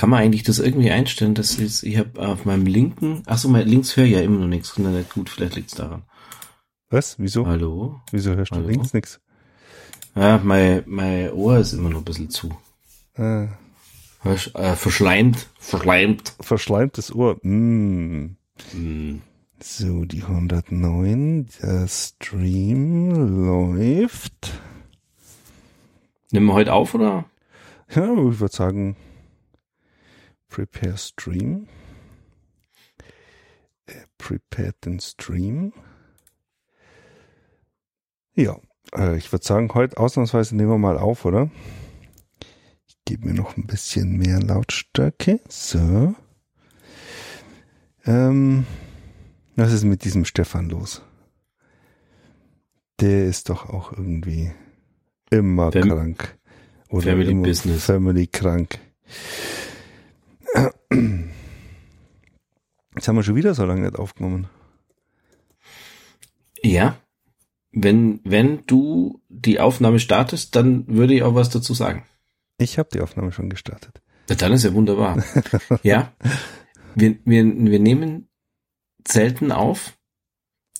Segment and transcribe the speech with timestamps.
[0.00, 3.50] Kann man eigentlich das irgendwie einstellen, dass ich, ich habe auf meinem linken, ach so,
[3.50, 6.04] mein links höre ja immer noch nichts, nicht gut, vielleicht liegt's daran.
[6.88, 7.18] Was?
[7.18, 7.46] Wieso?
[7.46, 8.00] Hallo?
[8.10, 8.68] Wieso hörst du Hallo?
[8.68, 9.20] links nix?
[10.14, 12.48] Ja, mein, mein Ohr ist immer noch ein bisschen zu.
[13.12, 13.48] Äh,
[14.22, 16.32] Hörst, äh, verschleimt, verschleimt.
[16.40, 17.36] verschleimtes Ohr.
[17.42, 18.36] Mm.
[18.70, 19.20] Hm.
[19.62, 24.62] So, die 109, der Stream läuft.
[26.30, 27.26] Nehmen wir heute auf, oder?
[27.94, 28.96] Ja, ich würde sagen,
[30.50, 31.66] prepare Stream.
[33.86, 35.72] Äh, Prepare den Stream.
[38.34, 38.58] Ja,
[38.94, 41.50] äh, ich würde sagen, heute ausnahmsweise nehmen wir mal auf, oder?
[42.86, 45.40] Ich gebe mir noch ein bisschen mehr Lautstärke.
[45.48, 46.14] So.
[48.04, 48.66] Ähm,
[49.56, 51.02] was ist mit diesem Stefan los?
[53.00, 54.52] Der ist doch auch irgendwie
[55.30, 56.38] immer Fam- krank.
[56.88, 57.84] Oder Family immer Business.
[57.84, 58.78] Family krank.
[62.94, 64.48] Jetzt haben wir schon wieder so lange nicht aufgenommen.
[66.62, 66.96] Ja.
[67.72, 72.04] Wenn, wenn du die Aufnahme startest, dann würde ich auch was dazu sagen.
[72.58, 74.02] Ich habe die Aufnahme schon gestartet.
[74.28, 75.22] Ja, dann ist ja wunderbar.
[75.82, 76.12] ja.
[76.94, 78.28] Wir, wir, wir nehmen
[79.06, 79.96] selten auf,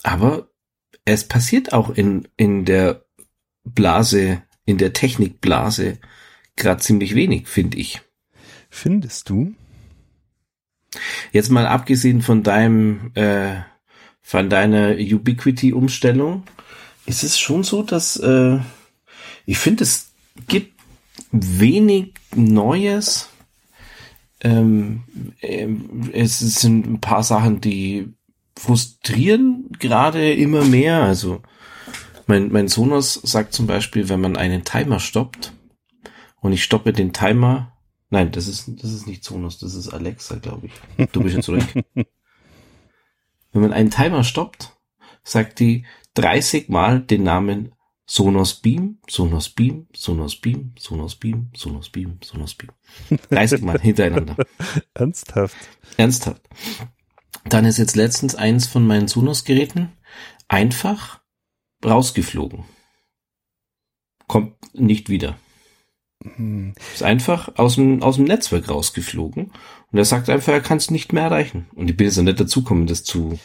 [0.02, 0.50] aber
[1.05, 3.05] es passiert auch in, in der
[3.64, 5.98] Blase, in der Technikblase
[6.56, 8.02] gerade ziemlich wenig, finde ich.
[8.71, 9.55] Findest du?
[11.33, 13.57] Jetzt mal abgesehen von deinem, äh,
[14.23, 16.45] von deiner Ubiquity-Umstellung,
[17.07, 18.59] ist es schon so, dass äh,
[19.47, 20.13] ich finde, es
[20.48, 20.81] gibt
[21.33, 23.29] wenig Neues.
[24.41, 25.03] Ähm,
[25.43, 28.15] ähm, es sind ein paar Sachen, die
[28.57, 31.03] frustrieren gerade immer mehr.
[31.03, 31.43] Also
[32.27, 35.53] mein, mein Sonos sagt zum Beispiel, wenn man einen Timer stoppt
[36.41, 37.73] und ich stoppe den Timer,
[38.11, 41.06] nein, das ist, das ist nicht Sonos, das ist Alexa, glaube ich.
[41.11, 41.64] Du bist jetzt zurück.
[43.52, 44.77] wenn man einen Timer stoppt,
[45.22, 47.73] sagt die 30 Mal den Namen
[48.07, 52.70] Sonos Beam, Sonos Beam, Sonos Beam, Sonos Beam, Sonos Beam, Sonos Beam.
[53.30, 54.36] 30 Mal hintereinander.
[54.95, 55.56] Ernsthaft?
[55.96, 56.42] Ernsthaft.
[57.45, 59.92] Dann ist jetzt letztens eins von meinen Sonos-Geräten
[60.48, 61.20] einfach
[61.85, 62.64] rausgeflogen.
[64.27, 65.39] Kommt nicht wieder.
[66.23, 66.75] Hm.
[66.92, 69.53] Ist einfach aus dem, aus dem Netzwerk rausgeflogen.
[69.92, 71.67] Und er sagt einfach, er kann es nicht mehr erreichen.
[71.75, 73.39] Und ich bin jetzt nicht dazukommen, das zu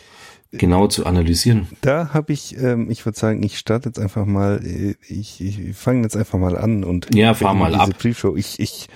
[0.52, 1.68] genau zu analysieren.
[1.81, 5.75] Da habe ich, ähm, ich würde sagen, ich starte jetzt einfach mal, äh, ich, ich
[5.75, 7.97] fange jetzt einfach mal an und Ja, fahr mal diese ab.
[7.97, 8.35] Pre-Show.
[8.35, 8.88] Ich, ich,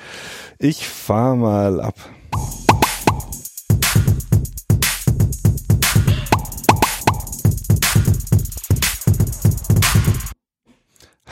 [0.58, 1.96] ich fahr mal ab.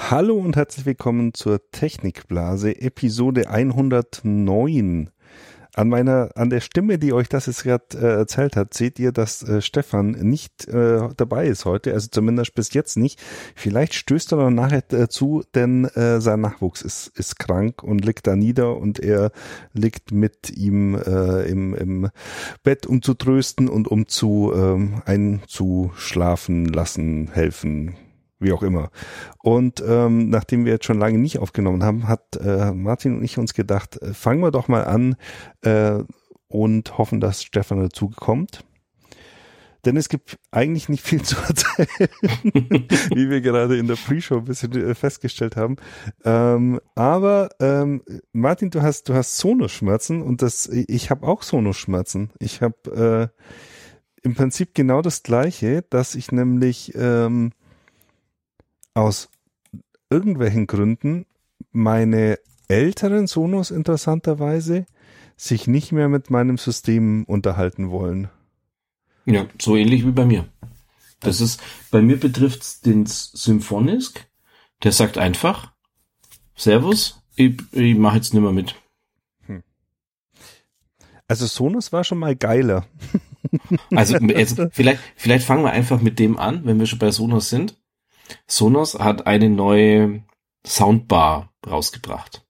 [0.09, 5.09] Hallo und herzlich willkommen zur Technikblase, Episode 109.
[5.75, 9.11] An meiner, an der Stimme, die euch das jetzt gerade äh, erzählt hat, seht ihr,
[9.11, 13.21] dass äh, Stefan nicht äh, dabei ist heute, also zumindest bis jetzt nicht.
[13.53, 18.05] Vielleicht stößt er noch nachher äh, zu, denn äh, sein Nachwuchs ist, ist krank und
[18.05, 19.33] liegt da nieder und er
[19.73, 22.09] liegt mit ihm äh, im, im
[22.63, 27.97] Bett, um zu trösten und um zu ähm, einzuschlafen lassen, helfen,
[28.39, 28.89] wie auch immer.
[29.43, 33.37] Und ähm, nachdem wir jetzt schon lange nicht aufgenommen haben, hat äh, Martin und ich
[33.37, 35.15] uns gedacht, äh, fangen wir doch mal an
[35.61, 36.03] äh,
[36.47, 38.63] und hoffen, dass Stefan dazu kommt.
[39.85, 41.87] Denn es gibt eigentlich nicht viel zu erzählen,
[43.15, 45.77] wie wir gerade in der Pre-Show ein bisschen äh, festgestellt haben.
[46.25, 48.01] Ähm, aber ähm,
[48.33, 52.31] Martin, du hast du hast Sonoschmerzen und das ich habe auch Sonoschmerzen.
[52.39, 57.53] Ich habe äh, im Prinzip genau das gleiche, dass ich nämlich ähm,
[58.97, 59.29] aus
[60.09, 61.25] irgendwelchen Gründen
[61.71, 64.85] meine älteren Sonos interessanterweise
[65.35, 68.29] sich nicht mehr mit meinem System unterhalten wollen.
[69.25, 70.45] Ja, so ähnlich wie bei mir.
[71.19, 74.27] Das ist, bei mir betrifft's den Symphonisk.
[74.83, 75.73] Der sagt einfach,
[76.55, 78.75] Servus, ich, ich mache jetzt nimmer mit.
[81.27, 82.87] Also Sonos war schon mal geiler.
[83.91, 87.49] Also jetzt, vielleicht, vielleicht fangen wir einfach mit dem an, wenn wir schon bei Sonos
[87.49, 87.75] sind.
[88.47, 90.23] Sonos hat eine neue
[90.65, 92.45] Soundbar rausgebracht.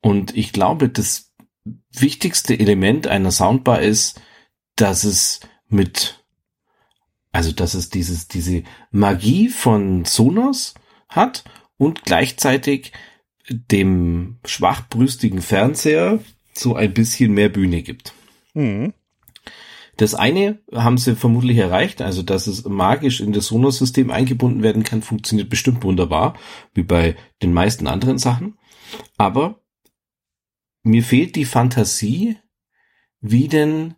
[0.00, 1.32] Und ich glaube, das
[1.92, 4.20] wichtigste Element einer Soundbar ist,
[4.76, 6.24] dass es mit,
[7.30, 10.74] also dass es dieses, diese Magie von Sonos
[11.08, 11.44] hat
[11.76, 12.92] und gleichzeitig
[13.48, 16.20] dem schwachbrüstigen Fernseher
[16.52, 18.14] so ein bisschen mehr Bühne gibt.
[18.54, 18.92] Mhm.
[19.96, 24.84] Das eine haben sie vermutlich erreicht, also dass es magisch in das Sonos-System eingebunden werden
[24.84, 26.34] kann, funktioniert bestimmt wunderbar,
[26.72, 28.58] wie bei den meisten anderen Sachen.
[29.18, 29.60] Aber
[30.82, 32.38] mir fehlt die Fantasie,
[33.20, 33.94] wie denn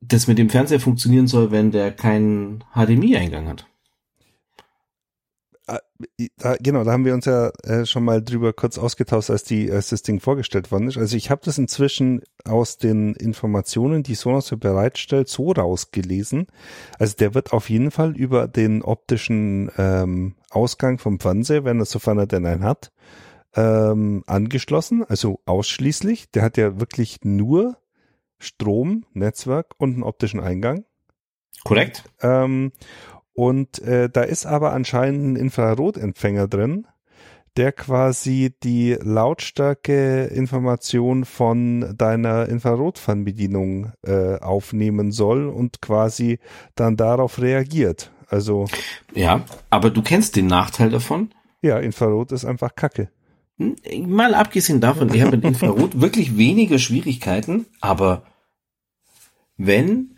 [0.00, 3.66] das mit dem Fernseher funktionieren soll, wenn der keinen HDMI-Eingang hat.
[5.68, 5.80] Ah,
[6.38, 9.70] da, genau, da haben wir uns ja äh, schon mal drüber kurz ausgetauscht, als, die,
[9.70, 10.96] als das Ding vorgestellt worden ist.
[10.96, 16.46] Also ich habe das inzwischen aus den Informationen, die Sonos bereitstellt, so rausgelesen.
[16.98, 21.84] Also der wird auf jeden Fall über den optischen ähm, Ausgang vom Fernseher, wenn er
[21.84, 22.90] sofern er denn einen hat,
[23.54, 26.30] ähm, angeschlossen, also ausschließlich.
[26.30, 27.76] Der hat ja wirklich nur
[28.38, 30.86] Strom, Netzwerk und einen optischen Eingang.
[31.64, 32.04] Korrekt.
[32.22, 32.72] Ähm,
[33.38, 36.88] und äh, da ist aber anscheinend ein Infrarotempfänger drin,
[37.56, 46.40] der quasi die Lautstärke-Information von deiner Infrarotfernbedienung äh, aufnehmen soll und quasi
[46.74, 48.10] dann darauf reagiert.
[48.26, 48.66] Also
[49.14, 51.30] ja, aber du kennst den Nachteil davon?
[51.62, 53.08] Ja, Infrarot ist einfach Kacke.
[53.58, 53.76] Hm,
[54.08, 58.24] mal abgesehen davon, ich habe mit Infrarot wirklich weniger Schwierigkeiten, aber
[59.56, 60.17] wenn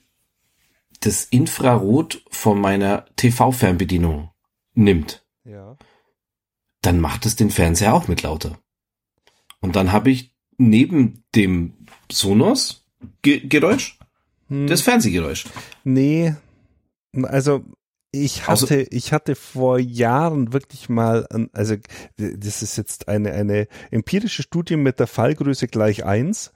[1.00, 4.30] das Infrarot von meiner TV-Fernbedienung
[4.74, 5.76] nimmt, ja.
[6.82, 8.58] dann macht es den Fernseher auch mit lauter.
[9.60, 12.86] Und dann habe ich neben dem Sonos
[13.22, 13.98] Ge Geräusch
[14.48, 14.66] hm.
[14.66, 15.46] das Fernsehgeräusch.
[15.84, 16.34] Nee,
[17.22, 17.64] also
[18.12, 21.76] ich also hatte, also, ich hatte vor Jahren wirklich mal, also
[22.16, 26.52] das ist jetzt eine, eine empirische Studie mit der Fallgröße gleich eins,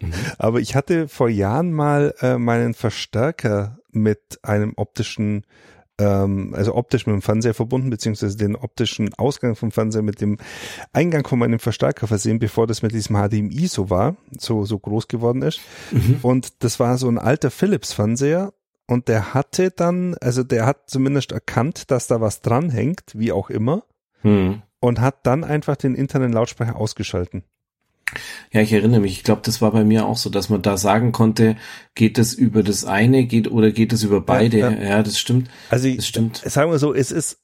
[0.00, 0.12] mhm.
[0.38, 5.44] aber ich hatte vor Jahren mal äh, meinen Verstärker mit einem optischen
[5.98, 10.38] ähm, also optisch mit dem Fernseher verbunden, beziehungsweise den optischen Ausgang vom Fernseher mit dem
[10.92, 15.08] Eingang von meinem Verstärker versehen, bevor das mit diesem HDMI so war, so, so groß
[15.08, 15.60] geworden ist.
[15.90, 16.20] Mhm.
[16.22, 18.52] Und das war so ein alter Philips-Fernseher
[18.86, 23.50] und der hatte dann, also der hat zumindest erkannt, dass da was dranhängt, wie auch
[23.50, 23.82] immer,
[24.22, 24.62] mhm.
[24.80, 27.42] und hat dann einfach den internen Lautsprecher ausgeschalten.
[28.52, 29.12] Ja, ich erinnere mich.
[29.12, 31.56] Ich glaube, das war bei mir auch so, dass man da sagen konnte,
[31.94, 34.58] geht es über das eine, geht oder geht es über beide.
[34.58, 34.82] Ja, ja.
[34.82, 35.50] ja das stimmt.
[35.70, 36.38] Also das stimmt.
[36.38, 37.38] Sagen wir so, es ist,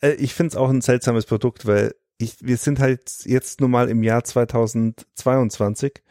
[0.00, 3.70] äh, ich finde es auch ein seltsames Produkt, weil ich, wir sind halt jetzt nun
[3.70, 6.02] mal im Jahr 2022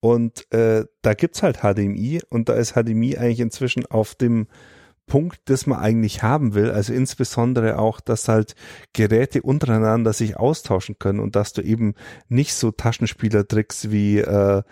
[0.00, 4.48] und äh, da gibt's halt HDMI und da ist HDMI eigentlich inzwischen auf dem
[5.06, 6.70] Punkt, das man eigentlich haben will.
[6.70, 8.54] Also insbesondere auch, dass halt
[8.92, 11.94] Geräte untereinander sich austauschen können und dass du eben
[12.28, 14.62] nicht so Taschenspielertricks wie äh,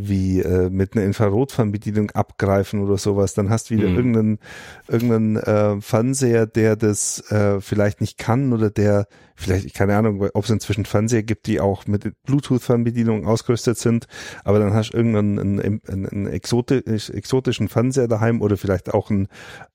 [0.00, 3.34] wie äh, mit einer Infrarotfernbedienung abgreifen oder sowas.
[3.34, 3.96] Dann hast du wieder mhm.
[3.96, 4.38] irgendeinen,
[4.86, 10.44] irgendeinen äh, Fernseher, der das äh, vielleicht nicht kann oder der vielleicht, keine Ahnung, ob
[10.44, 14.06] es inzwischen Fernseher gibt, die auch mit Bluetooth-Fernbedienung ausgerüstet sind,
[14.44, 19.26] aber dann hast du irgendeinen einen, einen, exotisch, exotischen Fernseher daheim oder vielleicht auch ein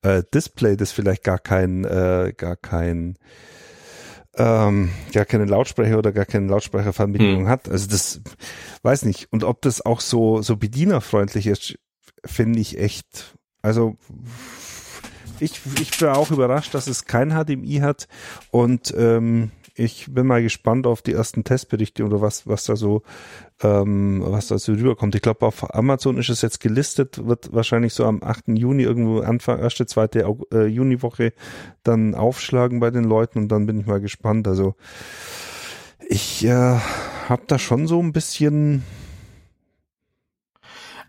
[0.04, 3.18] äh, Display, das vielleicht gar kein, äh, gar kein
[4.36, 7.48] ähm, gar keine Lautsprecher oder gar keine Lautsprecherverbindung hm.
[7.48, 7.70] hat.
[7.70, 8.22] Also das
[8.82, 9.32] weiß nicht.
[9.32, 11.76] Und ob das auch so, so bedienerfreundlich ist,
[12.26, 13.98] finde ich echt, also
[15.40, 18.08] ich, ich bin auch überrascht, dass es kein HDMI hat
[18.52, 23.02] und ähm, ich bin mal gespannt auf die ersten Testberichte oder was, was da so,
[23.62, 25.16] ähm, was da so rüberkommt.
[25.16, 28.50] Ich glaube, auf Amazon ist es jetzt gelistet, wird wahrscheinlich so am 8.
[28.50, 31.34] Juni irgendwo Anfang, erste, zweite äh, Juniwoche
[31.82, 34.48] dann aufschlagen bei den Leuten und dann bin ich mal gespannt.
[34.48, 34.76] Also
[36.08, 36.78] ich äh,
[37.30, 38.84] habe da schon so ein bisschen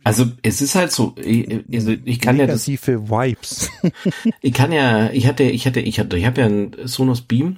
[0.07, 3.71] also es ist halt so, also ich kann Negative ja das, Vibes.
[4.43, 7.57] ich kann ja, ich hatte, ich hatte, ich hatte, ich habe ja ein Sonos Beam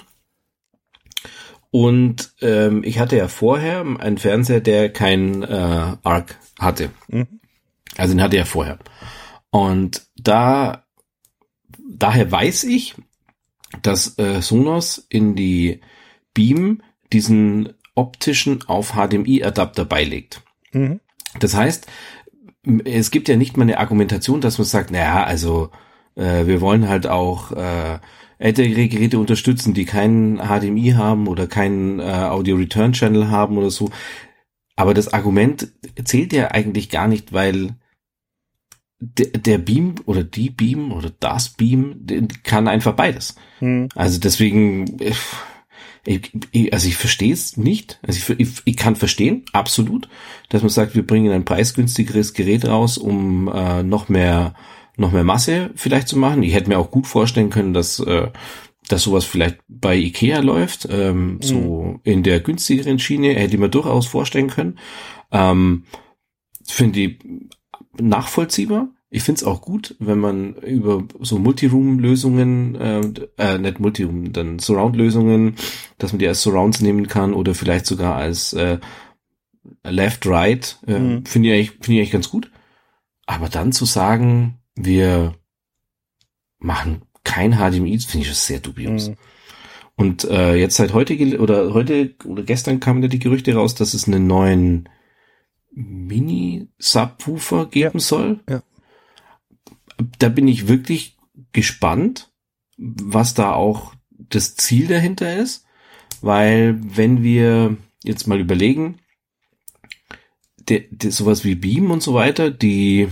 [1.76, 6.90] und ähm, ich hatte ja vorher einen Fernseher, der kein äh, ARC hatte.
[7.08, 7.26] Mhm.
[7.98, 8.78] Also den hatte er vorher.
[9.50, 10.86] Und da
[11.86, 12.94] daher weiß ich,
[13.82, 15.82] dass äh, Sonos in die
[16.32, 16.80] Beam
[17.12, 20.40] diesen optischen auf HDMI-Adapter beilegt.
[20.72, 21.00] Mhm.
[21.40, 21.86] Das heißt,
[22.86, 25.68] es gibt ja nicht mal eine Argumentation, dass man sagt, naja, also
[26.14, 27.98] äh, wir wollen halt auch äh,
[28.38, 33.70] ältere Geräte unterstützen, die keinen HDMI haben oder keinen äh, Audio Return Channel haben oder
[33.70, 33.90] so.
[34.76, 35.68] Aber das Argument
[36.04, 37.76] zählt ja eigentlich gar nicht, weil
[38.98, 42.06] der, der Beam oder die Beam oder das Beam
[42.42, 43.36] kann einfach beides.
[43.58, 43.88] Hm.
[43.94, 44.98] Also deswegen,
[46.04, 47.98] ich, ich, also ich verstehe es nicht.
[48.06, 50.08] Also ich, ich, ich kann verstehen, absolut,
[50.50, 54.54] dass man sagt, wir bringen ein preisgünstigeres Gerät raus, um äh, noch mehr
[54.96, 56.42] noch mehr Masse vielleicht zu machen.
[56.42, 58.28] Ich hätte mir auch gut vorstellen können, dass, äh,
[58.88, 61.42] dass sowas vielleicht bei Ikea läuft, ähm, mhm.
[61.42, 64.78] so in der günstigeren Schiene, hätte ich mir durchaus vorstellen können.
[65.30, 65.84] Ähm,
[66.64, 67.18] Finde ich
[68.00, 68.88] nachvollziehbar.
[69.08, 73.00] Ich finde es auch gut, wenn man über so Multiroom-Lösungen, äh,
[73.38, 75.54] äh, nicht Multiroom, dann Surround-Lösungen,
[75.98, 78.78] dass man die als Surrounds nehmen kann oder vielleicht sogar als äh,
[79.84, 81.24] Left, Right, äh, mhm.
[81.24, 82.50] finde ich, finde ich eigentlich ganz gut.
[83.26, 85.34] Aber dann zu sagen, wir
[86.58, 89.08] machen kein HDMI, finde ich das sehr dubios.
[89.08, 89.16] Mhm.
[89.96, 93.94] Und äh, jetzt seit heute oder heute oder gestern kamen da die Gerüchte raus, dass
[93.94, 94.88] es einen neuen
[95.72, 98.04] Mini-Subwoofer geben ja.
[98.04, 98.40] soll.
[98.48, 98.62] Ja.
[100.18, 101.16] Da bin ich wirklich
[101.52, 102.30] gespannt,
[102.76, 105.64] was da auch das Ziel dahinter ist,
[106.20, 108.98] weil wenn wir jetzt mal überlegen,
[110.68, 113.08] der, der, sowas wie Beam und so weiter, die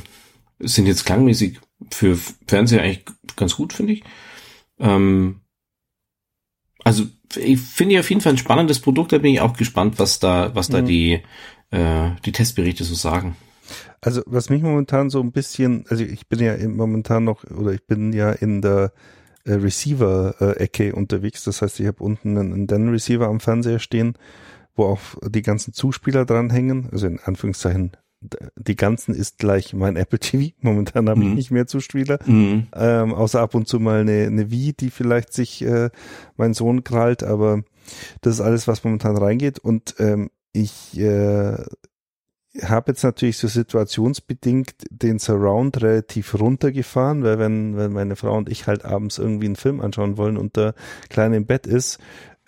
[0.64, 3.04] sind jetzt klangmäßig für Fernseher eigentlich
[3.36, 4.04] ganz gut, finde ich.
[4.78, 5.40] Ähm,
[6.82, 7.04] also
[7.36, 10.54] ich finde auf jeden Fall ein spannendes Produkt, da bin ich auch gespannt, was da,
[10.54, 10.86] was da mhm.
[10.86, 11.22] die,
[11.70, 13.36] äh, die Testberichte so sagen.
[14.00, 17.86] Also was mich momentan so ein bisschen, also ich bin ja momentan noch, oder ich
[17.86, 18.92] bin ja in der
[19.44, 21.44] äh, Receiver-Ecke unterwegs.
[21.44, 24.14] Das heißt, ich habe unten einen, einen Den-Receiver am Fernseher stehen,
[24.74, 27.92] wo auch die ganzen Zuspieler dranhängen, also in Anführungszeichen
[28.56, 30.54] die ganzen ist gleich mein Apple TV.
[30.60, 31.28] Momentan habe mhm.
[31.28, 32.68] ich nicht mehr Zuspieler, mhm.
[32.74, 35.90] ähm, außer ab und zu mal eine, eine Wii, die vielleicht sich äh,
[36.36, 37.62] mein Sohn krallt, aber
[38.20, 39.58] das ist alles, was momentan reingeht.
[39.58, 41.56] Und ähm, ich äh,
[42.62, 48.48] habe jetzt natürlich so situationsbedingt den Surround relativ runtergefahren, weil wenn, wenn meine Frau und
[48.48, 50.74] ich halt abends irgendwie einen Film anschauen wollen und der
[51.08, 51.98] Kleine im Bett ist,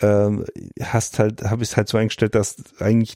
[0.00, 0.45] ähm,
[0.80, 3.14] hast halt, habe ich es halt so eingestellt, dass eigentlich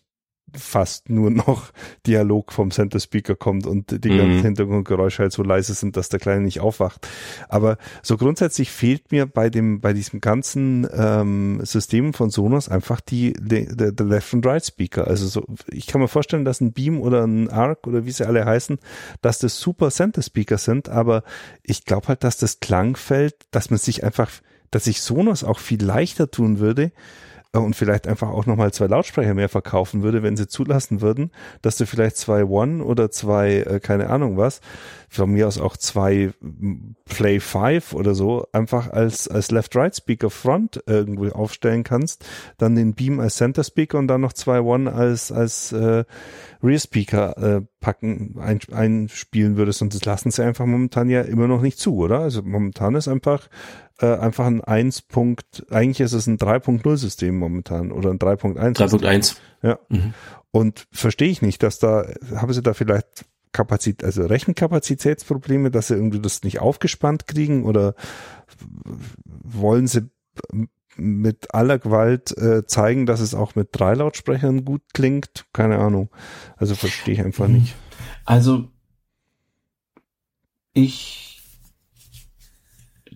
[0.56, 1.72] fast nur noch
[2.06, 4.18] Dialog vom Center Speaker kommt und die mhm.
[4.18, 7.06] ganzen Hintergrundgeräusche halt so leise sind, dass der Kleine nicht aufwacht.
[7.48, 13.00] Aber so grundsätzlich fehlt mir bei dem, bei diesem ganzen ähm, System von Sonos einfach
[13.00, 15.06] die, der, der Left and Right Speaker.
[15.06, 18.26] Also so, ich kann mir vorstellen, dass ein Beam oder ein Arc oder wie sie
[18.26, 18.78] alle heißen,
[19.22, 21.22] dass das super Center Speaker sind, aber
[21.62, 24.30] ich glaube halt, dass das Klangfeld, dass man sich einfach,
[24.70, 26.92] dass sich Sonos auch viel leichter tun würde,
[27.52, 31.76] und vielleicht einfach auch nochmal zwei Lautsprecher mehr verkaufen würde, wenn sie zulassen würden, dass
[31.76, 34.60] du vielleicht zwei One oder zwei, äh, keine Ahnung was,
[35.08, 36.32] von mir aus auch zwei
[37.06, 42.24] Play 5 oder so, einfach als, als Left-Right-Speaker Front irgendwo aufstellen kannst,
[42.58, 46.04] dann den Beam als Center Speaker und dann noch zwei One als, als äh,
[46.62, 49.82] Rear Speaker äh, packen, ein, einspielen würdest.
[49.82, 52.20] Und das lassen sie einfach momentan ja immer noch nicht zu, oder?
[52.20, 53.48] Also momentan ist einfach
[54.00, 55.02] äh, einfach ein 1.
[55.02, 58.76] Punkt, eigentlich ist es ein 3.0 System momentan oder ein 3.1.
[58.76, 59.36] 3.1.
[59.62, 59.78] Ja.
[59.88, 60.14] Mhm.
[60.50, 65.94] Und verstehe ich nicht, dass da, haben sie da vielleicht Kapazität, also Rechenkapazitätsprobleme, dass sie
[65.94, 67.94] irgendwie das nicht aufgespannt kriegen oder
[69.26, 70.08] wollen sie
[70.96, 75.46] mit aller Gewalt äh, zeigen, dass es auch mit drei Lautsprechern gut klingt?
[75.52, 76.10] Keine Ahnung.
[76.56, 77.74] Also verstehe ich einfach nicht.
[78.24, 78.68] Also
[80.72, 81.29] ich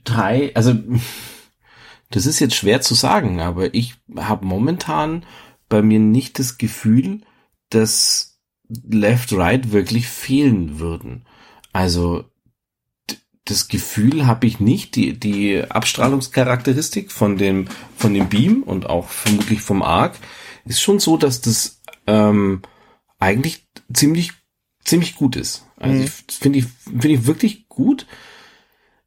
[0.05, 0.75] drei, also
[2.11, 5.25] das ist jetzt schwer zu sagen, aber ich habe momentan
[5.69, 7.23] bei mir nicht das Gefühl,
[7.71, 11.27] dass Left-Right wirklich fehlen würden.
[11.73, 12.25] Also
[13.45, 19.09] das Gefühl habe ich nicht, die, die Abstrahlungscharakteristik von dem, von dem Beam und auch
[19.09, 20.17] vermutlich vom Arc
[20.65, 22.63] ist schon so, dass das ähm,
[23.19, 24.33] eigentlich ziemlich,
[24.85, 25.67] ziemlich gut ist.
[25.77, 26.09] Also mhm.
[26.29, 28.07] finde ich, finde ich wirklich gut.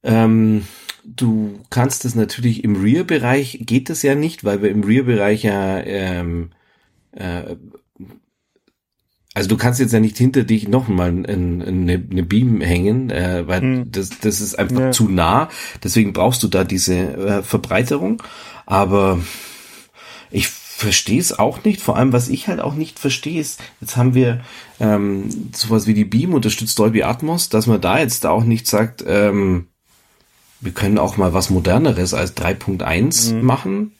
[0.04, 0.68] Ähm,
[1.07, 5.79] du kannst es natürlich im Rear-Bereich geht es ja nicht, weil wir im Rear-Bereich ja
[5.79, 6.51] ähm,
[7.11, 7.55] äh,
[9.37, 13.61] also du kannst jetzt ja nicht hinter dich nochmal eine, eine Beam hängen, äh, weil
[13.61, 13.91] hm.
[13.91, 14.91] das, das ist einfach ja.
[14.91, 15.49] zu nah.
[15.83, 18.23] Deswegen brauchst du da diese äh, Verbreiterung.
[18.65, 19.19] Aber
[20.31, 21.81] ich verstehe es auch nicht.
[21.81, 24.41] Vor allem, was ich halt auch nicht verstehe, ist, jetzt haben wir
[24.79, 29.03] ähm, sowas wie die Beam unterstützt Dolby Atmos, dass man da jetzt auch nicht sagt,
[29.05, 29.67] ähm,
[30.59, 33.45] wir können auch mal was moderneres als 3.1 mhm.
[33.45, 33.91] machen.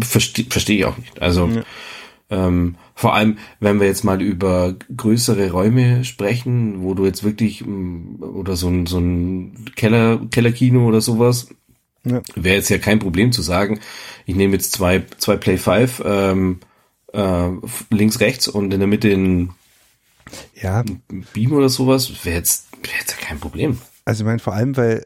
[0.00, 1.20] Verstehe versteh ich auch nicht.
[1.20, 1.62] Also ja.
[2.30, 7.64] ähm, vor allem, wenn wir jetzt mal über größere Räume sprechen, wo du jetzt wirklich
[7.64, 11.48] mm, oder so ein, so ein Keller, Kellerkino oder sowas,
[12.04, 12.22] ja.
[12.34, 13.80] wäre jetzt ja kein Problem zu sagen,
[14.24, 16.60] ich nehme jetzt zwei, zwei Play 5 ähm,
[17.12, 17.48] äh,
[17.90, 19.50] links, rechts und in der Mitte ein
[20.60, 20.84] ja.
[21.32, 23.78] Beam oder sowas, wäre jetzt, wär jetzt ja kein Problem.
[24.04, 25.04] Also ich meine, vor allem, weil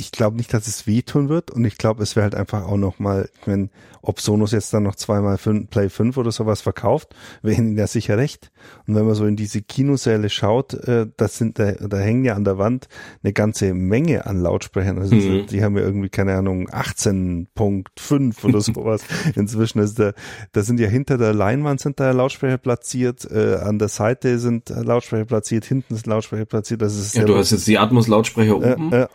[0.00, 2.76] ich glaube nicht, dass es wehtun wird und ich glaube, es wäre halt einfach auch
[2.78, 3.70] nochmal, wenn,
[4.02, 8.16] ob Sonos jetzt dann noch zweimal Play 5 oder sowas verkauft, wäre ihnen ja sicher
[8.16, 8.50] recht.
[8.86, 12.34] Und wenn man so in diese Kinosäle schaut, äh, das sind, da, da hängen ja
[12.34, 12.88] an der Wand
[13.22, 14.98] eine ganze Menge an Lautsprechern.
[14.98, 15.46] Also mhm.
[15.46, 19.02] die haben ja irgendwie, keine Ahnung, 18.5 oder sowas.
[19.34, 20.12] Inzwischen ist da,
[20.52, 24.70] da sind ja hinter der Leinwand sind da Lautsprecher platziert, äh, an der Seite sind
[24.70, 26.80] Lautsprecher platziert, hinten sind Lautsprecher platziert.
[26.80, 28.92] Das ist ja, du hast jetzt die Atmos-Lautsprecher oben.
[28.92, 29.08] Äh, äh,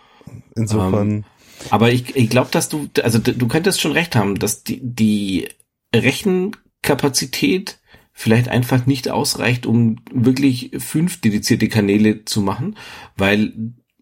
[0.55, 1.12] Insofern.
[1.12, 1.24] Ähm,
[1.70, 5.48] aber ich, ich glaube, dass du, also du könntest schon recht haben, dass die, die
[5.94, 7.79] Rechenkapazität
[8.12, 12.77] vielleicht einfach nicht ausreicht, um wirklich fünf dedizierte Kanäle zu machen,
[13.17, 13.53] weil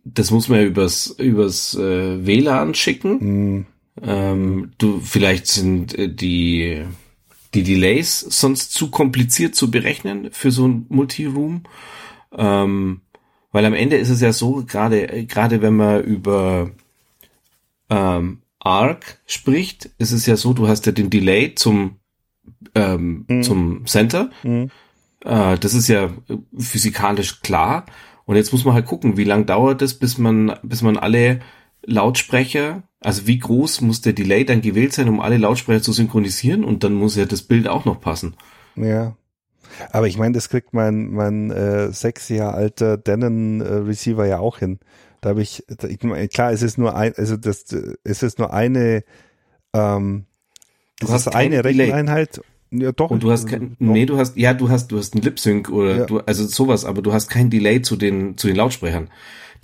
[0.04, 3.12] das muss man ja übers, übers äh, WLAN schicken.
[3.20, 3.66] Mhm.
[4.02, 6.84] Ähm, du, vielleicht sind äh, die,
[7.54, 11.64] die Delays sonst zu kompliziert zu berechnen für so ein Multiroom.
[12.36, 13.02] Ähm,
[13.54, 16.72] weil am Ende ist es ja so, gerade, gerade wenn man über
[17.90, 22.00] ähm, Arc spricht, ist es ja so, du hast ja den Delay zum,
[22.76, 23.44] ähm, mhm.
[23.44, 24.32] zum Center.
[24.44, 24.72] Mhm.
[25.24, 26.10] Äh, das ist ja
[26.58, 27.86] physikalisch klar.
[28.26, 31.40] Und jetzt muss man halt gucken, wie lang dauert es, bis man, bis man alle
[31.86, 36.64] Lautsprecher, also wie groß muss der Delay dann gewählt sein, um alle Lautsprecher zu synchronisieren
[36.64, 38.36] und dann muss ja das Bild auch noch passen.
[38.76, 39.16] Ja.
[39.92, 44.40] Aber ich meine, das kriegt mein, mein äh, sechs Jahre alter Denon äh, Receiver ja
[44.40, 44.80] auch hin.
[45.22, 47.66] Da habe ich, ich, klar, es ist nur ein, also das,
[48.04, 49.04] es ist nur eine,
[49.74, 50.26] ähm,
[51.00, 52.42] du hast eine Recheneinheit
[52.74, 53.12] ja, doch.
[53.12, 55.70] Und du hast kein, nee, du hast, ja, du hast, du hast ein Lip Sync
[55.70, 56.06] oder ja.
[56.06, 59.10] du, also sowas, aber du hast kein Delay zu den, zu den Lautsprechern.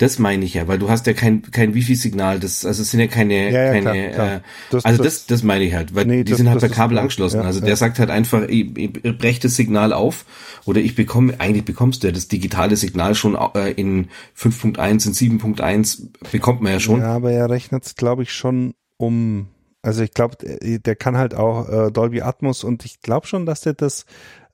[0.00, 3.00] Das meine ich ja, weil du hast ja kein, kein Wifi-Signal, das, also es sind
[3.00, 4.36] ja keine, ja, ja, keine, klar, klar.
[4.36, 4.40] Äh,
[4.70, 6.98] das, also das, das meine ich halt, weil nee, die das, sind halt per Kabel
[6.98, 7.40] angeschlossen.
[7.40, 10.24] also der sagt halt einfach, ich, ich breche das Signal auf
[10.64, 15.38] oder ich bekomme, eigentlich bekommst du ja das digitale Signal schon äh, in 5.1, in
[15.38, 17.00] 7.1 bekommt man ja schon.
[17.00, 19.48] Ja, aber er rechnet es, glaube ich, schon um
[19.82, 23.62] also ich glaube, der kann halt auch äh, Dolby Atmos und ich glaube schon, dass
[23.62, 24.04] der das,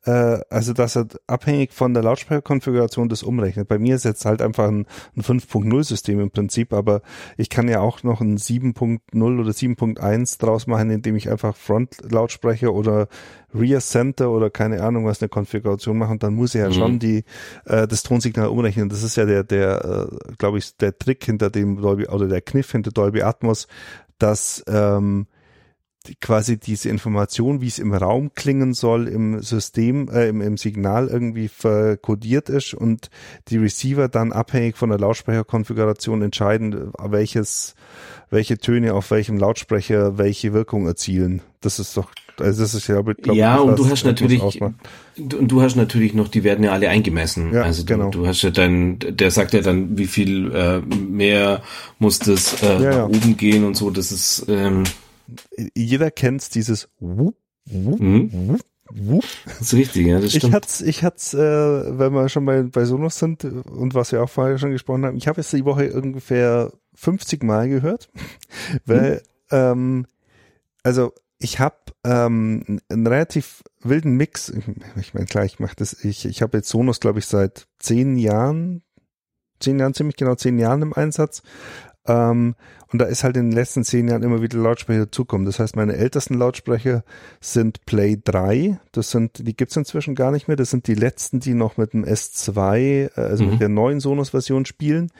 [0.06, 3.68] äh, also dass er abhängig von der Lautsprecherkonfiguration das umrechnet.
[3.68, 4.86] Bei mir ist jetzt halt einfach ein,
[5.16, 7.02] ein 5.0 System im Prinzip, aber
[7.36, 12.72] ich kann ja auch noch ein 7.0 oder 7.1 draus machen, indem ich einfach Front-Lautsprecher
[12.72, 13.08] oder
[13.52, 16.74] Rear Center oder keine Ahnung was eine Konfiguration mache und dann muss er ja mhm.
[16.74, 17.24] schon die
[17.64, 18.88] äh, das Tonsignal umrechnen.
[18.88, 22.42] Das ist ja der der äh, glaube ich der Trick hinter dem Dolby oder der
[22.42, 23.66] Kniff hinter Dolby Atmos,
[24.18, 25.26] dass ähm,
[26.20, 31.08] quasi diese Information, wie es im Raum klingen soll, im System, äh, im, im Signal
[31.08, 33.10] irgendwie verkodiert ist und
[33.48, 37.74] die Receiver dann abhängig von der Lautsprecherkonfiguration entscheiden, welches,
[38.30, 41.42] welche Töne auf welchem Lautsprecher welche Wirkung erzielen.
[41.60, 45.48] Das ist doch, also das ist ja, glaube ich, ja, und du hast natürlich, und
[45.50, 47.52] du hast natürlich noch, die werden ja alle eingemessen.
[47.52, 48.10] Ja, also du, genau.
[48.10, 51.62] du hast ja dann, der sagt ja dann, wie viel äh, mehr
[51.98, 53.04] muss das äh, ja, ja.
[53.06, 53.90] oben gehen und so.
[53.90, 54.84] Das ist ähm,
[55.74, 57.36] jeder kennt dieses Wup,
[57.66, 58.30] Wup, mhm.
[58.32, 58.60] Wup,
[58.90, 59.24] Wup.
[59.44, 60.44] Das ist richtig, ja, das stimmt.
[60.44, 64.22] Ich hatte ich hat's, äh, wenn wir schon bei, bei Sonos sind und was wir
[64.22, 68.08] auch vorher schon gesprochen haben, ich habe jetzt die Woche ungefähr 50 Mal gehört,
[68.84, 69.56] weil, mhm.
[69.56, 70.06] ähm,
[70.82, 74.48] also ich habe ähm, einen relativ wilden Mix.
[74.48, 74.64] Ich,
[74.96, 78.16] ich meine, klar, ich mache das, ich, ich habe jetzt Sonos, glaube ich, seit zehn
[78.16, 78.82] Jahren,
[79.60, 81.42] zehn Jahren, ziemlich genau zehn Jahren im Einsatz.
[82.06, 82.54] Ähm,
[82.96, 85.44] und da ist halt in den letzten zehn Jahren immer wieder Lautsprecher dazukommen.
[85.44, 87.04] Das heißt, meine ältesten Lautsprecher
[87.42, 88.80] sind Play 3.
[88.90, 90.56] Das sind, die gibt's inzwischen gar nicht mehr.
[90.56, 93.50] Das sind die letzten, die noch mit dem S2, äh, also mhm.
[93.50, 95.12] mit der neuen Sonos-Version spielen.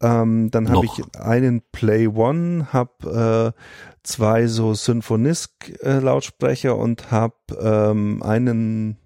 [0.00, 3.60] Ähm, dann habe ich einen Play One, habe äh,
[4.04, 8.98] zwei so Symphonisk-Lautsprecher äh, und habe ähm, einen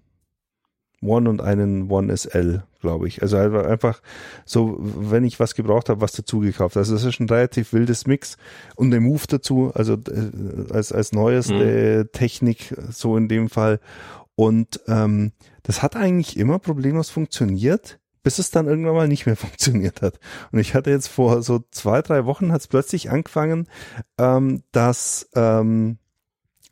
[1.01, 3.21] One und einen One SL, glaube ich.
[3.21, 4.01] Also einfach
[4.45, 6.77] so, wenn ich was gebraucht habe, was dazu gekauft.
[6.77, 8.37] Also das ist ein relativ wildes Mix
[8.75, 12.11] und der Move dazu, also äh, als als neueste mhm.
[12.11, 13.79] Technik so in dem Fall.
[14.35, 15.31] Und ähm,
[15.63, 20.19] das hat eigentlich immer problemlos funktioniert, bis es dann irgendwann mal nicht mehr funktioniert hat.
[20.51, 23.67] Und ich hatte jetzt vor so zwei drei Wochen hat es plötzlich angefangen,
[24.19, 25.97] ähm, dass ähm,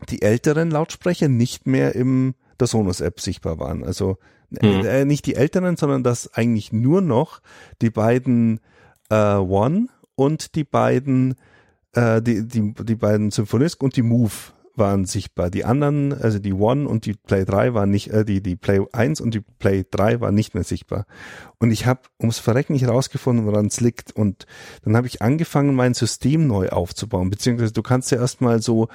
[0.10, 3.84] die älteren Lautsprecher nicht mehr im der Sonos-App sichtbar waren.
[3.84, 4.18] Also
[4.50, 4.86] mhm.
[4.86, 7.42] äh, nicht die älteren, sondern dass eigentlich nur noch
[7.82, 8.60] die beiden
[9.10, 11.36] äh, One und die beiden
[11.94, 14.32] äh, die, die, die beiden Symphonisk und die Move
[14.76, 15.50] waren sichtbar.
[15.50, 18.80] Die anderen, also die One und die Play 3 waren nicht, äh, die, die Play
[18.92, 21.06] 1 und die Play 3 waren nicht mehr sichtbar.
[21.60, 24.16] Und ich habe ums Verrecken nicht rausgefunden, woran es liegt.
[24.16, 24.46] Und
[24.84, 27.30] dann habe ich angefangen, mein System neu aufzubauen.
[27.30, 28.88] Beziehungsweise du kannst ja erstmal so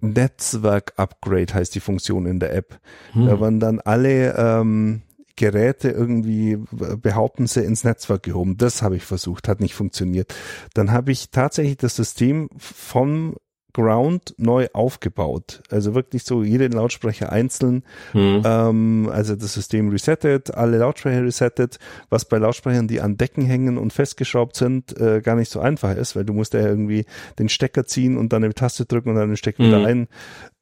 [0.00, 2.78] Netzwerk-Upgrade heißt die Funktion in der App.
[3.12, 3.26] Hm.
[3.26, 5.02] Da waren dann alle ähm,
[5.38, 8.56] Geräte irgendwie behaupten sie ins Netzwerk gehoben.
[8.56, 10.34] Das habe ich versucht, hat nicht funktioniert.
[10.74, 13.36] Dann habe ich tatsächlich das System vom
[13.74, 15.62] Ground neu aufgebaut.
[15.70, 17.84] Also wirklich so jede Lautsprecher einzeln.
[18.14, 18.42] Mhm.
[18.44, 21.78] Ähm, also das System resettet, alle Lautsprecher resettet,
[22.08, 25.94] was bei Lautsprechern, die an Decken hängen und festgeschraubt sind, äh, gar nicht so einfach
[25.94, 27.04] ist, weil du musst ja irgendwie
[27.38, 29.68] den Stecker ziehen und dann eine Taste drücken und dann den Stecker mhm.
[29.68, 30.08] wieder ein.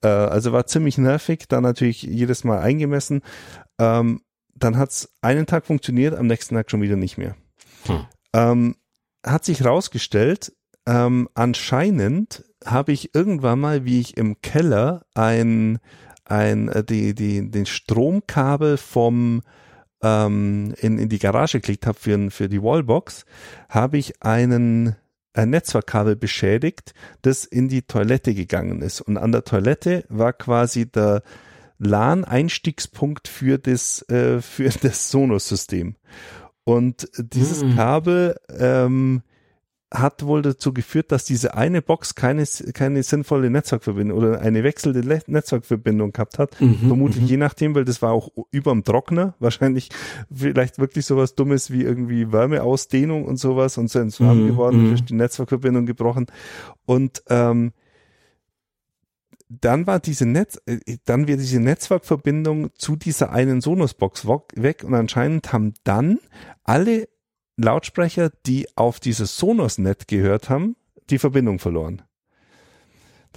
[0.03, 3.23] Äh, also war ziemlich nervig, dann natürlich jedes Mal eingemessen.
[3.79, 4.21] Ähm,
[4.57, 7.37] dann hat's einen Tag funktioniert, am nächsten Tag schon wieder nicht mehr.
[7.87, 8.07] Mhm.
[8.33, 8.77] Ähm,
[9.25, 10.53] hat sich rausgestellt,
[10.87, 15.79] ähm, anscheinend habe ich irgendwann mal, wie ich im Keller ein
[16.25, 19.43] ein äh, die die den Stromkabel vom
[20.03, 23.25] ähm, in, in die Garage geklickt habe für, für die Wallbox,
[23.69, 24.97] habe ich einen
[25.33, 29.03] ein Netzwerkkabel beschädigt, das in die Toilette gegangen ist.
[29.03, 31.23] Und an der Toilette war quasi der
[31.79, 35.97] LAN-Einstiegspunkt für das, äh, für das Sonos-System.
[36.65, 37.77] Und dieses mhm.
[37.77, 39.23] Kabel ähm,
[39.95, 42.45] hat wohl dazu geführt, dass diese eine Box keine,
[42.75, 46.61] keine sinnvolle Netzwerkverbindung oder eine wechselnde Le Netzwerkverbindung gehabt hat.
[46.61, 47.29] Mhm, Vermutlich mhm.
[47.29, 49.35] je nachdem, weil das war auch überm Trockner.
[49.41, 49.91] Wahrscheinlich
[50.33, 55.07] vielleicht wirklich sowas Dummes wie irgendwie Wärmeausdehnung und sowas und sind warm mhm, geworden, mhm.
[55.07, 56.27] die Netzwerkverbindung gebrochen.
[56.85, 57.73] Und ähm,
[59.49, 64.95] dann war diese Netz, äh, dann wird diese Netzwerkverbindung zu dieser einen Sonos-Box weg und
[64.95, 66.19] anscheinend haben dann
[66.65, 67.09] alle
[67.57, 70.77] Lautsprecher, die auf dieses Sonos-Net gehört haben,
[71.09, 72.03] die Verbindung verloren.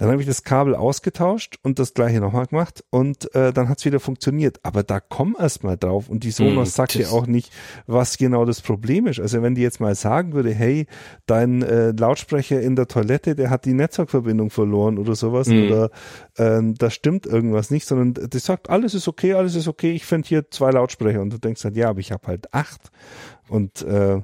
[0.00, 3.84] Dann habe ich das Kabel ausgetauscht und das gleiche nochmal gemacht und äh, dann hat's
[3.84, 4.58] wieder funktioniert.
[4.62, 7.52] Aber da komm erst mal drauf und die Sonos mm, sagt ja auch nicht,
[7.86, 9.20] was genau das Problem ist.
[9.20, 10.86] Also wenn die jetzt mal sagen würde, hey,
[11.26, 15.66] dein äh, Lautsprecher in der Toilette, der hat die Netzwerkverbindung verloren oder sowas mm.
[15.66, 15.90] oder
[16.38, 20.06] äh, da stimmt irgendwas nicht, sondern die sagt, alles ist okay, alles ist okay, ich
[20.06, 22.90] finde hier zwei Lautsprecher und du denkst halt, ja, aber ich habe halt acht
[23.50, 24.22] und äh,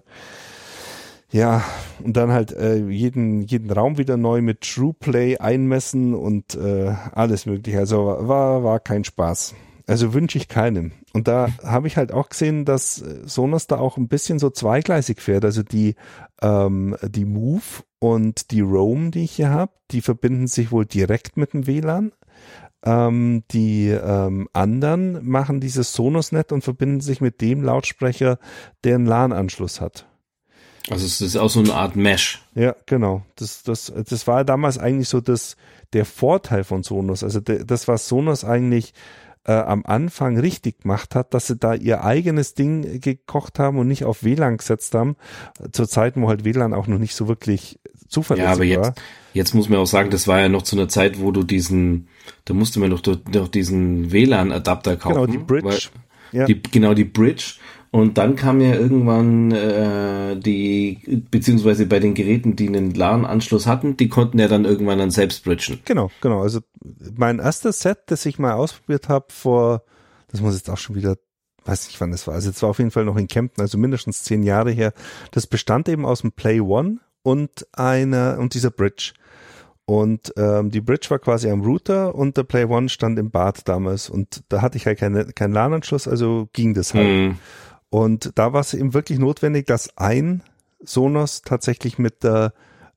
[1.31, 1.65] ja,
[2.03, 7.47] und dann halt äh, jeden, jeden Raum wieder neu mit TruePlay einmessen und äh, alles
[7.47, 7.79] mögliche.
[7.79, 9.55] Also war, war kein Spaß.
[9.89, 10.93] Also wünsche ich keinem.
[11.13, 15.21] Und da habe ich halt auch gesehen, dass Sonos da auch ein bisschen so zweigleisig
[15.21, 15.45] fährt.
[15.45, 15.97] Also die,
[16.43, 21.37] ähm, die Move und die Roam, die ich hier habe, die verbinden sich wohl direkt
[21.37, 22.13] mit dem WLAN.
[22.85, 28.39] Ähm, die ähm, anderen machen dieses Sonos-Net und verbinden sich mit dem Lautsprecher,
[28.85, 30.07] der einen LAN-Anschluss hat.
[30.91, 32.43] Also es ist auch so eine Art Mesh.
[32.55, 33.23] Ja, genau.
[33.37, 35.57] Das, das, das war damals eigentlich so das,
[35.93, 37.25] der Vorteil von Sonos.
[37.25, 38.95] Also de, das, was Sonos eigentlich
[39.45, 43.89] äh, am Anfang richtig gemacht hat, dass sie da ihr eigenes Ding gekocht haben und
[43.89, 45.17] nicht auf WLAN gesetzt haben.
[45.73, 48.95] Zur Zeit, wo halt WLAN auch noch nicht so wirklich zuverlässig ja, aber jetzt, war.
[49.35, 52.09] Jetzt muss man auch sagen, das war ja noch zu einer Zeit, wo du diesen,
[52.45, 55.15] da musste man doch, doch diesen WLAN-Adapter kaufen.
[55.15, 55.89] Genau, die Bridge.
[56.33, 56.47] Ja.
[56.47, 57.55] Die, genau, die Bridge.
[57.91, 63.97] Und dann kam ja irgendwann äh, die, beziehungsweise bei den Geräten, die einen LAN-Anschluss hatten,
[63.97, 65.81] die konnten ja dann irgendwann dann selbst bridgen.
[65.85, 66.43] Genau, genau.
[66.43, 66.61] Also
[67.17, 69.83] mein erstes Set, das ich mal ausprobiert habe vor,
[70.29, 71.17] das muss jetzt auch schon wieder,
[71.65, 73.79] weiß nicht wann das war, also es war auf jeden Fall noch in Kempten, also
[73.79, 74.93] mindestens zehn Jahre her.
[75.31, 79.13] Das bestand eben aus dem Play One und einer und dieser Bridge.
[79.89, 83.69] Und ähm, die Bridge war quasi am Router und der Play One stand im Bad
[83.69, 84.11] damals.
[84.11, 87.07] Und da hatte ich halt keine, keinen LAN-Anschluss, also ging das halt.
[87.07, 87.39] Hm.
[87.91, 90.43] Und da war es eben wirklich notwendig, dass ein
[90.81, 92.53] Sonos tatsächlich mit der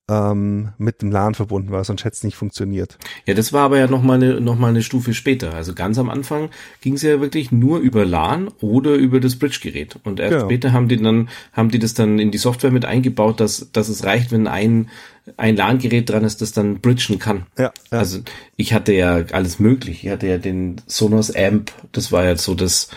[0.09, 2.97] ähm, mit dem LAN verbunden war, sonst hätte es nicht funktioniert.
[3.25, 5.53] Ja, das war aber ja noch mal eine, noch mal eine Stufe später.
[5.53, 6.49] Also ganz am Anfang
[6.81, 9.99] ging es ja wirklich nur über LAN oder über das Bridge-Gerät.
[10.03, 10.45] Und erst genau.
[10.45, 13.87] später haben die dann, haben die das dann in die Software mit eingebaut, dass, dass
[13.87, 14.89] es reicht, wenn ein,
[15.37, 17.45] ein LAN-Gerät dran ist, das dann bridgen kann.
[17.57, 17.99] Ja, ja.
[17.99, 18.19] Also
[18.55, 20.05] ich hatte ja alles möglich.
[20.05, 22.89] Ich hatte ja den Sonos Amp, das war ja so das,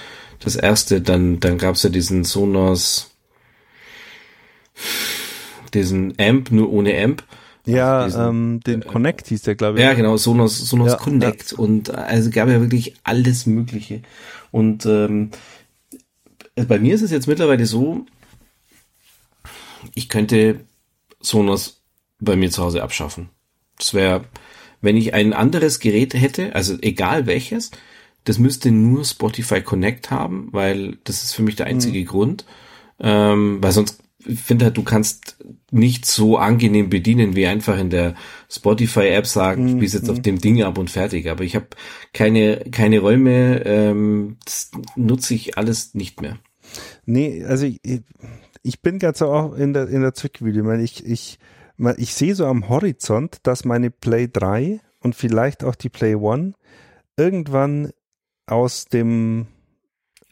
[0.45, 3.11] das erste, dann, dann gab's ja diesen Sonos,
[5.75, 7.25] diesen Amp, nur ohne Amp.
[7.65, 9.85] Ja, diesen, ähm, den äh, Connect hieß der, glaube ich.
[9.85, 11.53] Ja, genau, Sonos, Sonos ja, Connect.
[11.53, 11.59] Ja.
[11.59, 14.03] Und also gab ja wirklich alles Mögliche.
[14.51, 15.31] Und ähm,
[16.55, 18.05] bei mir ist es jetzt mittlerweile so,
[19.95, 20.61] ich könnte
[21.21, 21.83] Sonos
[22.19, 23.31] bei mir zu Hause abschaffen.
[23.79, 24.25] Das wäre,
[24.81, 27.71] wenn ich ein anderes Gerät hätte, also egal welches,
[28.25, 32.07] das müsste nur Spotify Connect haben, weil das ist für mich der einzige mhm.
[32.07, 32.45] Grund.
[33.01, 35.37] Ähm, weil sonst ich finde halt, du kannst
[35.71, 38.15] nicht so angenehm bedienen, wie einfach in der
[38.49, 39.77] Spotify-App sagen, mhm.
[39.77, 40.23] spielst jetzt auf mhm.
[40.23, 41.29] dem Ding ab und fertig.
[41.29, 41.67] Aber ich habe
[42.13, 46.39] keine, keine Räume, ähm, das nutze ich alles nicht mehr.
[47.05, 47.81] Nee, also ich,
[48.63, 50.83] ich bin ganz so auch in der, in der Zwickmühle.
[50.83, 51.39] Ich, ich,
[51.79, 56.15] ich, ich sehe so am Horizont, dass meine Play 3 und vielleicht auch die Play
[56.15, 56.55] 1
[57.17, 57.91] irgendwann
[58.47, 59.47] aus dem.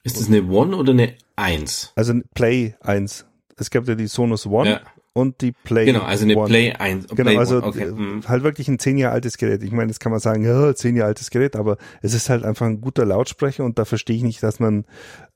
[0.02, 1.92] Ist das eine One oder eine 1?
[1.94, 3.26] Also Play 1.
[3.56, 4.80] Es gab ja die Sonos One ja
[5.12, 5.86] und die Play.
[5.86, 6.46] Genau, also eine One.
[6.46, 7.08] Play 1.
[7.08, 7.86] Genau, Play also okay.
[7.86, 8.22] Mhm.
[8.28, 9.62] halt wirklich ein zehn Jahre altes Gerät.
[9.64, 12.44] Ich meine, das kann man sagen, ja, zehn Jahre altes Gerät, aber es ist halt
[12.44, 14.84] einfach ein guter Lautsprecher und da verstehe ich nicht, dass man,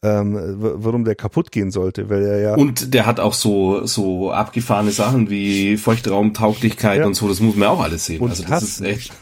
[0.03, 2.55] ähm, warum der kaputt gehen sollte, weil er ja.
[2.55, 7.07] Und der hat auch so, so abgefahrene Sachen wie Feuchtraumtauglichkeit ja.
[7.07, 8.21] und so, das muss man auch alles sehen.
[8.21, 9.13] Und also das ist echt.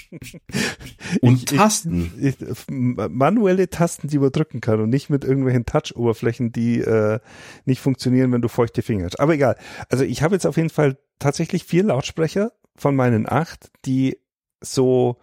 [1.22, 2.12] und ich, Tasten.
[2.20, 7.18] Ich, ich, manuelle Tasten, die man drücken kann und nicht mit irgendwelchen Touch-Oberflächen, die äh,
[7.64, 9.18] nicht funktionieren, wenn du feuchte Finger hast.
[9.18, 9.56] Aber egal.
[9.88, 14.18] Also ich habe jetzt auf jeden Fall tatsächlich vier Lautsprecher von meinen acht, die
[14.60, 15.16] so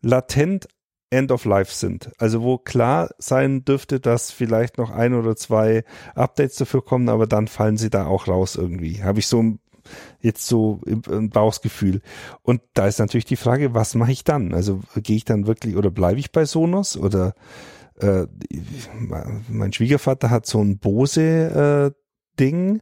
[0.00, 0.68] latent
[1.10, 2.12] End of Life sind.
[2.18, 7.26] Also wo klar sein dürfte, dass vielleicht noch ein oder zwei Updates dafür kommen, aber
[7.26, 9.02] dann fallen sie da auch raus irgendwie.
[9.02, 9.58] Habe ich so
[10.20, 12.00] jetzt so ein Bauchsgefühl.
[12.42, 14.54] Und da ist natürlich die Frage, was mache ich dann?
[14.54, 17.34] Also gehe ich dann wirklich oder bleibe ich bei Sonos oder
[17.96, 18.26] äh,
[19.48, 22.00] mein Schwiegervater hat so ein Bose äh,
[22.38, 22.80] Ding,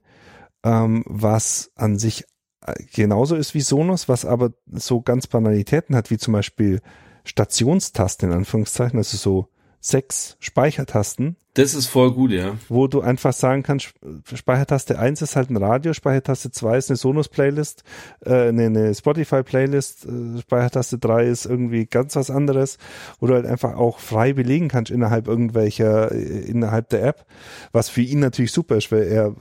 [0.64, 2.24] ähm, was an sich
[2.66, 6.80] äh, genauso ist wie Sonos, was aber so ganz Banalitäten hat, wie zum Beispiel
[7.24, 9.48] Stationstasten in Anführungszeichen, also so
[9.80, 11.36] sechs Speichertasten.
[11.54, 12.56] Das ist voll gut, ja.
[12.68, 13.92] Wo du einfach sagen kannst,
[14.32, 17.82] Speichertaste 1 ist halt ein Radio, Speichertaste 2 ist eine Sonos-Playlist,
[18.24, 22.78] äh, eine, eine Spotify-Playlist, äh, Speichertaste 3 ist irgendwie ganz was anderes,
[23.18, 27.26] wo du halt einfach auch frei belegen kannst innerhalb irgendwelcher, äh, innerhalb der App,
[27.72, 29.34] was für ihn natürlich super ist, weil er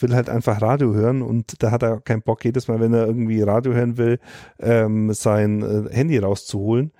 [0.00, 3.06] will halt einfach Radio hören und da hat er keinen Bock jedes Mal, wenn er
[3.06, 4.20] irgendwie Radio hören will,
[4.58, 6.92] ähm, sein äh, Handy rauszuholen.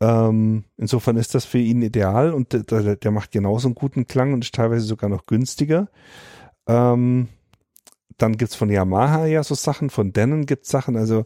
[0.00, 4.32] Ähm, insofern ist das für ihn ideal und der, der, macht genauso einen guten Klang
[4.32, 5.88] und ist teilweise sogar noch günstiger.
[6.68, 7.28] Ähm,
[8.16, 10.96] dann gibt's von Yamaha ja so Sachen, von Denon gibt's Sachen.
[10.96, 11.24] Also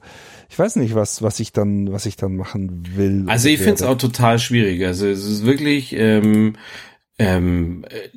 [0.48, 3.24] ich weiß nicht, was, was ich dann, was ich dann machen will.
[3.28, 4.84] Also ich finde es auch total schwierig.
[4.84, 6.56] Also es ist wirklich ähm,
[7.18, 8.08] ähm, äh,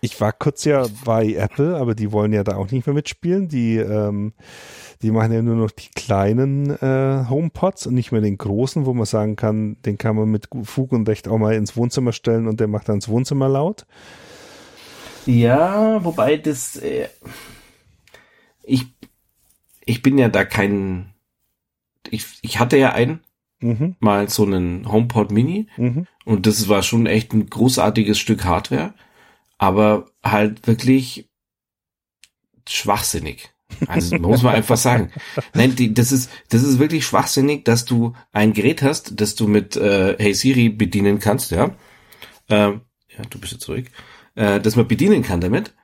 [0.00, 3.48] ich war kurz ja bei Apple, aber die wollen ja da auch nicht mehr mitspielen.
[3.48, 4.34] Die ähm,
[5.02, 8.94] die machen ja nur noch die kleinen äh, HomePods und nicht mehr den großen, wo
[8.94, 12.46] man sagen kann, den kann man mit Fug und Recht auch mal ins Wohnzimmer stellen
[12.46, 13.86] und der macht dann das Wohnzimmer laut.
[15.26, 17.08] Ja, wobei das äh,
[18.62, 18.86] ich
[19.84, 21.12] ich bin ja da kein
[22.10, 23.20] ich ich hatte ja einen
[23.60, 23.96] mhm.
[23.98, 26.06] mal so einen HomePod Mini mhm.
[26.24, 28.94] und das war schon echt ein großartiges Stück Hardware,
[29.58, 31.28] aber halt wirklich
[32.68, 33.50] schwachsinnig.
[33.88, 35.12] Also muss man einfach sagen.
[35.54, 39.48] Nein, die, das ist das ist wirklich schwachsinnig, dass du ein Gerät hast, das du
[39.48, 41.74] mit äh, Hey Siri bedienen kannst, ja.
[42.48, 42.82] Ähm,
[43.16, 43.86] ja, du bist jetzt zurück.
[44.34, 45.74] Äh, das man bedienen kann damit.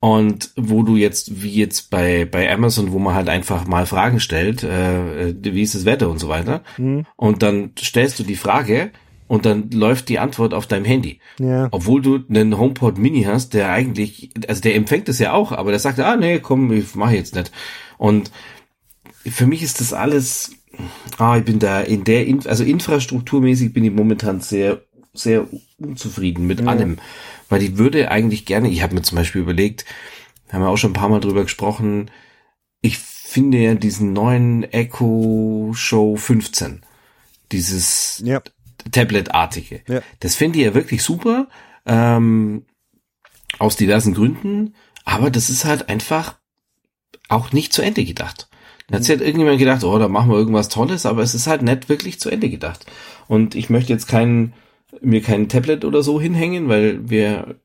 [0.00, 4.20] Und wo du jetzt, wie jetzt bei, bei Amazon, wo man halt einfach mal Fragen
[4.20, 6.62] stellt, äh, wie ist das Wetter und so weiter.
[6.76, 7.06] Mhm.
[7.16, 8.90] Und dann stellst du die Frage
[9.26, 11.20] und dann läuft die Antwort auf deinem Handy.
[11.38, 11.68] Ja.
[11.70, 15.70] Obwohl du einen HomePod Mini hast, der eigentlich, also der empfängt es ja auch, aber
[15.70, 17.50] der sagt, ah nee, komm, ich mache jetzt nicht.
[17.96, 18.30] Und
[19.24, 20.52] für mich ist das alles,
[21.18, 24.82] ah, ich bin da in der, also infrastrukturmäßig bin ich momentan sehr,
[25.14, 25.46] sehr
[25.78, 26.66] unzufrieden mit ja.
[26.66, 26.98] allem,
[27.48, 29.86] weil ich würde eigentlich gerne, ich habe mir zum Beispiel überlegt,
[30.50, 32.10] haben wir auch schon ein paar Mal drüber gesprochen,
[32.82, 36.82] ich finde ja diesen neuen Echo Show 15,
[37.50, 38.42] dieses ja.
[38.90, 39.82] Tablet-artige.
[39.88, 40.00] Ja.
[40.20, 41.48] Das finde ich ja wirklich super,
[41.86, 42.64] ähm,
[43.58, 46.36] aus diversen Gründen, aber das ist halt einfach
[47.28, 48.48] auch nicht zu Ende gedacht.
[48.88, 51.46] Da hat sich halt irgendjemand gedacht, oh, da machen wir irgendwas Tolles, aber es ist
[51.46, 52.84] halt nicht wirklich zu Ende gedacht.
[53.28, 54.52] Und ich möchte jetzt kein,
[55.00, 57.60] mir kein Tablet oder so hinhängen, weil wir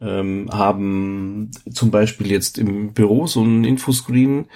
[0.00, 4.46] ähm, haben zum Beispiel jetzt im Büro so einen Infoscreen,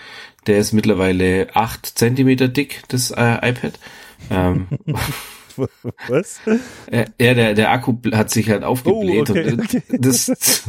[0.47, 3.79] der ist mittlerweile acht Zentimeter dick, das äh, iPad.
[4.31, 4.67] Ähm,
[6.09, 6.41] Was?
[6.91, 9.31] Ja, der, der Akku hat sich halt aufgebläht.
[9.31, 9.83] Oh, okay, und okay.
[9.99, 10.31] Das,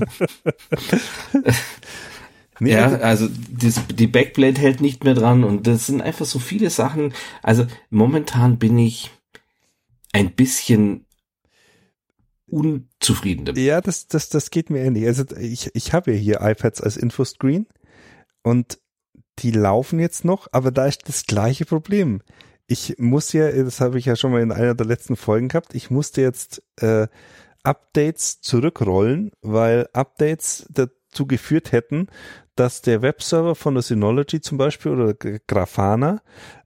[2.60, 6.40] nee, ja, also das, die Backplate hält nicht mehr dran und das sind einfach so
[6.40, 7.14] viele Sachen.
[7.42, 9.12] Also momentan bin ich
[10.14, 11.06] ein bisschen
[12.48, 13.62] unzufrieden damit.
[13.62, 15.06] Ja, das, das, das geht mir ähnlich.
[15.08, 17.68] Also ich, ich habe ja hier iPads als Infoscreen
[18.44, 18.80] und
[19.40, 22.22] die laufen jetzt noch, aber da ist das gleiche Problem
[22.72, 25.76] ich muss ja, das habe ich ja schon mal in einer der letzten Folgen gehabt,
[25.76, 27.08] ich musste jetzt äh,
[27.64, 32.08] Updates zurückrollen, weil Updates dazu geführt hätten,
[32.56, 36.22] dass der Webserver von der Synology zum Beispiel oder Grafana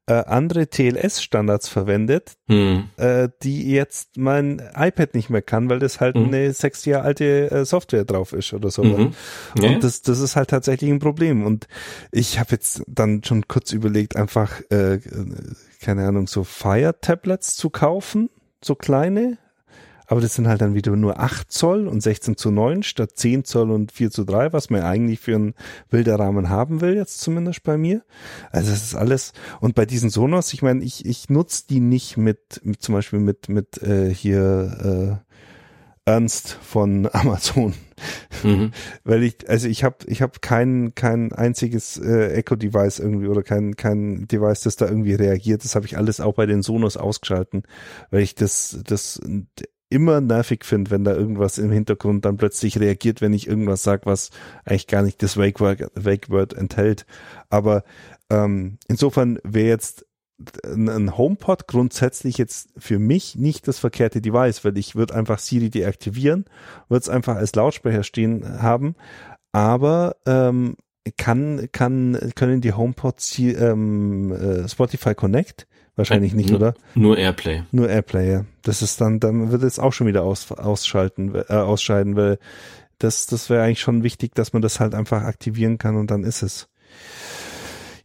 [0.07, 2.89] äh, andere TLS-Standards verwendet, hm.
[2.97, 6.25] äh, die jetzt mein iPad nicht mehr kann, weil das halt hm.
[6.25, 8.83] eine sechs Jahre alte äh, Software drauf ist oder so.
[8.83, 9.13] Mhm.
[9.57, 9.69] Ja.
[9.69, 11.43] Und das, das ist halt tatsächlich ein Problem.
[11.43, 11.67] Und
[12.11, 14.99] ich habe jetzt dann schon kurz überlegt, einfach, äh,
[15.85, 19.37] keine Ahnung, so Fire-Tablets zu kaufen, so kleine,
[20.07, 23.43] aber das sind halt dann wieder nur 8 Zoll und 16 zu 9 statt 10
[23.43, 25.53] Zoll und 4 zu 3, was man eigentlich für einen
[25.91, 28.03] Bilderrahmen haben will, jetzt zumindest bei mir.
[28.51, 29.33] Also das ist alles.
[29.61, 33.19] Und bei diesen Sonos, ich meine, ich, ich nutze die nicht mit, mit zum Beispiel
[33.19, 35.24] mit, mit äh, hier äh,
[36.05, 37.73] Ernst von Amazon.
[38.43, 38.71] Mhm.
[39.03, 43.75] Weil ich, also ich habe ich hab kein, kein einziges äh, Echo-Device irgendwie oder kein,
[43.75, 45.63] kein Device, das da irgendwie reagiert.
[45.63, 47.63] Das habe ich alles auch bei den Sonos ausgeschalten,
[48.11, 49.19] weil ich das, das
[49.89, 54.05] immer nervig finde, wenn da irgendwas im Hintergrund dann plötzlich reagiert, wenn ich irgendwas sage,
[54.05, 54.29] was
[54.65, 57.05] eigentlich gar nicht das Wake Word, Wake Word enthält.
[57.49, 57.83] Aber
[58.29, 60.05] ähm, insofern wäre jetzt
[60.65, 65.69] ein HomePod grundsätzlich jetzt für mich nicht das verkehrte Device, weil ich würde einfach Siri
[65.69, 66.45] deaktivieren,
[66.89, 68.95] würde es einfach als Lautsprecher stehen haben,
[69.53, 70.75] aber ähm,
[71.17, 75.67] kann, kann, können die HomePods ähm, äh, Spotify Connect?
[75.95, 76.73] Wahrscheinlich nicht, nur, oder?
[76.93, 77.63] Nur Airplay.
[77.71, 78.45] Nur Airplay, ja.
[78.63, 82.37] Das ist dann, dann wird es auch schon wieder aus, ausschalten, äh, ausscheiden, weil
[82.99, 86.23] das, das wäre eigentlich schon wichtig, dass man das halt einfach aktivieren kann und dann
[86.23, 86.67] ist es.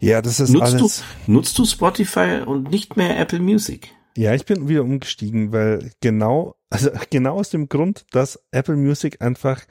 [0.00, 1.04] Ja, das ist nutzt alles.
[1.26, 3.90] Du, nutzt du Spotify und nicht mehr Apple Music?
[4.16, 9.22] Ja, ich bin wieder umgestiegen, weil genau, also genau aus dem Grund, dass Apple Music
[9.22, 9.62] einfach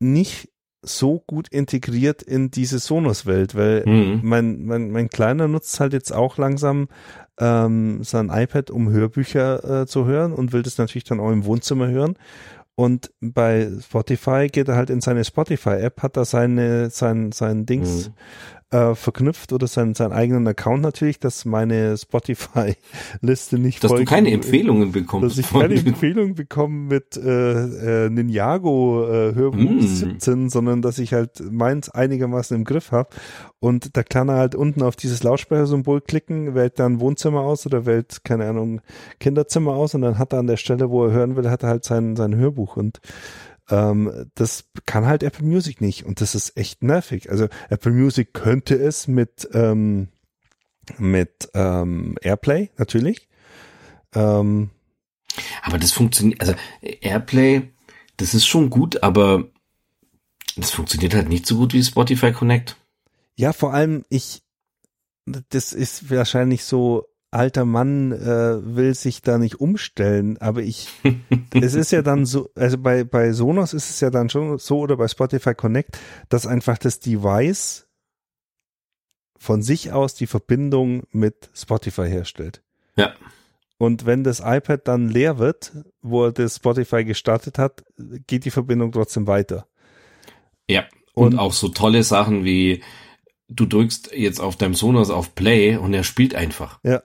[0.00, 0.50] nicht
[0.82, 4.20] so gut integriert in diese Sonos-Welt, weil mhm.
[4.22, 6.88] mein, mein, mein Kleiner nutzt halt jetzt auch langsam
[7.40, 11.44] ähm, sein iPad, um Hörbücher äh, zu hören und will das natürlich dann auch im
[11.44, 12.16] Wohnzimmer hören.
[12.78, 18.08] Und bei Spotify geht er halt in seine Spotify-App, hat da seine, sein, sein Dings,
[18.08, 18.14] mhm
[18.70, 24.32] äh, verknüpft oder seinen, seinen eigenen Account natürlich, dass meine Spotify-Liste nicht Dass du keine
[24.32, 25.38] Empfehlungen bekommst.
[25.38, 29.80] Dass ich keine Empfehlungen bekomme mit äh, äh, Ninjago äh, Hörbuch mm.
[29.80, 33.10] 17, sondern dass ich halt meins einigermaßen im Griff habe.
[33.60, 37.86] Und da kann er halt unten auf dieses Lautsprechersymbol klicken, wählt dann Wohnzimmer aus oder
[37.86, 38.80] wählt, keine Ahnung,
[39.20, 41.68] Kinderzimmer aus und dann hat er an der Stelle, wo er hören will, hat er
[41.68, 43.00] halt sein, sein Hörbuch und
[43.70, 47.30] ähm, das kann halt Apple Music nicht und das ist echt nervig.
[47.30, 50.08] Also Apple Music könnte es mit ähm,
[50.98, 53.28] mit ähm, Airplay natürlich.
[54.14, 54.70] Ähm,
[55.62, 57.72] aber das funktioniert, also Airplay,
[58.16, 59.48] das ist schon gut, aber
[60.56, 62.76] das funktioniert halt nicht so gut wie Spotify Connect.
[63.34, 64.42] Ja, vor allem ich,
[65.50, 70.88] das ist wahrscheinlich so alter Mann äh, will sich da nicht umstellen, aber ich,
[71.54, 74.80] es ist ja dann so, also bei, bei Sonos ist es ja dann schon so
[74.80, 77.86] oder bei Spotify Connect, dass einfach das Device
[79.38, 82.62] von sich aus die Verbindung mit Spotify herstellt.
[82.96, 83.12] Ja.
[83.78, 87.84] Und wenn das iPad dann leer wird, wo er das Spotify gestartet hat,
[88.26, 89.66] geht die Verbindung trotzdem weiter.
[90.68, 90.84] Ja.
[91.12, 92.82] Und, und auch so tolle Sachen wie
[93.48, 96.80] du drückst jetzt auf deinem Sonos auf Play und er spielt einfach.
[96.82, 97.02] Ja, ja.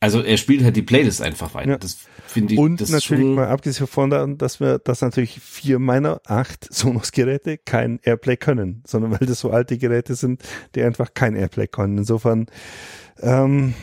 [0.00, 1.70] Also er spielt halt die Playlist einfach weiter.
[1.70, 1.78] Ja.
[1.78, 2.58] Das finde ich.
[2.58, 7.98] Und das natürlich mal abgesehen davon, dass wir, dass natürlich vier meiner acht Sonos-Geräte kein
[8.02, 10.42] Airplay können, sondern weil das so alte Geräte sind,
[10.74, 11.98] die einfach kein Airplay können.
[11.98, 12.46] Insofern,
[13.20, 13.74] ähm,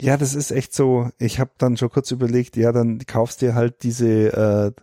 [0.00, 1.10] ja, das ist echt so.
[1.18, 4.82] Ich habe dann schon kurz überlegt, ja, dann kaufst dir halt diese äh,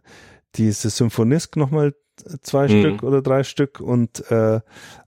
[0.55, 1.93] diese Symphonisk nochmal
[2.41, 2.79] zwei mhm.
[2.79, 4.61] Stück oder drei Stück und äh,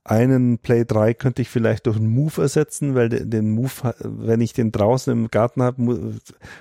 [0.08, 4.54] einen Play 3 könnte ich vielleicht durch einen Move ersetzen, weil den Move, wenn ich
[4.54, 6.14] den draußen im Garten habe,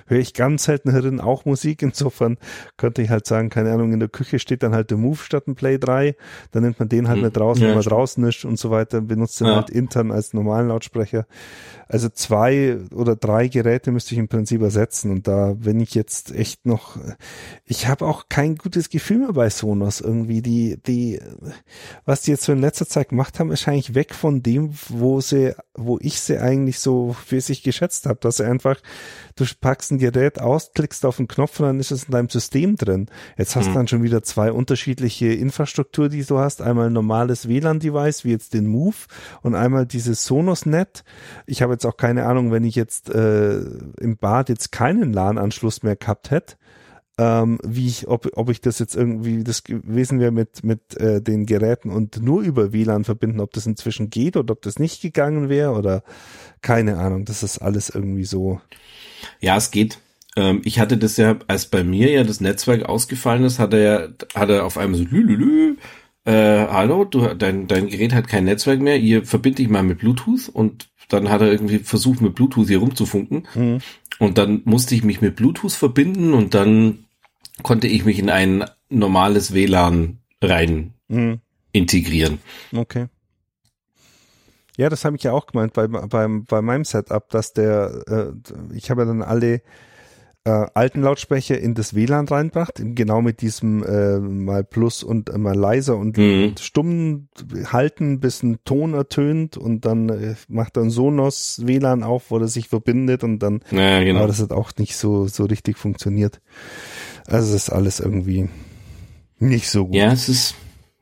[0.06, 1.82] höre ich ganz selten herin auch Musik.
[1.82, 2.36] Insofern
[2.76, 5.46] könnte ich halt sagen, keine Ahnung, in der Küche steht dann halt der Move statt
[5.48, 6.14] ein Play 3.
[6.50, 9.00] Dann nimmt man den halt mit draußen, ja, wenn man draußen ist und so weiter,
[9.00, 9.56] benutzt den ja.
[9.56, 11.26] halt intern als normalen Lautsprecher.
[11.88, 15.10] Also zwei oder drei Geräte müsste ich im Prinzip ersetzen.
[15.10, 16.98] Und da, wenn ich jetzt echt noch,
[17.64, 20.42] ich habe auch kein gutes Gefühl mehr bei Sonos irgendwie.
[20.42, 21.18] Die, die,
[22.04, 25.20] was die jetzt so in letzter Zeit gemacht haben, ist eigentlich weg von dem, wo
[25.20, 28.76] sie, wo ich sie eigentlich so für sich geschätzt habe, dass sie einfach,
[29.36, 32.28] du packst ein Gerät aus, klickst auf einen Knopf und dann ist es in deinem
[32.28, 33.06] System drin.
[33.36, 33.74] Jetzt hast du mhm.
[33.74, 36.62] dann schon wieder zwei unterschiedliche Infrastruktur, die du hast.
[36.62, 38.96] Einmal ein normales WLAN-Device, wie jetzt den Move
[39.42, 41.04] und einmal dieses Sonos-Net.
[41.46, 45.82] Ich habe jetzt auch keine Ahnung, wenn ich jetzt äh, im Bad jetzt keinen LAN-Anschluss
[45.82, 46.56] mehr gehabt hätte,
[47.18, 51.20] ähm, wie ich, ob, ob ich das jetzt irgendwie das gewesen wäre mit, mit äh,
[51.20, 55.02] den Geräten und nur über WLAN verbinden, ob das inzwischen geht oder ob das nicht
[55.02, 56.04] gegangen wäre oder
[56.62, 57.24] keine Ahnung.
[57.24, 58.60] Das ist alles irgendwie so.
[59.40, 59.98] Ja, es geht.
[60.36, 63.80] Ähm, ich hatte das ja, als bei mir ja das Netzwerk ausgefallen ist, hat er
[63.80, 65.76] ja, hat er auf einmal so lülülü,
[66.24, 69.98] äh, hallo, du, dein, dein Gerät hat kein Netzwerk mehr, ihr verbindet dich mal mit
[69.98, 73.48] Bluetooth und dann hat er irgendwie versucht, mit Bluetooth hier rumzufunken.
[73.54, 73.78] Mhm.
[74.18, 77.06] Und dann musste ich mich mit Bluetooth verbinden und dann
[77.62, 81.40] konnte ich mich in ein normales WLAN rein mhm.
[81.72, 82.38] integrieren.
[82.74, 83.06] Okay.
[84.76, 88.74] Ja, das habe ich ja auch gemeint bei, beim, bei meinem Setup, dass der, äh,
[88.74, 89.60] ich habe ja dann alle
[90.48, 95.36] äh, alten Lautsprecher in das WLAN reinbracht, genau mit diesem äh, mal Plus und äh,
[95.36, 96.54] mal leiser und mhm.
[96.58, 97.28] stumm
[97.70, 102.48] halten, bis ein Ton ertönt und dann äh, macht dann Sonos WLAN auf, wo er
[102.48, 104.20] sich verbindet und dann, ja, genau.
[104.20, 106.40] aber das hat auch nicht so, so richtig funktioniert.
[107.26, 108.48] Also es ist alles irgendwie
[109.38, 109.96] nicht so gut.
[109.96, 110.54] Ja, es ist,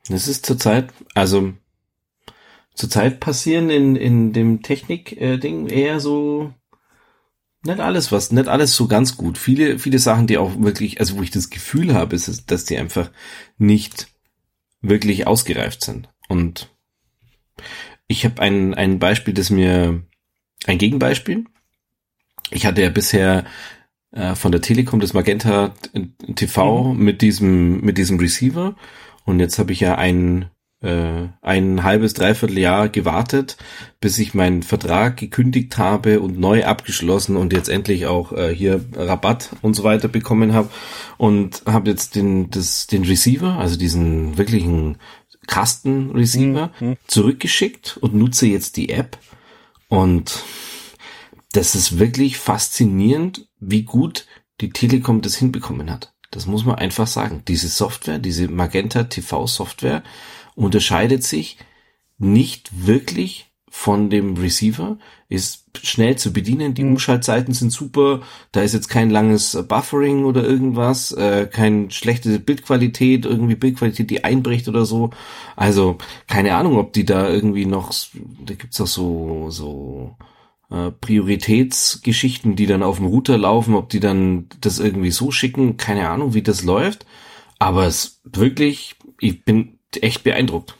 [0.08, 1.52] es ist zurzeit, also
[2.74, 6.52] zurzeit passieren in, in dem Technik-Ding eher so
[7.66, 9.38] nicht alles was, nicht alles so ganz gut.
[9.38, 12.76] Viele, viele Sachen, die auch wirklich, also wo ich das Gefühl habe, ist, dass die
[12.76, 13.10] einfach
[13.58, 14.08] nicht
[14.80, 16.08] wirklich ausgereift sind.
[16.28, 16.70] Und
[18.08, 20.02] ich habe ein, ein Beispiel, das mir
[20.66, 21.44] ein Gegenbeispiel.
[22.50, 23.44] Ich hatte ja bisher
[24.12, 25.74] äh, von der Telekom das Magenta
[26.34, 27.04] TV mhm.
[27.04, 28.76] mit diesem mit diesem Receiver
[29.24, 30.50] und jetzt habe ich ja ein
[30.86, 33.56] äh, ein halbes dreiviertel Jahr gewartet,
[34.00, 38.84] bis ich meinen Vertrag gekündigt habe und neu abgeschlossen und jetzt endlich auch äh, hier
[38.94, 40.70] Rabatt und so weiter bekommen habe
[41.18, 44.98] und habe jetzt den das den Receiver, also diesen wirklichen
[45.46, 46.96] Kasten-Receiver mhm.
[47.06, 49.18] zurückgeschickt und nutze jetzt die App
[49.88, 50.42] und
[51.52, 54.26] das ist wirklich faszinierend, wie gut
[54.60, 56.12] die Telekom das hinbekommen hat.
[56.30, 57.42] Das muss man einfach sagen.
[57.48, 60.02] Diese Software, diese Magenta TV Software
[60.56, 61.58] unterscheidet sich
[62.18, 64.96] nicht wirklich von dem Receiver,
[65.28, 66.92] ist schnell zu bedienen, die mhm.
[66.92, 73.26] Umschaltzeiten sind super, da ist jetzt kein langes Buffering oder irgendwas, äh, kein schlechte Bildqualität,
[73.26, 75.10] irgendwie Bildqualität, die einbricht oder so.
[75.56, 77.92] Also keine Ahnung, ob die da irgendwie noch,
[78.44, 80.16] da gibt's doch so, so
[80.70, 85.76] äh, Prioritätsgeschichten, die dann auf dem Router laufen, ob die dann das irgendwie so schicken,
[85.76, 87.04] keine Ahnung, wie das läuft.
[87.58, 90.76] Aber es wirklich, ich bin echt beeindruckt.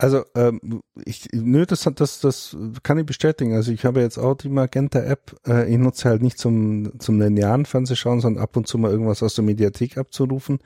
[0.00, 0.60] Also ähm,
[1.04, 3.54] ich, nö, das, das, das kann ich bestätigen.
[3.54, 5.34] Also ich habe jetzt auch die Magenta-App.
[5.44, 9.24] Äh, ich nutze halt nicht zum, zum linearen Fernsehschauen, sondern ab und zu mal irgendwas
[9.24, 10.60] aus der Mediathek abzurufen.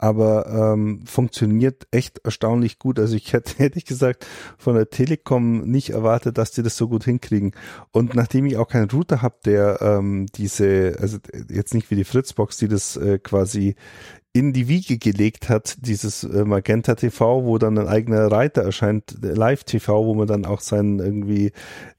[0.00, 3.00] Aber ähm, funktioniert echt erstaunlich gut.
[3.00, 4.24] Also ich hätte, hätte ich gesagt,
[4.58, 7.56] von der Telekom nicht erwartet, dass die das so gut hinkriegen.
[7.90, 11.18] Und nachdem ich auch keinen Router habe, der ähm, diese, also
[11.50, 13.74] jetzt nicht wie die Fritzbox, die das äh, quasi
[14.38, 19.16] in die Wiege gelegt hat, dieses äh, Magenta TV, wo dann ein eigener Reiter erscheint,
[19.20, 21.50] Live TV, wo man dann auch seinen irgendwie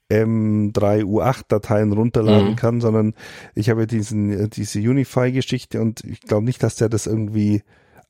[0.09, 2.55] M3U8-Dateien runterladen mhm.
[2.55, 3.13] kann, sondern
[3.55, 7.61] ich habe diesen, äh, diese Unify-Geschichte und ich glaube nicht, dass der das irgendwie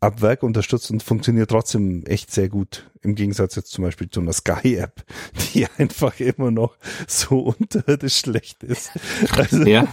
[0.01, 2.89] ab Werk unterstützt und funktioniert trotzdem echt sehr gut.
[3.01, 5.05] Im Gegensatz jetzt zum Beispiel zu einer Sky-App,
[5.53, 6.77] die einfach immer noch
[7.07, 8.91] so unterirdisch schlecht ist.
[9.31, 9.87] Also ja.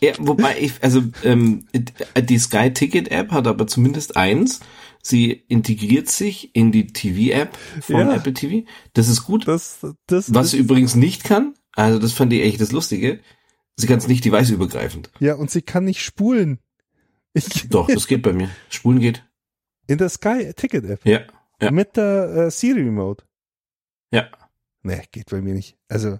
[0.00, 4.60] ja, wobei ich, also ähm, die Sky-Ticket-App hat aber zumindest eins,
[5.02, 8.66] sie integriert sich in die TV-App von ja, Apple TV.
[8.92, 9.48] Das ist gut.
[9.48, 13.20] Das, das, Was sie übrigens nicht kann, also das fand ich echt das Lustige,
[13.76, 15.10] sie kann es nicht deviceübergreifend.
[15.20, 16.58] Ja, und sie kann nicht spulen.
[17.34, 18.50] Ich Doch, das geht bei mir.
[18.68, 19.24] Spulen geht.
[19.86, 21.04] In der Sky Ticket App?
[21.04, 21.20] Ja.
[21.60, 21.70] ja.
[21.70, 23.24] Mit der äh, Siri Remote?
[24.10, 24.28] Ja.
[24.82, 25.76] Nee, geht bei mir nicht.
[25.88, 26.18] Also,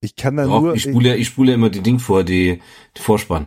[0.00, 0.74] ich kann da Doch, nur.
[0.74, 2.60] Ich spule, ich spule immer die Ding vor, die,
[2.96, 3.46] die Vorspann.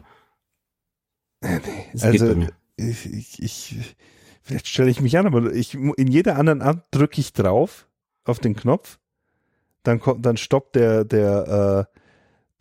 [1.42, 1.86] Nee, nee.
[1.94, 2.54] Das also, geht bei mir.
[2.76, 3.96] Ich, ich, ich,
[4.42, 7.88] vielleicht stelle ich mich an, aber ich, in jeder anderen Art drücke ich drauf
[8.24, 9.00] auf den Knopf,
[9.84, 12.00] dann kommt, dann stoppt der, der, äh,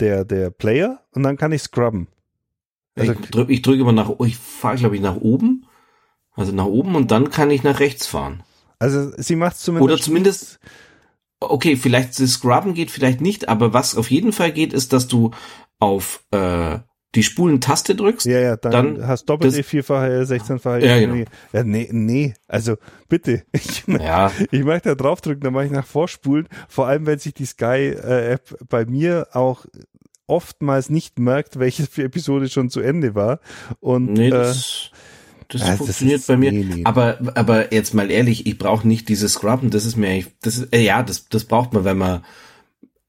[0.00, 2.08] der, der Player und dann kann ich scrubben.
[2.94, 5.66] Also, ich drücke ich drück immer nach, ich fahre glaube ich nach oben,
[6.34, 8.42] also nach oben und dann kann ich nach rechts fahren.
[8.78, 9.92] Also sie macht zumindest.
[9.92, 10.60] Oder zumindest,
[11.40, 15.06] okay, vielleicht das Scrubben geht vielleicht nicht, aber was auf jeden Fall geht, ist, dass
[15.06, 15.30] du
[15.78, 16.78] auf äh,
[17.14, 18.26] die Spulentaste drückst.
[18.26, 20.84] Ja, ja, dann, dann hast doppelt E, vierfache, 16-fache.
[20.84, 21.24] Ja, genau.
[21.52, 22.76] ja, nee, nee, also
[23.08, 23.44] bitte.
[23.52, 24.32] Ich, ja.
[24.50, 26.48] ich möchte da draufdrücken, dann mache ich nach Vorspulen.
[26.68, 29.66] Vor allem, wenn sich die Sky-App bei mir auch
[30.26, 33.40] oftmals nicht merkt, welche Episode schon zu Ende war.
[33.80, 36.52] Und nee, das, äh, das funktioniert das bei mir.
[36.52, 36.82] Nee, nee.
[36.84, 39.70] Aber, aber jetzt mal ehrlich, ich brauche nicht dieses Scrubben.
[39.70, 42.24] Das ist mir, das ist, äh, ja, das, das braucht man, wenn man,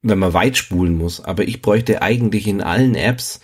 [0.02, 1.24] wenn man weit spulen muss.
[1.24, 3.40] Aber ich bräuchte eigentlich in allen Apps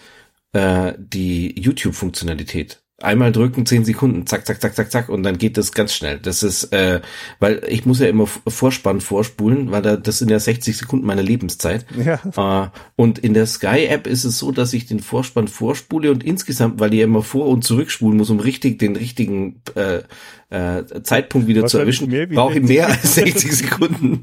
[0.54, 5.58] äh, die YouTube-Funktionalität einmal drücken, zehn Sekunden, zack, zack, zack, zack, zack, und dann geht
[5.58, 6.20] das ganz schnell.
[6.20, 7.02] Das ist, äh,
[7.40, 11.24] weil ich muss ja immer Vorspann vorspulen, weil da, das sind ja 60 Sekunden meiner
[11.24, 11.86] Lebenszeit.
[11.98, 12.66] Ja.
[12.66, 16.80] Äh, und in der Sky-App ist es so, dass ich den Vorspann vorspule und insgesamt,
[16.80, 20.02] weil ich ja immer vor- und zurückspulen muss, um richtig den richtigen äh,
[20.50, 24.22] äh, Zeitpunkt wieder zu erwischen, brauche ich mehr als 60 Sekunden.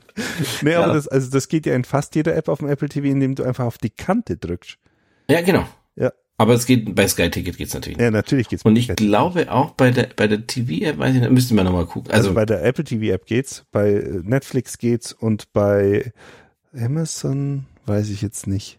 [0.62, 0.84] nee, ja.
[0.84, 3.34] aber das, also das geht ja in fast jeder App auf dem Apple TV, indem
[3.34, 4.78] du einfach auf die Kante drückst.
[5.28, 5.66] Ja, genau.
[6.38, 7.98] Aber es geht, bei Sky Ticket geht's natürlich.
[7.98, 8.62] Ja, natürlich geht's.
[8.62, 11.86] Und ich glaube auch bei der, bei der TV-App, weiß ich nicht, müsste man nochmal
[11.86, 12.10] gucken.
[12.10, 16.12] Also, also bei der Apple TV-App geht's, bei Netflix geht's und bei
[16.78, 18.78] Amazon weiß ich jetzt nicht.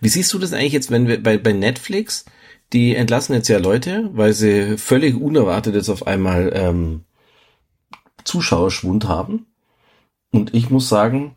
[0.00, 2.26] Wie siehst du das eigentlich jetzt, wenn wir bei, bei Netflix,
[2.72, 7.04] die entlassen jetzt ja Leute, weil sie völlig unerwartet jetzt auf einmal ähm,
[8.24, 9.46] Zuschauerschwund haben.
[10.30, 11.34] Und ich muss sagen,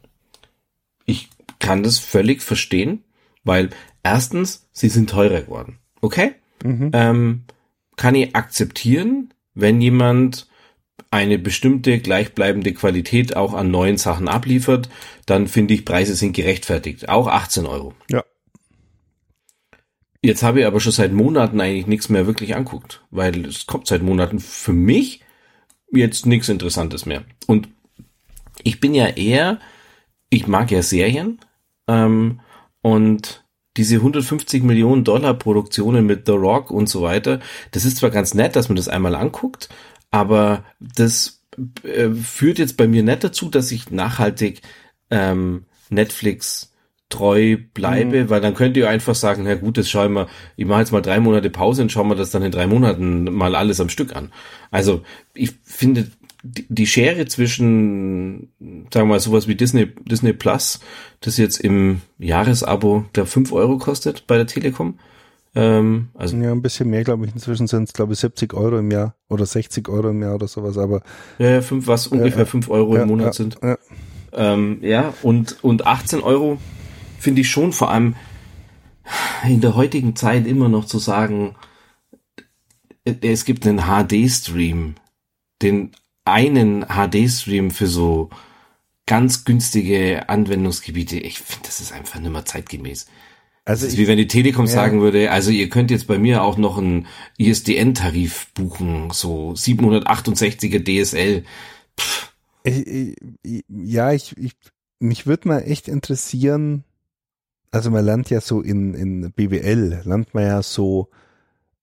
[1.05, 3.03] ich kann das völlig verstehen,
[3.43, 3.69] weil
[4.03, 5.79] Erstens, sie sind teurer geworden.
[6.01, 6.35] Okay?
[6.63, 6.91] Mhm.
[6.93, 7.43] Ähm,
[7.95, 10.47] kann ich akzeptieren, wenn jemand
[11.11, 14.89] eine bestimmte gleichbleibende Qualität auch an neuen Sachen abliefert,
[15.25, 17.07] dann finde ich, Preise sind gerechtfertigt.
[17.07, 17.93] Auch 18 Euro.
[18.09, 18.23] Ja.
[20.21, 23.87] Jetzt habe ich aber schon seit Monaten eigentlich nichts mehr wirklich anguckt, weil es kommt
[23.87, 25.21] seit Monaten für mich
[25.91, 27.23] jetzt nichts Interessantes mehr.
[27.45, 27.69] Und
[28.63, 29.59] ich bin ja eher,
[30.29, 31.39] ich mag ja Serien,
[31.87, 32.39] Ähm,
[32.81, 33.42] und
[33.77, 37.39] diese 150 Millionen Dollar Produktionen mit The Rock und so weiter,
[37.71, 39.69] das ist zwar ganz nett, dass man das einmal anguckt,
[40.11, 41.41] aber das
[41.83, 44.61] äh, führt jetzt bei mir nicht dazu, dass ich nachhaltig
[45.09, 46.71] ähm, Netflix
[47.09, 48.29] treu bleibe, mhm.
[48.29, 51.01] weil dann könnt ihr einfach sagen, na gut, das schauen wir, ich mache jetzt mal
[51.01, 54.15] drei Monate Pause und schauen wir das dann in drei Monaten mal alles am Stück
[54.15, 54.31] an.
[54.71, 55.03] Also
[55.35, 56.07] ich finde
[56.43, 58.49] die Schere zwischen,
[58.93, 60.81] sagen wir mal, sowas wie Disney, Disney Plus,
[61.21, 64.99] das jetzt im Jahresabo der fünf Euro kostet bei der Telekom.
[65.55, 67.33] Ähm, also ja, ein bisschen mehr, glaube ich.
[67.33, 70.47] Inzwischen sind es, glaube ich, 70 Euro im Jahr oder 60 Euro im Jahr oder
[70.47, 71.01] sowas, aber.
[71.37, 73.57] Ja, fünf, was ungefähr ja, fünf Euro ja, im Monat ja, sind.
[73.61, 73.77] Ja.
[74.33, 76.57] Ähm, ja, und, und 18 Euro
[77.19, 78.15] finde ich schon vor allem
[79.47, 81.55] in der heutigen Zeit immer noch zu sagen,
[83.05, 84.95] es gibt einen HD-Stream,
[85.61, 85.91] den
[86.25, 88.29] einen HD-Stream für so
[89.05, 91.17] ganz günstige Anwendungsgebiete.
[91.17, 93.07] Ich finde, das ist einfach nicht mehr zeitgemäß.
[93.65, 94.71] Also das ist wie wenn die Telekom ja.
[94.71, 97.07] sagen würde, also ihr könnt jetzt bei mir auch noch einen
[97.37, 101.43] ISDN-Tarif buchen, so 768er DSL.
[102.63, 104.53] Ich, ich, ja, ich, ich
[104.99, 106.83] mich würde mal echt interessieren,
[107.71, 111.09] also man lernt ja so in, in BWL, lernt man ja so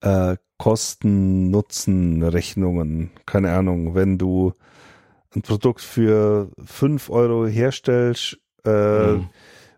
[0.03, 3.11] äh, Kosten-Nutzen-Rechnungen.
[3.25, 4.53] Keine Ahnung, wenn du
[5.35, 9.31] ein Produkt für fünf Euro herstellst äh, mhm.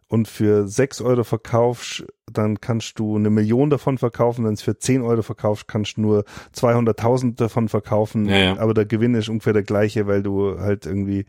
[0.09, 4.45] und für sechs Euro verkaufst, dann kannst du eine Million davon verkaufen.
[4.45, 6.25] Wenn es für 10 Euro verkaufst, kannst du nur
[6.57, 8.27] 200.000 davon verkaufen.
[8.27, 8.59] Ja, ja.
[8.59, 11.27] Aber der Gewinn ist ungefähr der gleiche, weil du halt irgendwie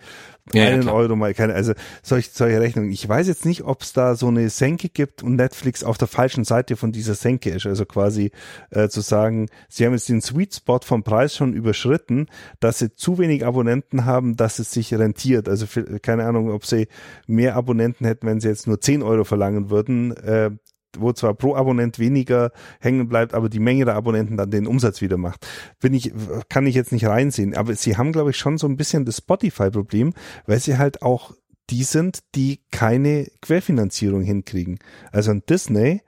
[0.51, 2.91] ja, einen Euro mal keine, also solche, solche Rechnungen.
[2.91, 6.09] Ich weiß jetzt nicht, ob es da so eine Senke gibt und Netflix auf der
[6.09, 7.65] falschen Seite von dieser Senke ist.
[7.65, 8.31] Also quasi
[8.69, 12.27] äh, zu sagen, sie haben jetzt den Sweet Spot vom Preis schon überschritten,
[12.59, 15.47] dass sie zu wenig Abonnenten haben, dass es sich rentiert.
[15.47, 16.87] Also für, keine Ahnung, ob sie
[17.25, 20.15] mehr Abonnenten hätten, wenn sie jetzt nur 10 Euro verlangen würden.
[20.17, 20.51] Äh,
[20.97, 25.01] wo zwar pro Abonnent weniger hängen bleibt, aber die Menge der Abonnenten dann den Umsatz
[25.01, 25.47] wieder macht.
[25.79, 26.13] Bin ich,
[26.49, 27.55] kann ich jetzt nicht reinsehen.
[27.55, 30.13] Aber sie haben, glaube ich, schon so ein bisschen das Spotify-Problem,
[30.45, 31.33] weil sie halt auch
[31.69, 34.79] die sind, die keine Querfinanzierung hinkriegen.
[35.11, 36.01] Also ein Disney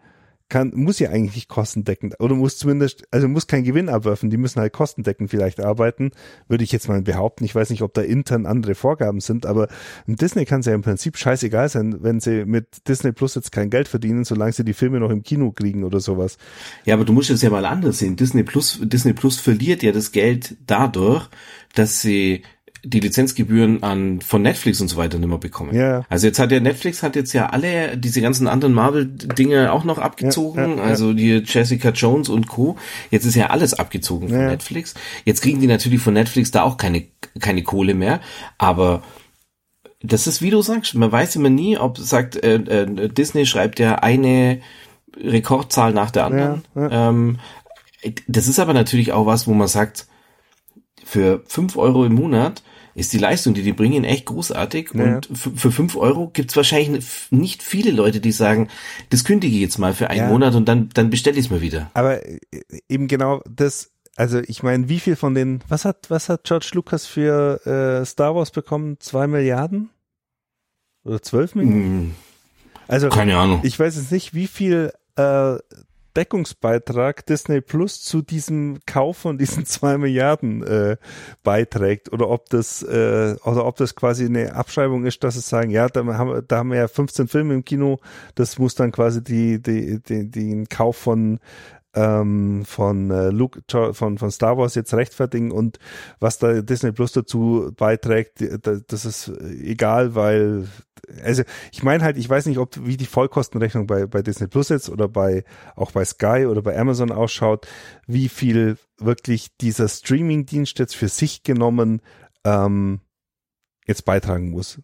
[0.48, 4.60] kann, muss ja eigentlich kostendeckend oder muss zumindest, also muss kein Gewinn abwerfen, die müssen
[4.60, 6.12] halt kostendeckend vielleicht arbeiten,
[6.48, 7.46] würde ich jetzt mal behaupten.
[7.46, 9.68] Ich weiß nicht, ob da intern andere Vorgaben sind, aber
[10.06, 13.70] Disney kann es ja im Prinzip scheißegal sein, wenn sie mit Disney Plus jetzt kein
[13.70, 16.38] Geld verdienen, solange sie die Filme noch im Kino kriegen oder sowas.
[16.86, 18.16] Ja, aber du musst es ja mal anders sehen.
[18.16, 21.28] Disney Plus, Disney Plus verliert ja das Geld dadurch,
[21.74, 22.44] dass sie
[22.86, 25.74] die Lizenzgebühren an von Netflix und so weiter nicht mehr bekommen.
[25.76, 26.06] Ja.
[26.08, 29.98] Also jetzt hat ja Netflix hat jetzt ja alle diese ganzen anderen Marvel-Dinge auch noch
[29.98, 30.70] abgezogen.
[30.70, 32.78] Ja, ja, also die Jessica Jones und Co.
[33.10, 34.94] Jetzt ist ja alles abgezogen von Netflix.
[35.26, 37.06] Jetzt kriegen die natürlich von Netflix da auch keine
[37.40, 38.22] keine Kohle mehr,
[38.58, 39.02] aber
[40.02, 43.80] das ist wie du sagst, man weiß immer nie, ob sagt äh, äh, Disney schreibt
[43.80, 44.62] ja eine
[45.18, 46.64] Rekordzahl nach der anderen.
[46.76, 47.40] Ähm,
[48.28, 50.06] das ist aber natürlich auch was, wo man sagt,
[51.04, 52.64] für fünf Euro im Monat
[52.96, 54.92] ist die Leistung, die die bringen, echt großartig.
[54.94, 55.18] Ja.
[55.18, 58.70] Und für fünf Euro gibt es wahrscheinlich nicht viele Leute, die sagen,
[59.10, 60.30] das kündige ich jetzt mal für einen ja.
[60.30, 61.92] Monat und dann, dann bestelle ich es mir wieder.
[61.94, 62.40] Aber äh,
[62.88, 66.70] eben genau das, also ich meine, wie viel von den, was hat, was hat George
[66.74, 68.98] Lucas für äh, Star Wars bekommen?
[69.02, 69.90] Zwei Milliarden?
[71.04, 71.84] Oder zwölf Milliarden?
[71.84, 72.16] Hm.
[72.88, 73.60] Also, keine Ahnung.
[73.64, 75.58] Ich weiß jetzt nicht, wie viel äh,
[76.16, 80.98] Deckungsbeitrag Disney Plus zu diesem Kauf von diesen zwei Milliarden äh,
[81.44, 82.12] beiträgt.
[82.12, 85.88] Oder ob das äh, oder ob das quasi eine Abschreibung ist, dass es sagen, ja,
[85.88, 88.00] da haben, wir, da haben wir ja 15 Filme im Kino,
[88.36, 91.40] das muss dann quasi die, die, die, den Kauf von
[91.96, 93.62] ähm, von äh, Luke
[93.94, 95.80] von von Star Wars jetzt rechtfertigen und
[96.20, 99.32] was da Disney Plus dazu beiträgt, das ist
[99.62, 100.68] egal, weil
[101.24, 104.70] also ich meine halt, ich weiß nicht, ob wie die Vollkostenrechnung bei bei Disney Plus
[104.70, 105.44] jetzt oder bei
[105.76, 107.68] auch bei Sky oder bei Amazon ausschaut,
[108.08, 112.02] wie viel wirklich dieser Streaming-Dienst jetzt für sich genommen
[112.44, 113.00] ähm,
[113.88, 114.82] jetzt beitragen muss.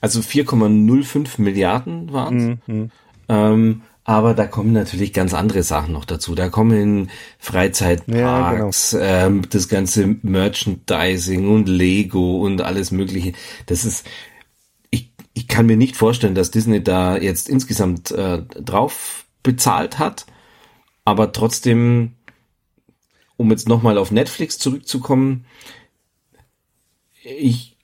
[0.00, 2.68] Also 4,05 Milliarden waren es.
[2.68, 2.90] Mhm.
[3.28, 6.34] Ähm, aber da kommen natürlich ganz andere Sachen noch dazu.
[6.34, 9.36] Da kommen Freizeitparks, ja, genau.
[9.36, 13.32] ähm, das ganze Merchandising und Lego und alles Mögliche.
[13.64, 14.06] Das ist,
[14.90, 20.26] ich, ich kann mir nicht vorstellen, dass Disney da jetzt insgesamt äh, drauf bezahlt hat.
[21.06, 22.12] Aber trotzdem,
[23.38, 25.46] um jetzt nochmal auf Netflix zurückzukommen,
[27.22, 27.78] ich,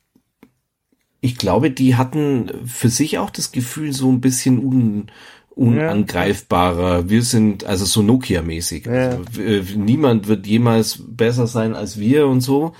[1.22, 5.10] ich glaube, die hatten für sich auch das Gefühl, so ein bisschen un,
[5.60, 7.10] unangreifbarer.
[7.10, 8.86] Wir sind also so Nokia-mäßig.
[8.86, 9.18] Ja.
[9.18, 12.72] Also, niemand wird jemals besser sein als wir und so.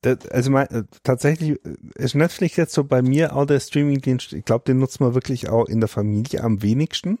[0.00, 4.32] Das, also mein, äh, tatsächlich äh, ist Netflix jetzt so bei mir auch der Streamingdienst,
[4.32, 7.20] ich glaube, den nutzt man wirklich auch in der Familie am wenigsten.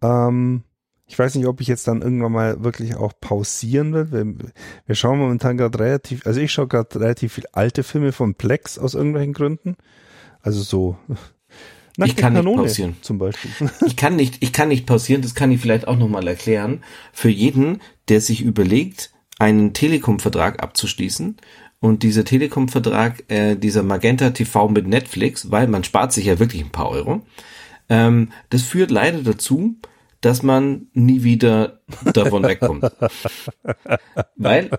[0.00, 0.62] Ähm,
[1.06, 4.12] ich weiß nicht, ob ich jetzt dann irgendwann mal wirklich auch pausieren will.
[4.12, 4.50] Wir,
[4.86, 8.78] wir schauen momentan gerade relativ, also ich schaue gerade relativ viel alte Filme von Plex
[8.78, 9.76] aus irgendwelchen Gründen.
[10.40, 10.96] Also so.
[12.06, 12.96] Ich kann Kanone nicht pausieren.
[13.02, 13.50] Zum Beispiel.
[13.86, 16.82] Ich kann nicht, ich kann nicht pausieren, das kann ich vielleicht auch nochmal erklären.
[17.12, 21.36] Für jeden, der sich überlegt, einen Telekom-Vertrag abzuschließen,
[21.80, 26.62] und dieser Telekom-Vertrag, äh, dieser Magenta TV mit Netflix, weil man spart sich ja wirklich
[26.62, 27.22] ein paar Euro,
[27.88, 29.76] ähm, das führt leider dazu,
[30.20, 31.80] dass man nie wieder
[32.12, 32.84] davon wegkommt.
[34.36, 34.70] Weil,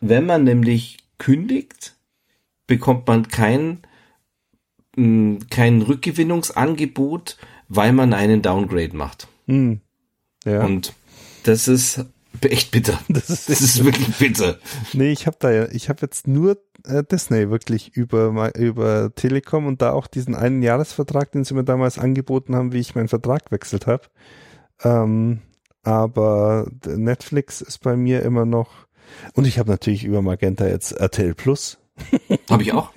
[0.00, 1.94] wenn man nämlich kündigt,
[2.66, 3.82] bekommt man kein,
[4.96, 7.36] mh, kein Rückgewinnungsangebot,
[7.68, 9.28] weil man einen Downgrade macht.
[9.46, 9.80] Hm.
[10.44, 10.64] Ja.
[10.64, 10.94] Und
[11.44, 12.04] das ist
[12.40, 12.98] echt bitter.
[13.08, 14.58] Das ist, das ist wirklich bitter.
[14.92, 19.66] Nee, ich habe da ja, ich habe jetzt nur äh, Disney wirklich über über Telekom
[19.66, 23.08] und da auch diesen einen Jahresvertrag, den sie mir damals angeboten haben, wie ich meinen
[23.08, 24.04] Vertrag wechselt habe.
[24.82, 25.40] Ähm,
[25.82, 28.86] aber Netflix ist bei mir immer noch
[29.34, 31.78] und ich habe natürlich über Magenta jetzt RTL Plus.
[32.50, 32.90] Habe ich auch.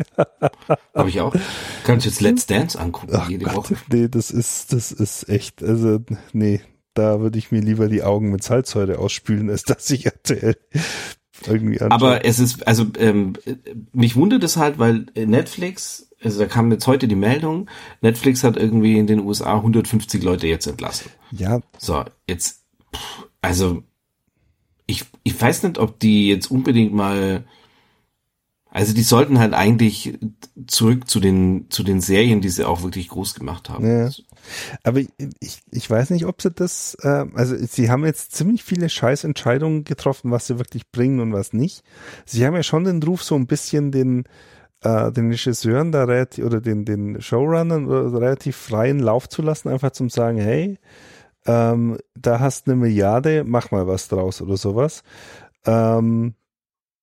[0.93, 1.36] Habe ich auch.
[1.84, 3.76] Kannst jetzt Let's Dance angucken Ach jede Gott, Woche.
[3.91, 6.00] Nee, das ist das ist echt also
[6.34, 6.62] nee,
[6.96, 10.56] da würde ich mir lieber die Augen mit Salzsäure ausspülen, als dass ich RTL
[11.46, 11.91] irgendwie anschaue.
[11.91, 13.34] Aber es ist, also ähm,
[13.91, 17.70] mich wundert es halt, weil Netflix, also da kam jetzt heute die Meldung,
[18.02, 21.12] Netflix hat irgendwie in den USA 150 Leute jetzt entlassen.
[21.32, 21.60] Ja.
[21.78, 22.64] So, jetzt,
[23.41, 23.84] also
[24.88, 27.43] ich, ich weiß nicht, ob die jetzt unbedingt mal
[28.76, 30.19] also die sollten halt eigentlich
[30.67, 33.88] zurück zu den zu den Serien, die sie auch wirklich groß gemacht haben.
[33.89, 34.09] Ja.
[34.84, 38.89] Aber ich, ich weiß nicht, ob sie das, äh, also sie haben jetzt ziemlich viele
[38.89, 41.84] Scheißentscheidungen getroffen, was sie wirklich bringen und was nicht.
[42.26, 44.26] Sie haben ja schon den Ruf, so ein bisschen den
[44.82, 49.91] äh, den Regisseuren da relativ, oder den den Showrunnern relativ freien Lauf zu lassen, einfach
[49.91, 50.80] zum sagen, hey,
[51.45, 55.01] ähm, da hast eine Milliarde, mach mal was draus oder sowas.
[55.65, 56.34] Ähm,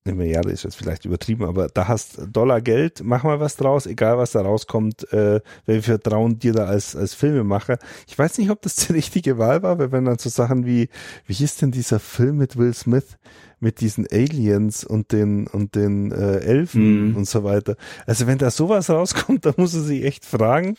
[0.05, 3.87] eine Milliarde ist jetzt vielleicht übertrieben, aber da hast Dollar Geld, mach mal was draus,
[3.87, 7.79] egal was da rauskommt, äh, wir vertrauen dir da als, als Filmemacher.
[8.09, 10.89] Ich weiß nicht, ob das die richtige Wahl war, weil wenn dann so Sachen wie,
[11.27, 13.17] wie hieß denn dieser Film mit Will Smith,
[13.61, 17.17] mit diesen Aliens und den, und den äh, Elfen mm.
[17.17, 17.77] und so weiter.
[18.07, 20.77] Also wenn da sowas rauskommt, dann muss er sich echt fragen.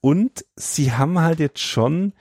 [0.00, 2.12] Und sie haben halt jetzt schon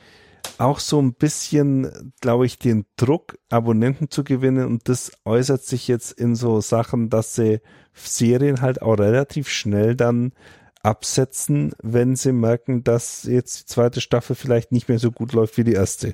[0.58, 5.88] auch so ein bisschen, glaube ich, den Druck, Abonnenten zu gewinnen und das äußert sich
[5.88, 7.62] jetzt in so Sachen, dass sie
[7.94, 10.34] Serien halt auch relativ schnell dann
[10.82, 15.58] absetzen, wenn sie merken, dass jetzt die zweite Staffel vielleicht nicht mehr so gut läuft
[15.58, 16.14] wie die erste.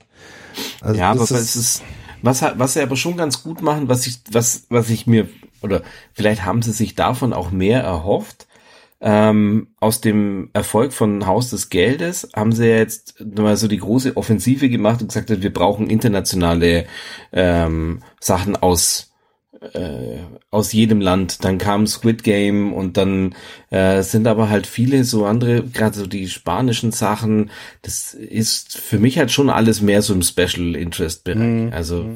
[0.82, 1.84] Also ja, aber ist, es ist,
[2.22, 5.30] was, was sie aber schon ganz gut machen, was ich, was, was ich mir,
[5.62, 8.48] oder vielleicht haben sie sich davon auch mehr erhofft,
[9.08, 14.18] ähm, aus dem Erfolg von Haus des Geldes haben sie jetzt mal so die große
[14.18, 16.88] Offensive gemacht und gesagt, wir brauchen internationale
[17.32, 19.14] ähm, Sachen aus
[19.74, 20.18] äh,
[20.50, 21.44] aus jedem Land.
[21.46, 23.36] Dann kam Squid Game und dann
[23.70, 27.52] äh, sind aber halt viele so andere, gerade so die spanischen Sachen.
[27.84, 31.38] Das ist für mich halt schon alles mehr so im Special Interest Bereich.
[31.38, 31.70] Mhm.
[31.74, 32.16] Also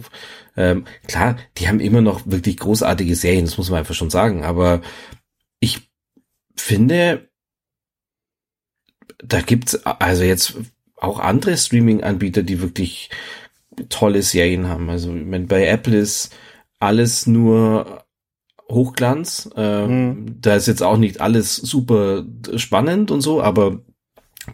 [0.58, 4.44] ähm, klar, die haben immer noch wirklich großartige Serien, das muss man einfach schon sagen.
[4.44, 4.82] Aber
[5.60, 5.89] ich
[6.60, 7.30] finde,
[9.18, 10.56] da gibt's also jetzt
[10.96, 13.10] auch andere Streaming-Anbieter, die wirklich
[13.90, 14.90] tolle Serien haben.
[14.90, 16.36] Also wenn bei Apple ist
[16.80, 18.06] alles nur
[18.70, 19.50] Hochglanz.
[19.56, 20.38] Äh, mhm.
[20.42, 22.24] Da ist jetzt auch nicht alles super
[22.56, 23.80] spannend und so, aber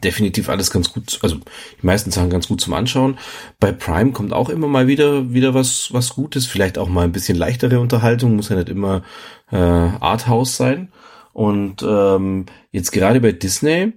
[0.03, 3.18] definitiv alles ganz gut, also die meisten Sachen ganz gut zum Anschauen.
[3.60, 7.12] Bei Prime kommt auch immer mal wieder wieder was was Gutes, vielleicht auch mal ein
[7.12, 9.03] bisschen leichtere Unterhaltung, muss ja nicht immer
[9.51, 10.91] äh, Arthouse sein.
[11.36, 13.91] Und ähm, jetzt gerade bei Disney,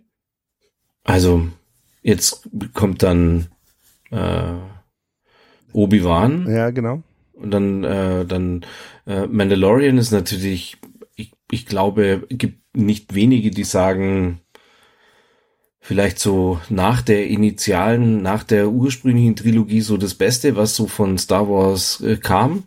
[1.05, 1.47] also
[2.03, 3.47] jetzt kommt dann
[4.11, 4.55] äh,
[5.73, 6.51] Obi-Wan.
[6.51, 7.05] Ja, genau.
[7.35, 8.67] Und dann, äh, dann
[9.07, 10.79] äh, Mandalorian ist natürlich,
[11.15, 14.41] ich, ich glaube, gibt nicht wenige, die sagen,
[15.79, 21.19] vielleicht so nach der initialen, nach der ursprünglichen Trilogie so das Beste, was so von
[21.19, 22.65] Star Wars äh, kam.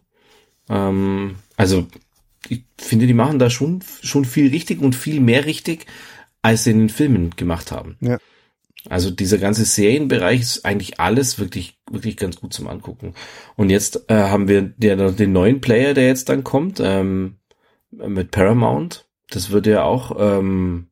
[0.69, 1.87] Ähm, also
[2.49, 5.85] ich finde, die machen da schon, schon viel richtig und viel mehr richtig,
[6.41, 7.97] als sie in den Filmen gemacht haben.
[8.01, 8.17] Ja.
[8.89, 13.13] Also dieser ganze Serienbereich ist eigentlich alles wirklich, wirklich ganz gut zum Angucken.
[13.55, 17.35] Und jetzt äh, haben wir der, den neuen Player, der jetzt dann kommt, ähm,
[17.91, 19.05] mit Paramount.
[19.29, 20.87] Das wird ja auch, ähm,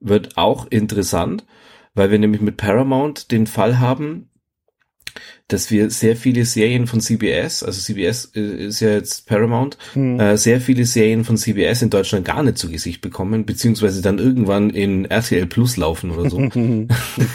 [0.00, 1.46] wird auch interessant,
[1.94, 4.28] weil wir nämlich mit Paramount den Fall haben,
[5.52, 10.18] dass wir sehr viele Serien von CBS, also CBS äh, ist ja jetzt Paramount, Hm.
[10.18, 14.18] äh, sehr viele Serien von CBS in Deutschland gar nicht zu Gesicht bekommen, beziehungsweise dann
[14.18, 16.38] irgendwann in RTL Plus laufen oder so.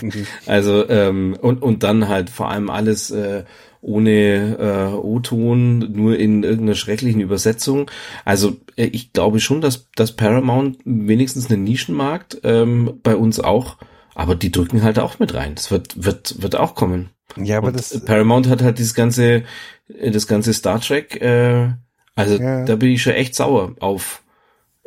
[0.45, 3.43] also ähm, und und dann halt vor allem alles äh,
[3.81, 7.89] ohne äh, O-Ton, nur in irgendeiner schrecklichen Übersetzung.
[8.25, 13.77] Also äh, ich glaube schon, dass, dass Paramount wenigstens einen Nischenmarkt ähm, bei uns auch,
[14.15, 15.55] aber die drücken halt auch mit rein.
[15.55, 17.09] Das wird wird wird auch kommen.
[17.35, 19.43] Ja, aber Und das, Paramount hat halt dieses ganze,
[19.89, 21.69] äh, das ganze Star Trek, äh,
[22.15, 22.65] also Ja.
[22.65, 24.23] da bin ich schon echt sauer auf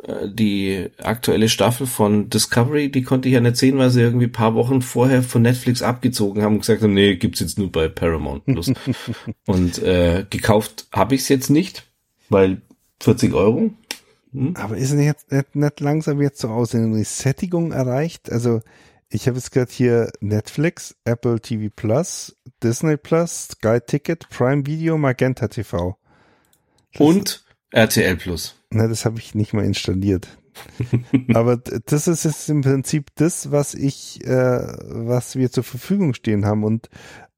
[0.03, 4.27] äh, die aktuelle Staffel von Discovery, die konnte ich ja nicht sehen, weil sie irgendwie
[4.27, 7.87] paar Wochen vorher von Netflix abgezogen haben und gesagt haben, nee, gibt's jetzt nur bei
[7.87, 8.71] Paramount Plus.
[9.45, 11.83] und äh, gekauft habe ich es jetzt nicht,
[12.29, 12.61] weil
[13.01, 13.71] 40 Euro.
[14.55, 18.31] aber ist nicht, jetzt, nicht, nicht langsam jetzt so aus eine Sättigung erreicht?
[18.31, 18.61] Also,
[19.11, 24.97] ich habe jetzt gerade hier Netflix, Apple TV Plus, Disney Plus, Sky Ticket, Prime Video,
[24.97, 25.97] Magenta TV.
[26.97, 28.55] Und RTL Plus.
[28.69, 30.37] Na, das habe ich nicht mal installiert.
[31.33, 36.45] Aber das ist jetzt im Prinzip das, was ich, äh, was wir zur Verfügung stehen
[36.45, 36.63] haben.
[36.63, 36.89] Und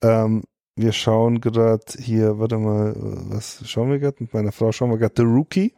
[0.01, 0.43] ähm,
[0.75, 4.17] wir schauen gerade hier, warte mal, was schauen wir gerade?
[4.19, 5.73] Mit meiner Frau schauen wir gerade The Rookie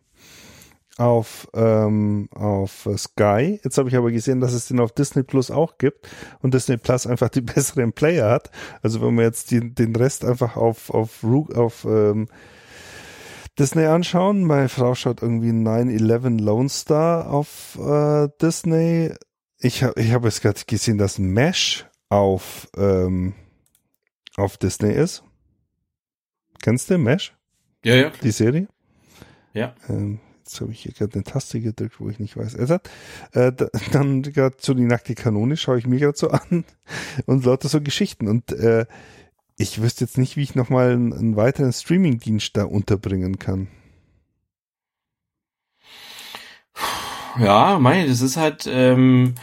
[0.98, 3.60] auf, ähm, auf äh, Sky.
[3.64, 6.08] Jetzt habe ich aber gesehen, dass es den auf Disney Plus auch gibt
[6.42, 8.50] und Disney Plus einfach die besseren Player hat.
[8.82, 12.28] Also wenn wir jetzt die, den Rest einfach auf, auf, Ru- auf ähm,
[13.58, 14.44] Disney anschauen.
[14.44, 19.14] Meine Frau schaut irgendwie 9-11 Lone Star auf äh, Disney.
[19.60, 23.34] Ich habe ich hab jetzt gerade gesehen, dass Mesh auf, ähm,
[24.36, 25.24] auf Disney ist.
[26.62, 27.34] Kennst du Mesh,
[27.84, 28.12] Ja, ja.
[28.22, 28.68] die Serie?
[29.54, 29.74] Ja.
[29.88, 32.58] Ähm, jetzt habe ich hier gerade eine Taste gedrückt, wo ich nicht weiß.
[32.70, 32.90] Hat,
[33.32, 36.64] äh, da, dann gerade so die nackte Kanone schaue ich mir gerade so an
[37.26, 38.28] und lauter so Geschichten.
[38.28, 38.86] Und äh,
[39.58, 43.68] ich wüsste jetzt nicht, wie ich nochmal einen, einen weiteren Streaming-Dienst da unterbringen kann.
[47.40, 49.36] Ja, meine, das ist halt, ähm,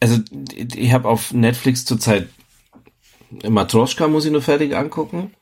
[0.00, 2.28] also ich habe auf Netflix zurzeit
[3.46, 5.32] Matroschka muss ich nur fertig angucken.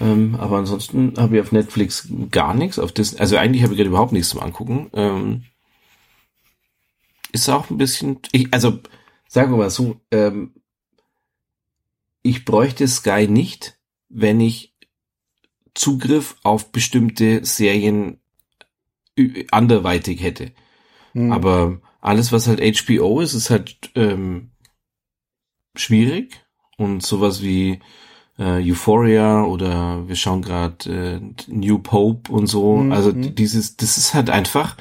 [0.00, 2.78] Ähm, aber ansonsten habe ich auf Netflix gar nichts.
[2.78, 4.90] Auf Disney, also eigentlich habe ich gerade überhaupt nichts zum Angucken.
[4.94, 5.44] Ähm,
[7.32, 8.80] ist auch ein bisschen, ich, also
[9.28, 10.54] sagen wir mal so, ähm,
[12.22, 13.78] ich bräuchte Sky nicht,
[14.08, 14.74] wenn ich
[15.74, 18.20] Zugriff auf bestimmte Serien
[19.50, 20.52] anderweitig hätte.
[21.12, 21.32] Hm.
[21.32, 24.50] Aber alles, was halt HBO ist, ist halt ähm,
[25.74, 26.44] schwierig.
[26.76, 27.80] Und sowas wie
[28.40, 32.78] äh, Euphoria oder wir schauen gerade äh, New Pope und so.
[32.78, 32.92] Mhm.
[32.92, 34.76] Also d- dieses, das ist halt einfach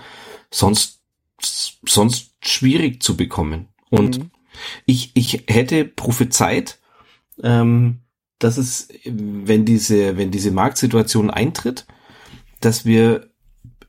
[0.50, 0.96] sonst
[1.42, 3.68] sonst schwierig zu bekommen.
[3.90, 4.32] Und Mhm.
[4.86, 6.80] ich, ich hätte prophezeit,
[7.44, 8.00] ähm,
[8.40, 11.86] dass es, wenn diese, wenn diese Marktsituation eintritt,
[12.60, 13.30] dass wir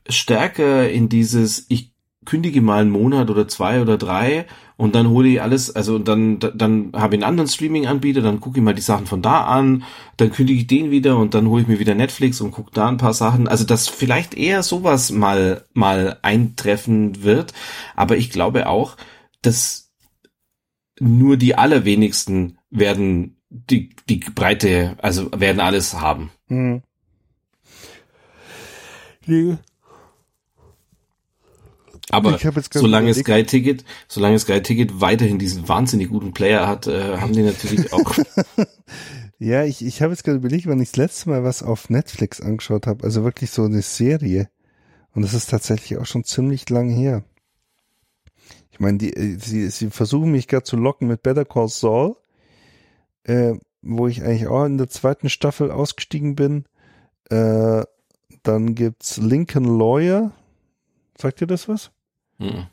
[0.07, 1.90] stärker in dieses, ich
[2.31, 4.45] kündige mal einen Monat oder zwei oder drei
[4.77, 8.57] und dann hole ich alles, also dann, dann habe ich einen anderen Streaming-Anbieter, dann gucke
[8.57, 9.83] ich mal die Sachen von da an,
[10.15, 12.87] dann kündige ich den wieder und dann hole ich mir wieder Netflix und gucke da
[12.87, 13.49] ein paar Sachen.
[13.49, 17.51] Also dass vielleicht eher sowas mal, mal eintreffen wird.
[17.97, 18.95] Aber ich glaube auch,
[19.41, 19.91] dass
[21.01, 26.31] nur die allerwenigsten werden die, die Breite, also werden alles haben.
[26.47, 26.81] Hm.
[32.09, 37.17] Aber gerade solange Sky Ticket, solange Sky Ticket weiterhin diesen wahnsinnig guten Player hat, äh,
[37.17, 38.17] haben die natürlich auch.
[39.39, 42.41] ja, ich, ich habe jetzt gerade überlegt, wann ich das letzte Mal was auf Netflix
[42.41, 43.03] angeschaut habe.
[43.03, 44.49] Also wirklich so eine Serie.
[45.13, 47.23] Und das ist tatsächlich auch schon ziemlich lang her.
[48.71, 52.15] Ich meine, die, äh, sie, sie versuchen mich gerade zu locken mit Better Call Saul,
[53.23, 56.65] äh, wo ich eigentlich auch in der zweiten Staffel ausgestiegen bin.
[57.29, 57.83] Äh,
[58.43, 60.31] dann gibt's Lincoln Lawyer.
[61.21, 61.91] Sagt ihr das was?
[62.39, 62.67] Mhm.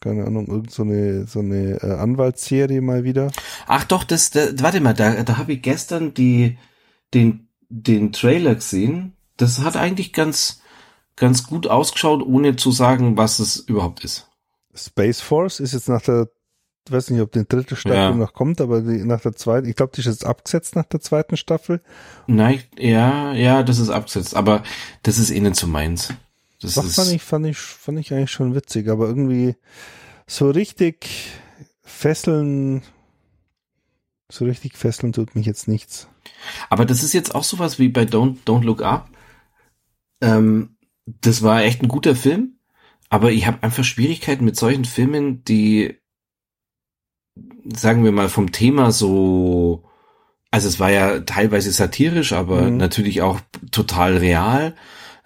[0.00, 3.32] Keine Ahnung, irgend so eine, so eine äh, Anwaltsserie mal wieder.
[3.66, 6.58] Ach doch, das, da, warte mal, da, da habe ich gestern die,
[7.14, 9.14] den, den Trailer gesehen.
[9.38, 10.60] Das hat eigentlich ganz,
[11.16, 14.28] ganz gut ausgeschaut, ohne zu sagen, was es überhaupt ist.
[14.74, 16.28] Space Force ist jetzt nach der,
[16.86, 18.10] ich weiß nicht, ob die dritte Staffel Ja.
[18.14, 21.00] noch kommt, aber die, nach der zweiten, ich glaube, die ist jetzt abgesetzt nach der
[21.00, 21.80] zweiten Staffel.
[22.26, 24.62] Nein, ja, ja, das ist abgesetzt, aber
[25.02, 26.12] das ist eh nicht so meins.
[26.66, 29.54] Das Das fand ich, fand ich, fand ich eigentlich schon witzig, aber irgendwie
[30.26, 31.08] so richtig
[31.82, 32.82] fesseln,
[34.30, 36.08] so richtig fesseln tut mich jetzt nichts.
[36.68, 39.08] Aber das ist jetzt auch sowas wie bei Don't, Don't Look Up.
[40.20, 42.58] Ähm, das war echt ein guter Film,
[43.08, 46.00] aber ich habe einfach Schwierigkeiten mit solchen Filmen, die,
[47.72, 49.84] sagen wir mal, vom Thema so
[50.50, 52.78] also es war ja teilweise satirisch, aber mhm.
[52.78, 53.40] natürlich auch
[53.70, 54.74] total real.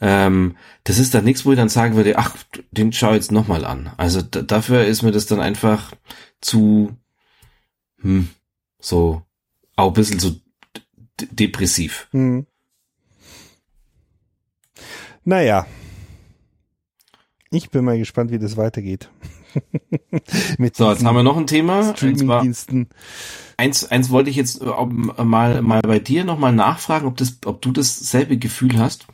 [0.00, 2.36] Ähm, das ist dann nichts, wo ich dann sagen würde, ach,
[2.70, 3.92] den schau jetzt nochmal an.
[3.96, 5.92] Also dafür ist mir das dann einfach
[6.40, 6.96] zu,
[8.00, 8.28] hm,
[8.78, 9.22] so,
[9.76, 10.32] auch ein bisschen so
[11.18, 12.08] depressiv.
[12.12, 12.46] Mhm.
[15.24, 15.66] Naja.
[17.50, 19.10] Ich bin mal gespannt, wie das weitergeht.
[20.58, 21.94] Mit so, jetzt haben wir noch ein Thema.
[21.94, 22.88] Streaming-Diensten.
[23.56, 24.66] Eins, eins wollte ich jetzt äh,
[25.24, 29.06] mal, mal bei dir nochmal nachfragen, ob das, ob du dasselbe Gefühl hast.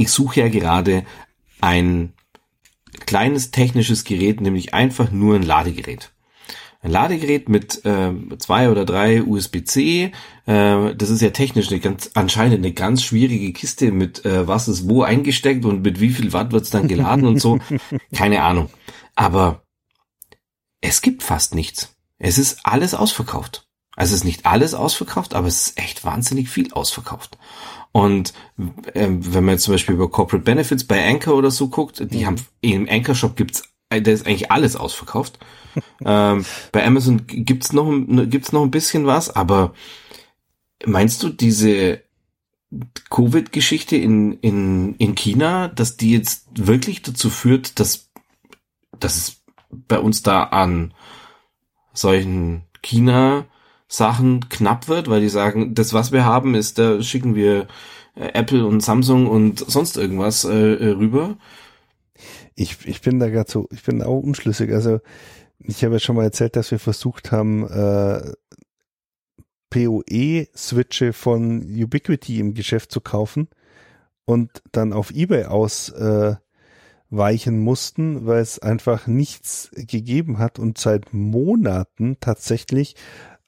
[0.00, 1.04] Ich suche ja gerade
[1.60, 2.12] ein
[3.06, 6.12] kleines technisches Gerät, nämlich einfach nur ein Ladegerät
[6.82, 10.12] ein Ladegerät mit äh, zwei oder drei USB-C.
[10.46, 14.66] Äh, das ist ja technisch eine ganz anscheinend eine ganz schwierige Kiste mit äh, was
[14.66, 17.58] ist wo eingesteckt und mit wie viel Watt wird's dann geladen und so.
[18.14, 18.70] Keine Ahnung.
[19.14, 19.62] Aber
[20.80, 21.94] es gibt fast nichts.
[22.18, 23.66] Es ist alles ausverkauft.
[23.94, 27.36] Also es ist nicht alles ausverkauft, aber es ist echt wahnsinnig viel ausverkauft.
[27.92, 28.32] Und
[28.94, 32.20] ähm, wenn man jetzt zum Beispiel über Corporate Benefits bei Anchor oder so guckt, die
[32.20, 32.26] mhm.
[32.26, 35.38] haben im Anchor Shop gibt's, äh, da ist eigentlich alles ausverkauft
[36.04, 37.90] ähm, bei Amazon gibt's noch,
[38.26, 39.74] gibt's noch ein bisschen was, aber
[40.84, 42.02] meinst du diese
[43.10, 48.10] Covid-Geschichte in, in, in China, dass die jetzt wirklich dazu führt, dass,
[48.98, 50.94] dass es bei uns da an
[51.92, 52.62] solchen
[53.90, 57.66] China-Sachen knapp wird, weil die sagen, das, was wir haben, ist, da schicken wir
[58.14, 61.36] äh, Apple und Samsung und sonst irgendwas äh, äh rüber.
[62.54, 64.72] Ich, ich bin da gerade so, ich bin auch unschlüssig.
[64.72, 65.00] Also
[65.58, 68.32] ich habe ja schon mal erzählt, dass wir versucht haben, äh,
[69.70, 73.48] PoE-Switche von Ubiquity im Geschäft zu kaufen
[74.24, 76.40] und dann auf eBay ausweichen
[77.10, 82.96] äh, mussten, weil es einfach nichts gegeben hat und seit Monaten tatsächlich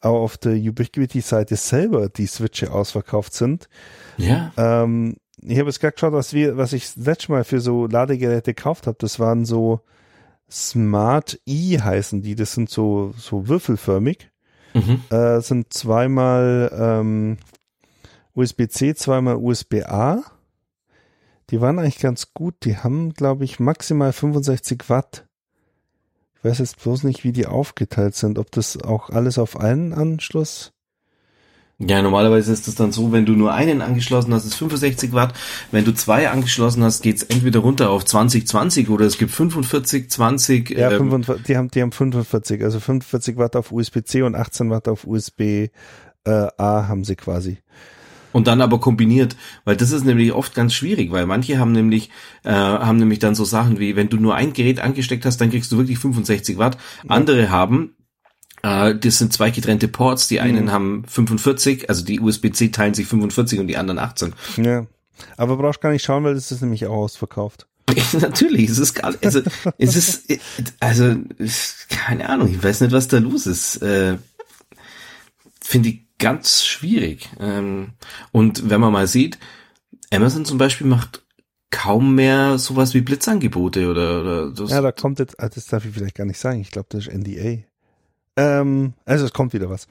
[0.03, 3.68] auch auf der Ubiquity-Seite selber die Switche ausverkauft sind.
[4.16, 4.53] Ja.
[4.57, 8.55] Ähm, ich habe jetzt gerade geschaut, was wir, was ich letztes Mal für so Ladegeräte
[8.55, 8.96] gekauft habe.
[9.00, 9.80] Das waren so
[10.50, 12.34] Smart E heißen die.
[12.34, 14.30] Das sind so, so würfelförmig.
[14.74, 15.03] Mhm.
[15.11, 17.38] Äh, sind zweimal ähm,
[18.34, 20.22] USB-C, zweimal USB-A.
[21.50, 22.55] Die waren eigentlich ganz gut.
[22.64, 25.26] Die haben, glaube ich, maximal 65 Watt.
[26.43, 28.38] Ich weiß jetzt bloß nicht, wie die aufgeteilt sind.
[28.38, 30.72] Ob das auch alles auf einen Anschluss
[31.88, 35.34] ja, normalerweise ist es dann so, wenn du nur einen angeschlossen hast, ist 65 Watt.
[35.72, 40.11] Wenn du zwei angeschlossen hast, geht's entweder runter auf 20, 20 oder es gibt 45,
[40.11, 40.70] 20.
[40.70, 44.70] Ja, ähm, 45, die haben, die haben 45, also 45 Watt auf USB-C und 18
[44.70, 45.68] Watt auf USB-A
[46.24, 47.59] äh, haben sie quasi.
[48.33, 52.11] Und dann aber kombiniert, weil das ist nämlich oft ganz schwierig, weil manche haben nämlich
[52.45, 55.51] äh, haben nämlich dann so Sachen wie, wenn du nur ein Gerät angesteckt hast, dann
[55.51, 56.78] kriegst du wirklich 65 Watt.
[57.07, 57.95] Andere haben
[58.62, 60.28] äh, das sind zwei getrennte Ports.
[60.28, 60.72] Die einen mhm.
[60.72, 64.35] haben 45, also die USB-C teilen sich 45 und die anderen 18.
[64.57, 64.87] Ja.
[65.37, 67.66] Aber brauchst gar nicht schauen, weil das ist nämlich auch ausverkauft.
[68.20, 69.43] Natürlich, es ist gar, also,
[69.78, 70.41] es ist,
[70.80, 71.16] also,
[71.89, 73.83] keine Ahnung, ich weiß nicht, was da los ist.
[73.83, 74.16] Äh,
[75.61, 77.29] Finde ich ganz schwierig.
[77.41, 77.91] Ähm,
[78.31, 79.39] und wenn man mal sieht,
[80.11, 81.23] Amazon zum Beispiel macht
[81.70, 84.70] kaum mehr sowas wie Blitzangebote oder, oder das.
[84.70, 86.61] Ja, da kommt jetzt, also das darf ich vielleicht gar nicht sagen.
[86.61, 87.64] Ich glaube, das ist NDA.
[88.37, 89.89] Ähm, also es kommt wieder was.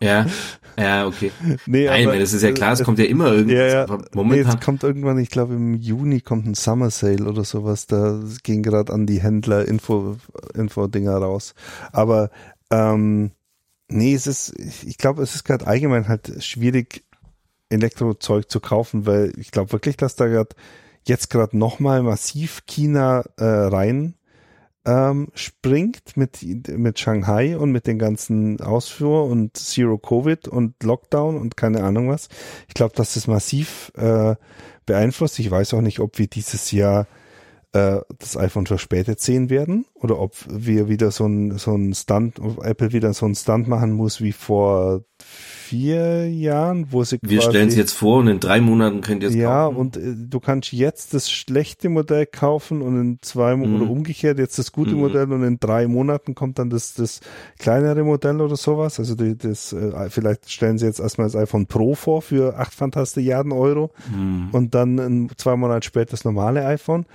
[0.00, 0.26] ja,
[0.78, 1.30] ja, okay.
[1.66, 3.72] Nee, Nein, aber, das ist ja klar, es kommt ja immer irgendwas.
[3.72, 3.98] Ja, ja.
[4.12, 4.46] Momentan.
[4.46, 7.86] Nee, es kommt irgendwann, ich glaube im Juni kommt ein Summer Sale oder sowas.
[7.86, 10.16] Da ging gerade an die Händler Info,
[10.54, 11.54] Info-Dinger raus.
[11.92, 12.30] Aber
[12.70, 13.30] ähm,
[13.94, 17.04] nee, es ist, ich glaube, es ist gerade allgemein halt schwierig,
[17.70, 20.54] Elektrozeug zu kaufen, weil ich glaube wirklich, dass da gerade
[21.06, 24.14] jetzt gerade nochmal massiv China äh, rein
[24.86, 31.38] ähm, springt mit, mit Shanghai und mit den ganzen Ausfuhr und Zero Covid und Lockdown
[31.38, 32.28] und keine Ahnung was.
[32.68, 34.34] Ich glaube, dass das massiv äh,
[34.84, 35.38] beeinflusst.
[35.38, 37.06] Ich weiß auch nicht, ob wir dieses Jahr
[37.74, 42.38] äh, das iPhone verspätet sehen werden oder ob wir wieder so ein, so ein Stunt,
[42.38, 47.40] ob Apple wieder so ein Stunt machen muss wie vor vier Jahren, wo sie Wir
[47.40, 49.74] stellen es jetzt vor und in drei Monaten könnt ihr es ja, kaufen.
[49.74, 53.74] Ja, und äh, du kannst jetzt das schlechte Modell kaufen und in zwei mhm.
[53.74, 55.00] oder umgekehrt jetzt das gute mhm.
[55.00, 57.20] Modell und in drei Monaten kommt dann das, das
[57.58, 59.00] kleinere Modell oder sowas.
[59.00, 62.72] Also die, das, äh, vielleicht stellen sie jetzt erstmal das iPhone Pro vor für acht
[62.72, 64.50] Fantastilliarden Euro mhm.
[64.52, 67.06] und dann in, zwei Monate später das normale iPhone.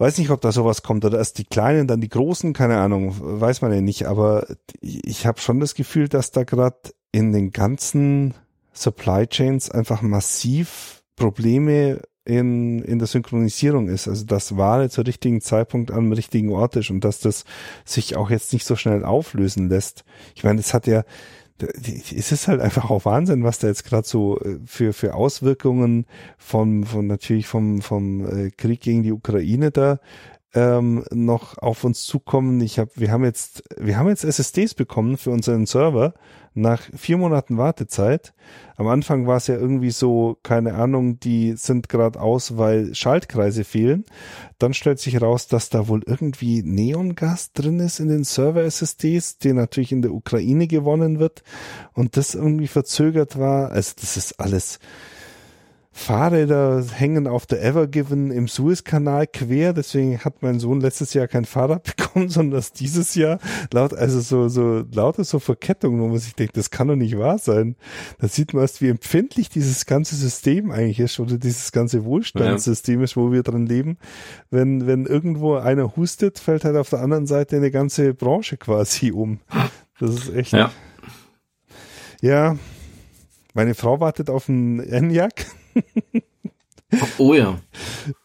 [0.00, 3.14] Weiß nicht, ob da sowas kommt oder erst die kleinen, dann die großen, keine Ahnung,
[3.20, 4.06] weiß man ja nicht.
[4.06, 4.46] Aber
[4.80, 6.78] ich habe schon das Gefühl, dass da gerade
[7.12, 8.32] in den ganzen
[8.72, 14.08] Supply Chains einfach massiv Probleme in, in der Synchronisierung ist.
[14.08, 17.44] Also dass Ware zur richtigen Zeitpunkt am richtigen Ort ist und dass das
[17.84, 20.04] sich auch jetzt nicht so schnell auflösen lässt.
[20.34, 21.04] Ich meine, es hat ja,
[21.62, 26.06] es ist halt einfach auch Wahnsinn, was da jetzt gerade so äh, für, für Auswirkungen
[26.38, 29.98] von, von natürlich vom, vom äh, Krieg gegen die Ukraine da
[30.54, 32.60] ähm, noch auf uns zukommen.
[32.60, 36.14] Ich habe, wir haben jetzt, wir haben jetzt SSDs bekommen für unseren Server
[36.54, 38.32] nach vier Monaten Wartezeit.
[38.76, 43.64] Am Anfang war es ja irgendwie so, keine Ahnung, die sind gerade aus, weil Schaltkreise
[43.64, 44.04] fehlen.
[44.58, 49.54] Dann stellt sich raus, dass da wohl irgendwie Neongas drin ist in den Server-SSDs, der
[49.54, 51.42] natürlich in der Ukraine gewonnen wird
[51.92, 53.70] und das irgendwie verzögert war.
[53.70, 54.80] Also das ist alles
[56.00, 59.74] Fahrräder hängen auf der Evergiven im Suezkanal quer.
[59.74, 63.38] Deswegen hat mein Sohn letztes Jahr kein Fahrrad bekommen, sondern das dieses Jahr
[63.70, 67.18] laut, also so, so lauter so Verkettungen, wo man sich denkt, das kann doch nicht
[67.18, 67.76] wahr sein.
[68.18, 73.02] Da sieht man erst, wie empfindlich dieses ganze System eigentlich ist oder dieses ganze Wohlstandssystem
[73.02, 73.98] ist, wo wir drin leben.
[74.50, 79.12] Wenn, wenn irgendwo einer hustet, fällt halt auf der anderen Seite eine ganze Branche quasi
[79.12, 79.40] um.
[80.00, 80.52] Das ist echt.
[80.52, 80.70] Ja.
[82.22, 82.56] Ja.
[83.54, 85.46] Meine Frau wartet auf einen Enyaq
[87.18, 87.58] Oh ja.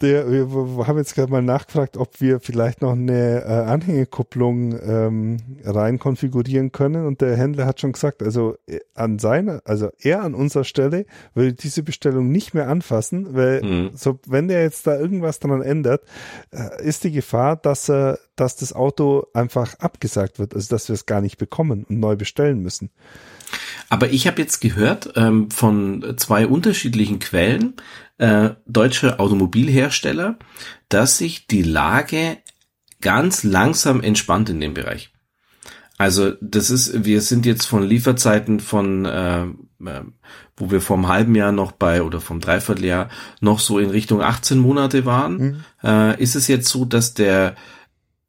[0.02, 5.38] Der, wir haben jetzt gerade mal nachgefragt, ob wir vielleicht noch eine äh, Anhängekupplung ähm,
[5.64, 7.06] rein konfigurieren können.
[7.06, 11.06] Und der Händler hat schon gesagt, also äh, an seiner, also er an unserer Stelle
[11.34, 13.92] würde diese Bestellung nicht mehr anfassen, weil mhm.
[13.94, 16.04] so, wenn der jetzt da irgendwas dran ändert,
[16.52, 20.96] äh, ist die Gefahr, dass er, dass das Auto einfach abgesagt wird, also dass wir
[20.96, 22.90] es gar nicht bekommen und neu bestellen müssen.
[23.89, 27.76] Aber ich habe jetzt gehört ähm, von zwei unterschiedlichen Quellen,
[28.18, 30.38] äh, deutsche Automobilhersteller,
[30.89, 32.38] dass sich die Lage
[33.02, 35.12] ganz langsam entspannt in dem Bereich.
[35.98, 40.02] Also das ist, wir sind jetzt von Lieferzeiten von, äh, äh,
[40.58, 44.58] wo wir vom halben Jahr noch bei oder vom Dreivierteljahr noch so in Richtung 18
[44.58, 45.64] Monate waren, mhm.
[45.84, 47.56] äh, ist es jetzt so, dass der,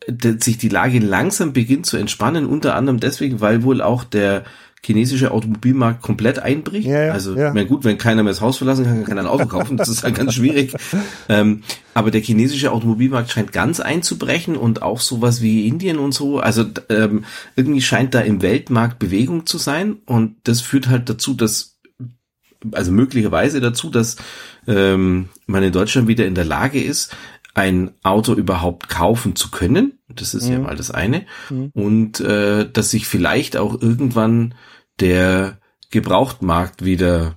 [0.07, 4.45] der sich die Lage langsam beginnt zu entspannen, unter anderem deswegen, weil wohl auch der
[4.87, 6.87] chinesische Automobilmarkt komplett einbricht.
[6.87, 7.53] Ja, ja, also, ja.
[7.53, 9.76] Mein gut, wenn keiner mehr das Haus verlassen kann, kann keiner ein Auto kaufen.
[9.76, 10.74] Das ist halt ganz schwierig.
[11.28, 11.62] ähm,
[11.93, 16.39] aber der chinesische Automobilmarkt scheint ganz einzubrechen und auch sowas wie Indien und so.
[16.39, 17.24] Also ähm,
[17.57, 21.78] irgendwie scheint da im Weltmarkt Bewegung zu sein und das führt halt dazu, dass
[22.72, 24.16] also möglicherweise dazu, dass
[24.66, 27.14] ähm, man in Deutschland wieder in der Lage ist,
[27.55, 29.99] ein Auto überhaupt kaufen zu können.
[30.09, 30.53] Das ist mhm.
[30.53, 31.24] ja mal das eine.
[31.49, 31.70] Mhm.
[31.72, 34.55] Und äh, dass sich vielleicht auch irgendwann
[35.01, 35.59] der
[35.91, 37.37] Gebrauchtmarkt wieder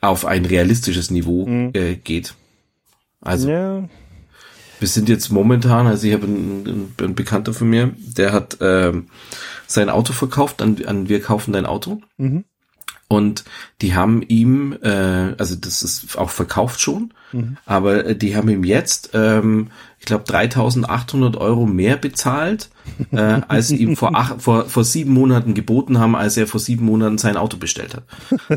[0.00, 1.70] auf ein realistisches Niveau mhm.
[1.74, 2.34] äh, geht.
[3.20, 3.88] Also ja.
[4.78, 8.92] wir sind jetzt momentan, also ich habe einen, einen Bekannter von mir, der hat äh,
[9.66, 12.00] sein Auto verkauft an, an Wir kaufen dein Auto.
[12.16, 12.44] Mhm.
[13.10, 13.44] Und
[13.80, 17.56] die haben ihm, äh, also das ist auch verkauft schon, mhm.
[17.64, 22.68] aber die haben ihm jetzt, ähm, ich glaube, 3.800 Euro mehr bezahlt,
[23.12, 26.60] äh, als sie ihm vor, acht, vor, vor sieben Monaten geboten haben, als er vor
[26.60, 28.02] sieben Monaten sein Auto bestellt hat.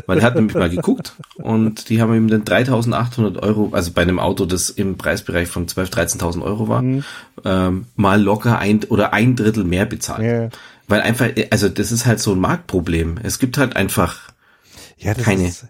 [0.06, 4.02] Weil er hat nämlich mal geguckt und die haben ihm dann 3.800 Euro, also bei
[4.02, 7.04] einem Auto, das im Preisbereich von 12.000, 13.000 Euro war, mhm.
[7.46, 10.22] ähm, mal locker ein oder ein Drittel mehr bezahlt.
[10.22, 10.58] Ja.
[10.88, 13.18] Weil einfach, also das ist halt so ein Marktproblem.
[13.22, 14.31] Es gibt halt einfach
[15.02, 15.46] ja, das Keine.
[15.46, 15.66] ist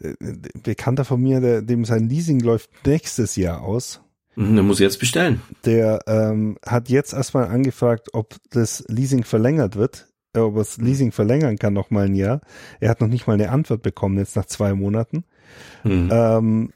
[0.00, 0.14] äh,
[0.62, 4.00] Bekannter von mir, der, dem sein Leasing läuft nächstes Jahr aus.
[4.36, 5.42] Mhm, der muss jetzt bestellen.
[5.64, 11.12] Der ähm, hat jetzt erstmal angefragt, ob das Leasing verlängert wird, äh, ob das Leasing
[11.12, 12.40] verlängern kann noch mal ein Jahr.
[12.80, 15.24] Er hat noch nicht mal eine Antwort bekommen jetzt nach zwei Monaten.
[15.84, 16.08] Mhm.
[16.12, 16.72] Ähm.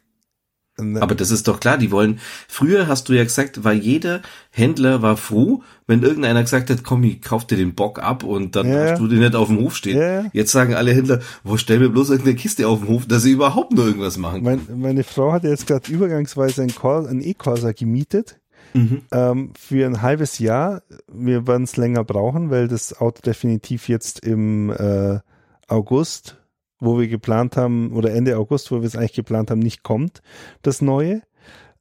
[0.79, 5.03] Aber das ist doch klar, die wollen, früher hast du ja gesagt, weil jeder Händler
[5.03, 8.69] war froh, wenn irgendeiner gesagt hat, komm, ich kauf dir den Bock ab und dann
[8.69, 8.91] ja.
[8.91, 9.99] hast du den nicht auf dem Hof stehen.
[9.99, 10.27] Ja.
[10.33, 13.33] Jetzt sagen alle Händler, wo stell mir bloß irgendeine Kiste auf dem Hof, dass sie
[13.33, 18.39] überhaupt nur irgendwas machen mein, Meine Frau hat jetzt gerade übergangsweise einen E-Corsa gemietet.
[18.75, 19.03] Mhm.
[19.13, 20.83] Ähm, für ein halbes Jahr.
[21.11, 25.21] Wir werden es länger brauchen, weil das Auto definitiv jetzt im äh,
[25.69, 26.38] August
[26.81, 30.23] wo wir geplant haben, oder Ende August, wo wir es eigentlich geplant haben, nicht kommt,
[30.63, 31.23] das neue.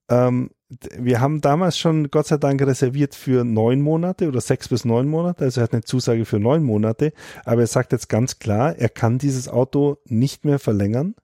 [0.09, 0.49] Ähm,
[0.97, 5.07] wir haben damals schon Gott sei Dank reserviert für neun Monate oder sechs bis neun
[5.07, 7.13] Monate, also er hat eine Zusage für neun Monate,
[7.45, 11.15] aber er sagt jetzt ganz klar, er kann dieses Auto nicht mehr verlängern.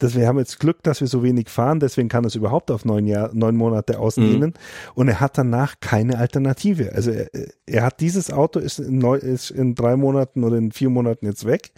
[0.00, 2.70] Das, wir haben jetzt Glück, dass wir so wenig fahren, deswegen kann er es überhaupt
[2.70, 4.50] auf neun, Jahr, neun Monate ausnehmen.
[4.50, 4.92] Mhm.
[4.94, 6.92] Und er hat danach keine Alternative.
[6.94, 7.28] Also er,
[7.66, 11.26] er hat dieses Auto, ist in, neu, ist in drei Monaten oder in vier Monaten
[11.26, 11.72] jetzt weg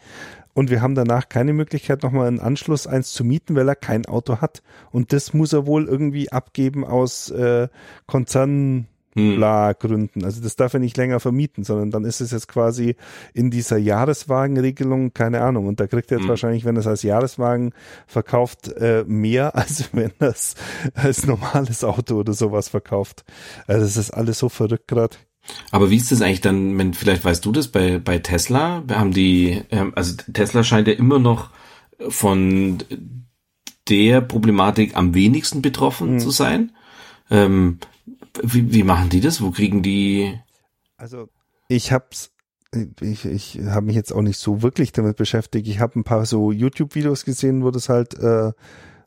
[0.61, 4.04] und wir haben danach keine Möglichkeit, nochmal einen Anschluss eins zu mieten, weil er kein
[4.04, 4.62] Auto hat.
[4.90, 7.68] Und das muss er wohl irgendwie abgeben aus äh,
[8.06, 8.86] Konzern.
[9.14, 10.22] Bla Gründen.
[10.22, 12.96] Also das darf er nicht länger vermieten, sondern dann ist es jetzt quasi
[13.32, 15.66] in dieser Jahreswagenregelung, keine Ahnung.
[15.66, 16.28] Und da kriegt er jetzt hm.
[16.28, 17.72] wahrscheinlich, wenn er es als Jahreswagen
[18.06, 20.56] verkauft, äh, mehr, als wenn er es
[20.94, 23.24] als normales Auto oder sowas verkauft.
[23.66, 25.16] Also das ist alles so verrückt gerade.
[25.70, 29.12] Aber wie ist das eigentlich dann, wenn, vielleicht weißt du das, bei, bei Tesla, haben
[29.12, 31.51] die, ähm, also Tesla scheint ja immer noch
[32.09, 32.78] von
[33.88, 36.18] der Problematik am wenigsten betroffen mhm.
[36.20, 36.72] zu sein.
[37.30, 37.78] Ähm,
[38.42, 39.42] wie, wie machen die das?
[39.42, 40.38] Wo kriegen die?
[40.96, 41.28] Also
[41.68, 42.32] ich hab's,
[43.01, 45.68] ich, ich habe mich jetzt auch nicht so wirklich damit beschäftigt.
[45.68, 48.53] Ich habe ein paar so YouTube-Videos gesehen, wo das halt äh,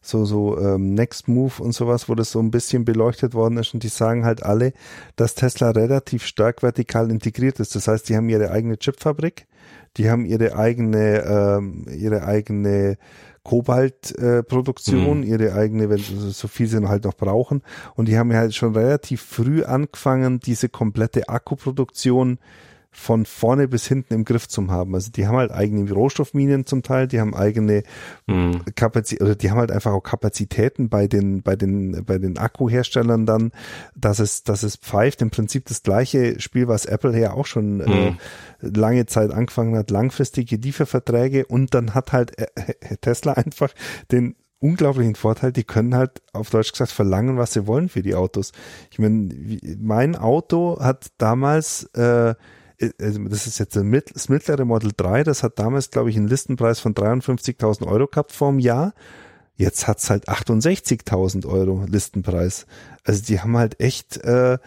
[0.03, 3.73] so so ähm, Next Move und sowas, wo das so ein bisschen beleuchtet worden ist
[3.73, 4.73] und die sagen halt alle,
[5.15, 7.75] dass Tesla relativ stark vertikal integriert ist.
[7.75, 9.47] Das heißt, die haben ihre eigene Chipfabrik,
[9.97, 12.97] die haben ihre eigene ähm, ihre eigene
[13.43, 15.31] Kobaltproduktion, äh, mhm.
[15.31, 17.61] ihre eigene, wenn so viel sie halt noch brauchen.
[17.95, 22.39] Und die haben ja halt schon relativ früh angefangen, diese komplette Akkuproduktion
[22.93, 24.95] von vorne bis hinten im Griff zu haben.
[24.95, 27.83] Also die haben halt eigene Rohstoffminen zum Teil, die haben eigene
[28.27, 28.61] mhm.
[28.75, 33.25] Kapazität, oder die haben halt einfach auch Kapazitäten bei den, bei den, bei den Akkuherstellern
[33.25, 33.51] dann,
[33.95, 35.21] dass es, dass es pfeift.
[35.21, 38.17] Im Prinzip das gleiche Spiel, was Apple ja auch schon äh, mhm.
[38.61, 42.47] äh, lange Zeit angefangen hat, langfristige Lieferverträge und dann hat halt äh,
[43.01, 43.73] Tesla einfach
[44.11, 48.15] den unglaublichen Vorteil, die können halt auf Deutsch gesagt verlangen, was sie wollen für die
[48.15, 48.53] Autos.
[48.91, 49.29] Ich meine,
[49.77, 52.33] mein Auto hat damals äh,
[52.77, 56.93] das ist jetzt das mittlere Model 3, das hat damals, glaube ich, einen Listenpreis von
[56.93, 58.93] 53.000 Euro gehabt vor einem Jahr.
[59.55, 62.65] Jetzt hat's halt 68.000 Euro Listenpreis.
[63.03, 64.57] Also die haben halt echt äh,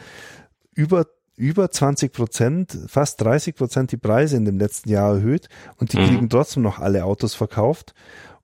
[0.74, 5.92] über über 20 Prozent, fast 30 Prozent die Preise in dem letzten Jahr erhöht und
[5.92, 6.06] die mhm.
[6.06, 7.94] kriegen trotzdem noch alle Autos verkauft.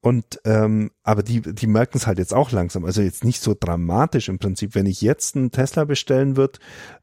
[0.05, 2.85] Und ähm, aber die, die merken es halt jetzt auch langsam.
[2.85, 4.75] Also jetzt nicht so dramatisch im Prinzip.
[4.75, 6.59] Wenn ich jetzt einen Tesla bestellen würde,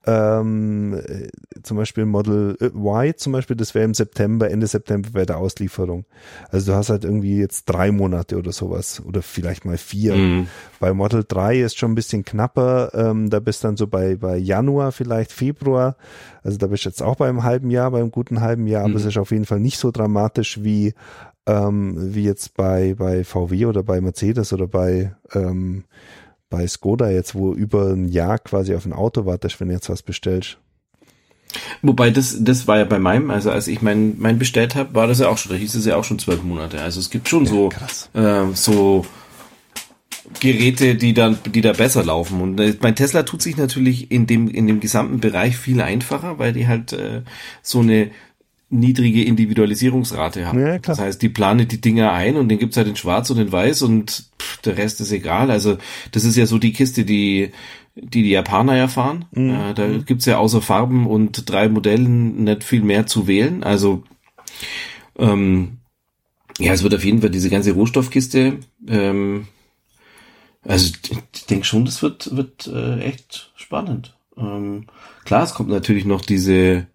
[0.05, 1.29] ähm, äh,
[1.63, 6.03] zum Beispiel Model Y zum Beispiel, das wäre im September, Ende September wäre der Auslieferung.
[6.49, 10.15] Also du hast halt irgendwie jetzt drei Monate oder sowas oder vielleicht mal vier.
[10.15, 10.47] Mhm.
[10.81, 12.91] Bei Model 3 ist schon ein bisschen knapper.
[12.93, 15.95] Ähm, da bist dann so bei, bei Januar, vielleicht Februar.
[16.43, 18.93] Also da bist du jetzt auch beim halben Jahr, beim guten halben Jahr, mhm.
[18.93, 20.93] aber es ist auf jeden Fall nicht so dramatisch wie
[21.49, 25.85] ähm, wie jetzt bei, bei VW oder bei Mercedes oder bei, ähm,
[26.49, 29.89] bei Skoda jetzt, wo über ein Jahr quasi auf ein Auto wartest, wenn du jetzt
[29.89, 30.57] was bestellst.
[31.81, 35.07] Wobei das, das war ja bei meinem, also als ich mein, mein bestellt habe, war
[35.07, 36.79] das ja auch schon, da hieß es ja auch schon zwölf Monate.
[36.81, 37.69] Also es gibt schon ja, so,
[38.13, 39.05] äh, so
[40.39, 42.41] Geräte, die dann, die da besser laufen.
[42.41, 46.37] Und äh, mein Tesla tut sich natürlich in dem, in dem gesamten Bereich viel einfacher,
[46.37, 47.23] weil die halt äh,
[47.63, 48.11] so eine
[48.70, 50.59] niedrige Individualisierungsrate haben.
[50.59, 50.78] Ja.
[50.80, 53.51] Das heißt, die planen die Dinger ein und den gibt's halt in schwarz und in
[53.51, 55.49] weiß und pff, der Rest ist egal.
[55.51, 55.78] Also
[56.11, 57.51] das ist ja so die Kiste, die
[57.95, 59.26] die, die Japaner ja fahren.
[59.32, 59.49] Mhm.
[59.49, 63.63] Äh, da gibt's ja außer Farben und drei Modellen nicht viel mehr zu wählen.
[63.63, 64.03] Also
[65.17, 65.80] ähm,
[66.59, 69.47] ja, es wird auf jeden Fall diese ganze Rohstoffkiste ähm,
[70.63, 70.93] also
[71.34, 74.15] ich denke schon, das wird, wird äh, echt spannend.
[74.38, 74.88] Ähm,
[75.26, 76.88] klar, es kommt natürlich noch diese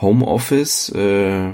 [0.00, 1.52] Homeoffice, äh,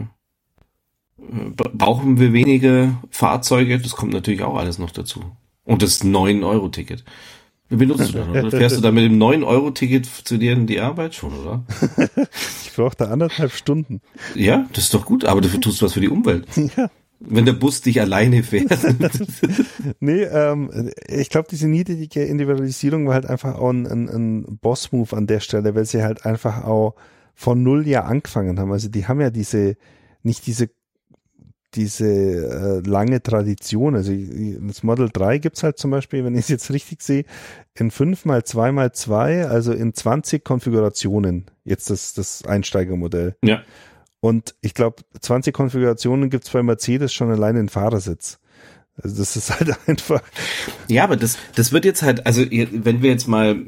[1.18, 5.20] brauchen wir wenige Fahrzeuge, das kommt natürlich auch alles noch dazu.
[5.64, 7.04] Und das 9-Euro-Ticket.
[7.68, 8.28] Wie benutzt du das?
[8.28, 8.50] Oder?
[8.58, 11.64] Fährst du da mit dem 9-Euro-Ticket zu dir in die Arbeit schon, oder?
[12.64, 14.00] ich brauche da anderthalb Stunden.
[14.34, 16.46] Ja, das ist doch gut, aber dafür tust du was für die Umwelt.
[16.76, 16.90] Ja.
[17.22, 18.70] Wenn der Bus dich alleine fährt.
[20.00, 25.14] nee, ähm, ich glaube, diese niedrige Individualisierung war halt einfach auch ein, ein, ein Boss-Move
[25.14, 26.94] an der Stelle, weil sie halt einfach auch
[27.40, 28.70] von null ja angefangen haben.
[28.70, 29.76] Also die haben ja diese,
[30.22, 30.68] nicht diese
[31.74, 33.94] diese äh, lange Tradition.
[33.94, 37.24] Also das Model 3 gibt's halt zum Beispiel, wenn ich es jetzt richtig sehe,
[37.74, 41.46] in 5 mal 2 mal 2, also in 20 Konfigurationen.
[41.64, 43.36] Jetzt das, das Einsteigermodell.
[43.44, 43.62] Ja.
[44.18, 48.40] Und ich glaube, 20 Konfigurationen gibt's bei Mercedes schon allein in Fahrersitz.
[49.00, 50.22] Also das ist halt einfach.
[50.88, 53.64] Ja, aber das, das wird jetzt halt, also wenn wir jetzt mal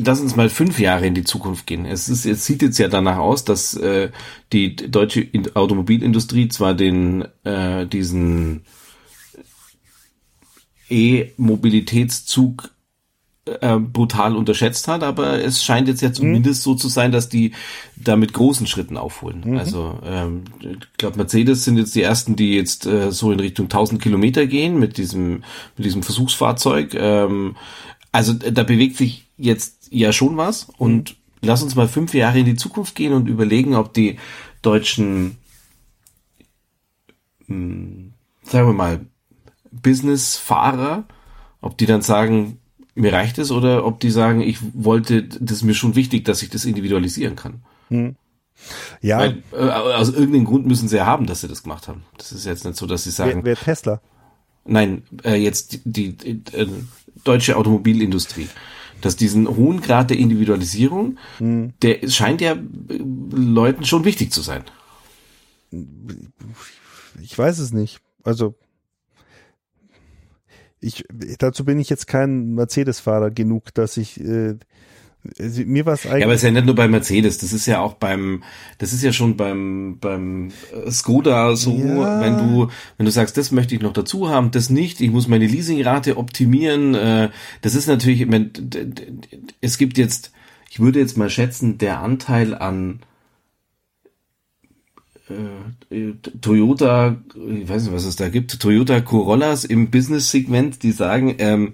[0.00, 1.84] lass uns mal fünf Jahre in die Zukunft gehen.
[1.86, 4.10] Es, ist, es sieht jetzt ja danach aus, dass äh,
[4.52, 8.64] die deutsche Automobilindustrie zwar den äh, diesen
[10.88, 12.70] E-Mobilitätszug
[13.46, 16.14] äh, brutal unterschätzt hat, aber es scheint jetzt ja mhm.
[16.14, 16.70] zumindest mhm.
[16.70, 17.52] so zu sein, dass die
[17.96, 19.42] da mit großen Schritten aufholen.
[19.44, 19.58] Mhm.
[19.58, 23.66] Also ähm, ich glaube, Mercedes sind jetzt die ersten, die jetzt äh, so in Richtung
[23.66, 25.44] 1000 Kilometer gehen mit diesem
[25.76, 26.94] mit diesem Versuchsfahrzeug.
[26.94, 27.56] Ähm,
[28.12, 31.16] also da bewegt sich jetzt ja schon was und mhm.
[31.42, 34.18] lass uns mal fünf Jahre in die Zukunft gehen und überlegen, ob die
[34.62, 35.38] deutschen,
[37.46, 38.12] mh, hm,
[38.42, 39.00] sagen wir mal,
[39.70, 41.04] Business-Fahrer,
[41.60, 42.58] ob die dann sagen,
[42.94, 46.42] mir reicht es oder ob die sagen, ich wollte, das ist mir schon wichtig, dass
[46.42, 47.62] ich das individualisieren kann.
[47.88, 48.16] Hm.
[49.00, 49.18] Ja.
[49.18, 52.04] Weil, äh, aus irgendeinem Grund müssen sie ja haben, dass sie das gemacht haben.
[52.16, 53.44] Das ist jetzt nicht so, dass sie sagen.
[53.44, 54.00] Wer, wer Tesla?
[54.64, 56.68] Nein, äh, jetzt die, die, die äh,
[57.24, 58.48] deutsche Automobilindustrie.
[59.04, 61.74] Dass diesen hohen Grad der Individualisierung, Hm.
[61.82, 62.58] der scheint ja äh,
[63.30, 64.64] Leuten schon wichtig zu sein.
[67.20, 68.00] Ich weiß es nicht.
[68.22, 68.54] Also
[70.80, 71.04] ich
[71.38, 74.56] dazu bin ich jetzt kein Mercedes-Fahrer genug, dass ich äh,
[75.38, 77.52] also mir war es Ja, aber es eigentlich ist ja nicht nur bei Mercedes, das
[77.52, 78.42] ist ja auch beim,
[78.78, 82.20] das ist ja schon beim, beim äh, Skoda so, Ja.
[82.20, 85.28] wenn du, wenn du sagst, das möchte ich noch dazu haben, das nicht, ich muss
[85.28, 87.30] meine Leasingrate optimieren, äh,
[87.62, 88.26] das ist natürlich,
[89.60, 90.32] es gibt jetzt,
[90.70, 93.00] ich würde jetzt mal schätzen, der Anteil an
[95.30, 101.34] äh, Toyota, ich weiß nicht, was es da gibt, Toyota Corollas im Business-Segment, die sagen,
[101.38, 101.72] ähm,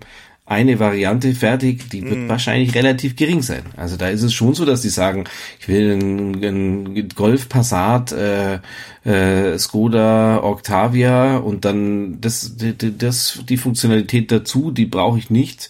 [0.50, 3.62] eine Variante fertig, die wird wahrscheinlich relativ gering sein.
[3.76, 5.24] Also da ist es schon so, dass die sagen,
[5.60, 8.58] ich will einen, einen Golf Passat, äh,
[9.04, 15.68] äh, Skoda Octavia und dann das, das, das die Funktionalität dazu, die brauche ich nicht.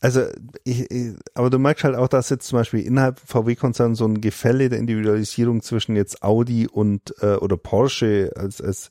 [0.00, 0.22] Also,
[0.64, 4.22] ich, ich, aber du merkst halt auch, dass jetzt zum Beispiel innerhalb VW-Konzern so ein
[4.22, 8.90] Gefälle der Individualisierung zwischen jetzt Audi und äh, oder Porsche als als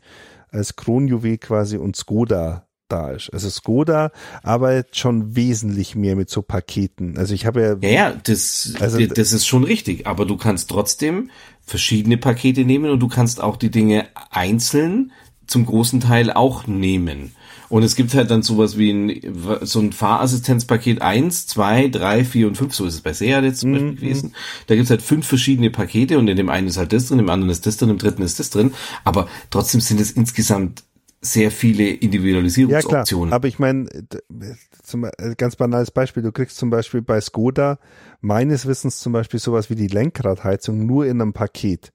[0.49, 3.29] als Kronjuwel quasi und Skoda da ist.
[3.33, 4.11] Also Skoda
[4.43, 7.17] arbeitet schon wesentlich mehr mit so Paketen.
[7.17, 10.69] Also ich habe ja, Ja, ja, das, Also- das ist schon richtig, aber du kannst
[10.69, 11.29] trotzdem
[11.65, 15.11] verschiedene Pakete nehmen und du kannst auch die Dinge einzeln
[15.47, 17.33] zum großen Teil auch nehmen.
[17.69, 22.47] Und es gibt halt dann sowas wie ein, so ein Fahrassistenzpaket 1, 2, 3, 4
[22.47, 24.35] und 5, so ist es bei Seat jetzt zum Mhm, Beispiel gewesen.
[24.67, 27.29] Da gibt's halt fünf verschiedene Pakete und in dem einen ist halt das drin, im
[27.29, 28.73] anderen ist das drin, im dritten ist das drin.
[29.03, 30.83] Aber trotzdem sind es insgesamt
[31.23, 32.01] sehr viele ja klar.
[32.01, 33.33] Individualisierungsoptionen.
[33.33, 37.79] Aber ich meine, äh, ganz banales Beispiel, du kriegst zum Beispiel bei Skoda
[38.21, 41.93] meines Wissens zum Beispiel sowas wie die Lenkradheizung nur in einem Paket.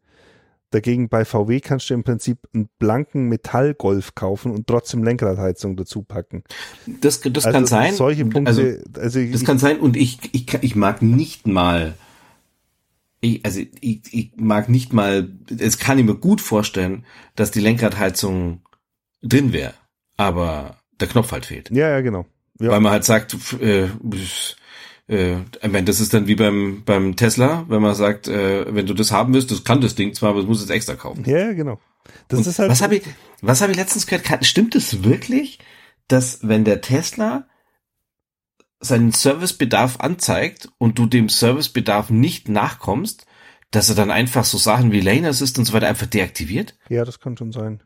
[0.71, 6.03] Dagegen bei VW kannst du im Prinzip einen blanken Metallgolf kaufen und trotzdem Lenkradheizung dazu
[6.03, 6.43] packen.
[6.87, 7.95] das das Also kann sein.
[7.95, 8.63] Solche Punkte, Also,
[9.01, 11.95] also, Das ich, kann sein und ich, ich, ich mag nicht mal,
[13.21, 17.61] ich, also ich, ich mag nicht mal, es kann ich mir gut vorstellen, dass die
[17.61, 18.61] Lenkradheizung
[19.23, 19.75] drin wäre,
[20.17, 21.71] aber der Knopf halt fehlt.
[21.71, 22.27] ja, ja, genau.
[22.61, 22.71] Ja.
[22.71, 23.85] Weil man halt sagt, äh,
[25.09, 28.87] äh, ich meine, das ist dann wie beim, beim Tesla, wenn man sagt, äh, wenn
[28.87, 31.25] du das haben willst, das kann das Ding zwar, aber das muss es extra kaufen.
[31.25, 31.79] ja, genau.
[32.29, 33.03] Das Und ist halt, was habe ich,
[33.43, 34.45] was habe ich letztens gehört?
[34.45, 35.59] Stimmt es wirklich,
[36.09, 37.47] dass wenn der Tesla
[38.81, 43.27] seinen Servicebedarf anzeigt und du dem Servicebedarf nicht nachkommst,
[43.71, 46.77] dass er dann einfach so Sachen wie Lane Assist und so weiter einfach deaktiviert?
[46.89, 47.83] ja, das kann schon sein.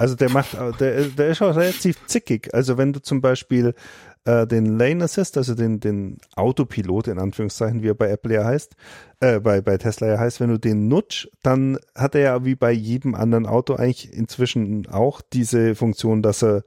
[0.00, 2.54] Also der macht, der, der ist auch relativ zickig.
[2.54, 3.74] Also wenn du zum Beispiel
[4.24, 8.44] äh, den Lane Assist, also den, den Autopilot in Anführungszeichen, wie er bei Apple ja
[8.46, 8.76] heißt,
[9.20, 12.54] äh, bei, bei Tesla ja heißt, wenn du den nutzt, dann hat er ja wie
[12.54, 16.64] bei jedem anderen Auto eigentlich inzwischen auch diese Funktion, dass er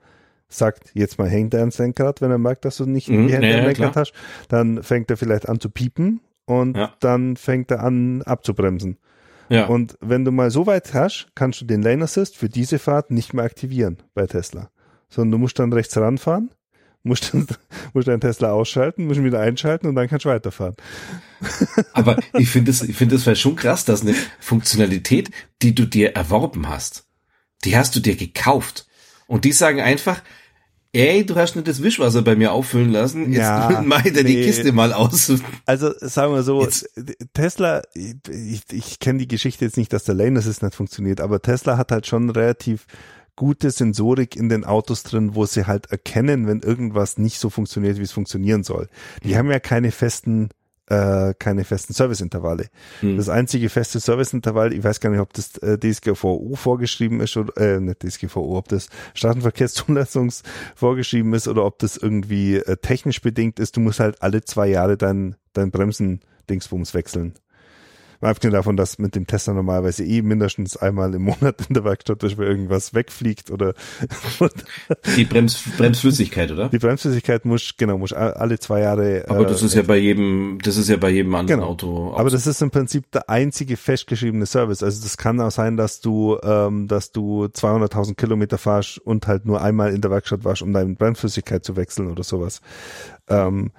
[0.47, 3.33] sagt, jetzt mal hängt er ans Lenkrad, wenn er merkt, dass du nicht Mhm, die
[3.33, 4.13] Hände ja, am Lenkrad hast,
[4.47, 6.93] dann fängt er vielleicht an zu piepen und Ja.
[6.99, 8.97] dann fängt er an abzubremsen.
[9.49, 9.65] Ja.
[9.65, 13.11] Und wenn du mal so weit hast, kannst du den Lane Assist für diese Fahrt
[13.11, 14.69] nicht mehr aktivieren bei Tesla.
[15.09, 16.51] Sondern du musst dann rechts ranfahren,
[17.03, 17.47] musst, dann,
[17.93, 20.75] musst deinen Tesla ausschalten, musst ihn wieder einschalten und dann kannst du weiterfahren.
[21.93, 25.29] Aber ich finde es, ich finde es wäre schon krass, dass eine Funktionalität,
[25.61, 27.05] die du dir erworben hast,
[27.63, 28.87] die hast du dir gekauft.
[29.27, 30.21] Und die sagen einfach,
[30.93, 34.23] ey, du hast nicht das Wischwasser bei mir auffüllen lassen, jetzt Ja, mach ich dir
[34.23, 34.43] die nee.
[34.45, 35.31] Kiste mal aus.
[35.65, 36.89] Also sagen wir so, Jetzt-
[37.33, 41.19] Tesla, ich, ich, ich kenne die Geschichte jetzt nicht, dass der Lane Assist nicht funktioniert,
[41.19, 42.85] aber Tesla hat halt schon relativ
[43.35, 47.97] gute Sensorik in den Autos drin, wo sie halt erkennen, wenn irgendwas nicht so funktioniert,
[47.97, 48.87] wie es funktionieren soll.
[49.23, 50.49] Die haben ja keine festen
[50.93, 52.67] äh, keine festen Serviceintervalle.
[52.99, 53.17] Hm.
[53.17, 57.57] Das einzige feste Serviceintervall, ich weiß gar nicht, ob das äh, DSGVO vorgeschrieben ist oder
[57.57, 60.31] äh, nicht DSGVO, ob das Straßenverkehrszulassung
[60.75, 63.75] vorgeschrieben ist oder ob das irgendwie äh, technisch bedingt ist.
[63.75, 67.33] Du musst halt alle zwei Jahre dein, dein Bremsen-Dingsbums wechseln.
[68.23, 71.83] Mal abgesehen davon, dass mit dem Tesla normalerweise eh mindestens einmal im Monat in der
[71.83, 73.73] Werkstatt ist, weil irgendwas wegfliegt oder
[75.17, 76.69] Die Brems, Bremsflüssigkeit, oder?
[76.69, 79.25] die Bremsflüssigkeit muss, genau, muss alle zwei Jahre.
[79.27, 81.71] Aber das äh, ist ja bei jedem, das ist ja bei jedem anderen Genau.
[81.71, 82.13] Auto.
[82.15, 84.83] Aber das ist im Prinzip der einzige festgeschriebene Service.
[84.83, 89.45] Also das kann auch sein, dass du, ähm, dass du 200.000 Kilometer fahrst und halt
[89.45, 92.61] nur einmal in der Werkstatt warst, um deine Bremsflüssigkeit zu wechseln oder sowas.
[93.27, 93.71] Ähm,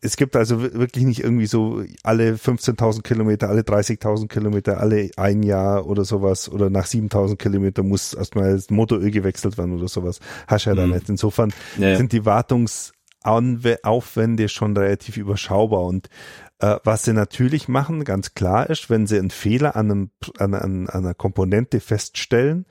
[0.00, 5.10] es gibt also wi- wirklich nicht irgendwie so alle 15.000 Kilometer, alle 30.000 Kilometer, alle
[5.16, 9.88] ein Jahr oder sowas oder nach 7.000 Kilometer muss erstmal das Motoröl gewechselt werden oder
[9.88, 10.20] sowas.
[10.46, 10.92] Hast ja da Mhm.
[10.94, 11.08] nicht.
[11.08, 11.96] Insofern Ja, ja.
[11.96, 16.08] sind die Wartungsaufwände schon relativ überschaubar und
[16.60, 20.54] äh, was sie natürlich machen, ganz klar ist, wenn sie einen Fehler an, einem, an,
[20.54, 22.66] an, an einer Komponente feststellen,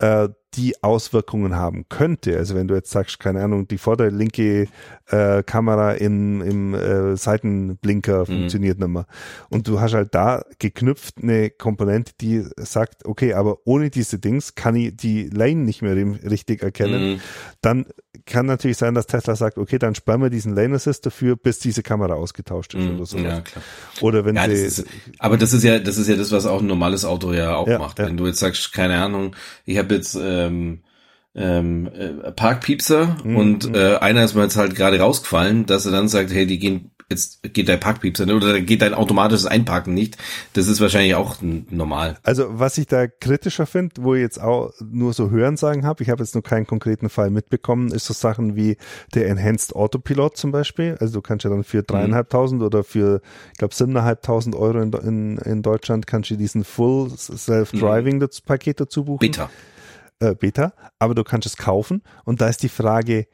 [0.00, 2.36] äh, die Auswirkungen haben könnte.
[2.36, 4.68] Also wenn du jetzt sagst, keine Ahnung, die vorderlinke
[5.06, 8.26] äh, Kamera in, im äh, Seitenblinker mhm.
[8.26, 9.06] funktioniert nicht mehr.
[9.50, 14.54] Und du hast halt da geknüpft eine Komponente, die sagt, okay, aber ohne diese Dings
[14.54, 17.14] kann ich die Lane nicht mehr richtig erkennen.
[17.14, 17.20] Mhm.
[17.60, 17.86] Dann
[18.26, 21.58] kann natürlich sein, dass Tesla sagt, okay, dann sparen wir diesen Lane Assist dafür, bis
[21.58, 22.96] diese Kamera ausgetauscht ist mhm.
[22.96, 23.18] oder so.
[23.18, 23.64] Ja, klar.
[24.00, 24.64] Oder wenn ja, sie.
[24.64, 24.86] Das ist,
[25.18, 27.66] aber das ist ja, das ist ja das, was auch ein normales Auto ja auch
[27.66, 27.98] ja, macht.
[27.98, 28.06] Ja.
[28.06, 29.34] Wenn du jetzt sagst, keine Ahnung,
[29.64, 30.14] ich habe jetzt
[30.48, 30.82] ähm,
[31.34, 33.36] ähm, äh, Parkpiepser mhm.
[33.36, 36.58] und äh, einer ist mir jetzt halt gerade rausgefallen, dass er dann sagt, hey, die
[36.58, 40.18] gehen jetzt geht dein Parkpiepser nicht oder geht dein automatisches Einparken nicht.
[40.52, 42.18] Das ist wahrscheinlich auch normal.
[42.22, 46.10] Also was ich da kritischer finde, wo ich jetzt auch nur so Hörensagen habe, ich
[46.10, 48.76] habe jetzt nur keinen konkreten Fall mitbekommen, ist so Sachen wie
[49.14, 50.96] der Enhanced Autopilot zum Beispiel.
[51.00, 51.86] Also du kannst ja dann für mhm.
[51.86, 52.66] dreieinhalbtausend mhm.
[52.66, 53.22] oder für,
[53.52, 58.28] ich glaube, siebeneinhalbtausend Euro in, in, in Deutschland kannst du diesen Full Self-Driving mhm.
[58.76, 59.20] Dazu buchen.
[59.20, 59.48] Beta
[60.20, 63.26] äh, Beta, aber du kannst es kaufen und da ist die Frage,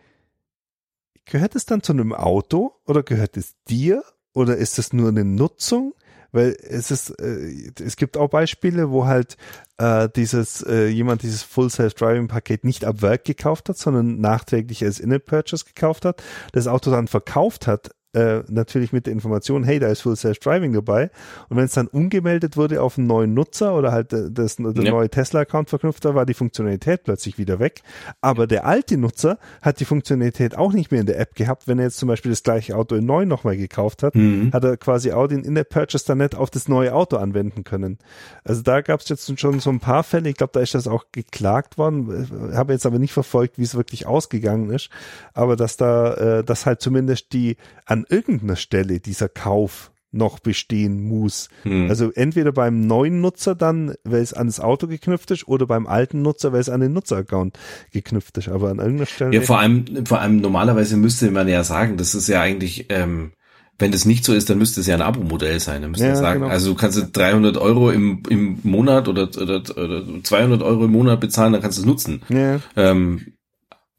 [1.24, 4.02] gehört es dann zu einem Auto oder gehört es dir
[4.32, 5.94] oder ist es nur eine Nutzung?
[6.32, 9.36] Weil es ist, äh, es gibt auch Beispiele, wo halt
[9.78, 14.20] äh, dieses äh, jemand dieses Full Self Driving Paket nicht ab Werk gekauft hat, sondern
[14.20, 19.12] nachträglich als In-App Purchase gekauft hat, das Auto dann verkauft hat äh, natürlich mit der
[19.12, 21.10] Information, hey, da ist Full Self Driving dabei.
[21.48, 24.72] Und wenn es dann umgemeldet wurde auf einen neuen Nutzer oder halt äh, das, der
[24.72, 24.90] ja.
[24.90, 27.82] neue Tesla-Account verknüpft war, war die Funktionalität plötzlich wieder weg.
[28.20, 31.66] Aber der alte Nutzer hat die Funktionalität auch nicht mehr in der App gehabt.
[31.66, 34.50] Wenn er jetzt zum Beispiel das gleiche Auto in neu nochmal gekauft hat, mhm.
[34.52, 37.98] hat er quasi auch den In-App-Purchase dann nicht auf das neue Auto anwenden können.
[38.44, 40.28] Also da gab es jetzt schon so ein paar Fälle.
[40.28, 42.52] Ich glaube, da ist das auch geklagt worden.
[42.54, 44.90] Habe jetzt aber nicht verfolgt, wie es wirklich ausgegangen ist.
[45.32, 51.02] Aber dass da, äh, dass halt zumindest die an irgendeiner Stelle dieser Kauf noch bestehen
[51.06, 51.48] muss.
[51.64, 51.89] Hm.
[51.89, 55.86] Also entweder beim neuen Nutzer dann, weil es an das Auto geknüpft ist, oder beim
[55.86, 57.59] alten Nutzer, weil es an den Nutzeraccount
[57.93, 58.48] geknüpft ist.
[58.48, 59.35] Aber an irgendeiner Stelle.
[59.35, 63.32] Ja, vor allem, vor allem normalerweise müsste man ja sagen, das ist ja eigentlich, ähm,
[63.78, 65.82] wenn das nicht so ist, dann müsste es ja ein Abo-Modell sein.
[65.82, 66.52] Dann müsste ja, sagen, genau.
[66.52, 71.20] also du kannst 300 Euro im, im Monat oder, oder, oder 200 Euro im Monat
[71.20, 72.22] bezahlen, dann kannst du es nutzen.
[72.28, 72.60] Ja.
[72.76, 73.35] Ähm,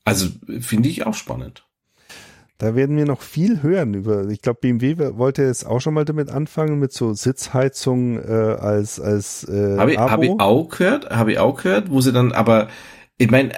[0.05, 0.27] also
[0.61, 1.64] finde ich auch spannend.
[2.57, 4.29] Da werden wir noch viel hören über.
[4.29, 8.99] Ich glaube, BMW wollte jetzt auch schon mal damit anfangen mit so Sitzheizung äh, als
[8.99, 12.31] als äh, habe ich, hab ich auch gehört, habe ich auch gehört, wo sie dann
[12.31, 12.69] aber
[13.17, 13.51] ich meine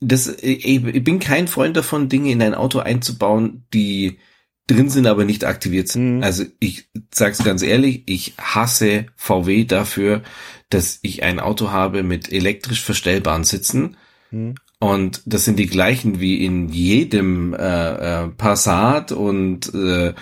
[0.00, 4.18] das ich, ich bin kein Freund davon Dinge in ein Auto einzubauen, die
[4.66, 6.16] drin sind, aber nicht aktiviert sind.
[6.16, 6.22] Mhm.
[6.22, 10.22] Also ich sag's ganz ehrlich, ich hasse VW dafür,
[10.68, 13.96] dass ich ein Auto habe mit elektrisch verstellbaren Sitzen.
[14.30, 14.54] Mhm.
[14.80, 20.14] Und das sind die gleichen wie in jedem äh, äh, Passat und äh,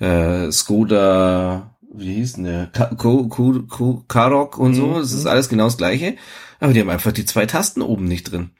[0.00, 2.66] äh, Skoda, wie hieß denn der?
[2.96, 4.86] Karoq und so.
[4.86, 4.94] Mhm.
[4.94, 6.16] Das ist alles genau das gleiche.
[6.60, 8.50] Aber die haben einfach die zwei Tasten oben nicht drin.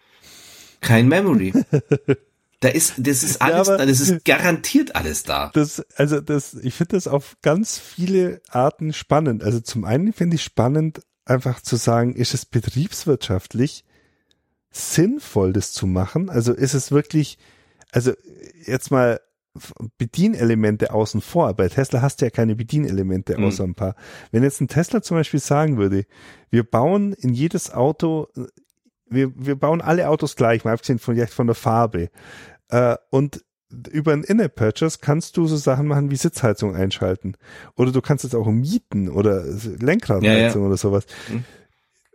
[0.81, 1.53] Kein Memory.
[2.61, 5.51] Da ist, das ist alles, ja, da, das ist garantiert alles da.
[5.53, 9.45] Das, also das, ich finde das auf ganz viele Arten spannend.
[9.45, 13.85] Also zum einen finde ich spannend, einfach zu sagen, ist es betriebswirtschaftlich
[14.70, 16.30] sinnvoll, das zu machen?
[16.30, 17.38] Also ist es wirklich,
[17.93, 18.12] also
[18.66, 19.20] jetzt mal
[19.98, 21.55] Bedienelemente außen vor.
[21.55, 23.44] Bei Tesla hast du ja keine Bedienelemente mhm.
[23.44, 23.94] außer ein paar.
[24.30, 26.05] Wenn jetzt ein Tesla zum Beispiel sagen würde,
[26.51, 28.28] wir bauen in jedes Auto,
[29.09, 32.10] wir, wir bauen alle Autos gleich, mal abgesehen von, von der Farbe.
[32.68, 33.44] Äh, und
[33.90, 37.34] über ein In-App-Purchase kannst du so Sachen machen wie Sitzheizung einschalten.
[37.76, 40.66] Oder du kannst es auch mieten oder Lenkradheizung ja, ja.
[40.66, 41.06] oder sowas.
[41.28, 41.44] Mhm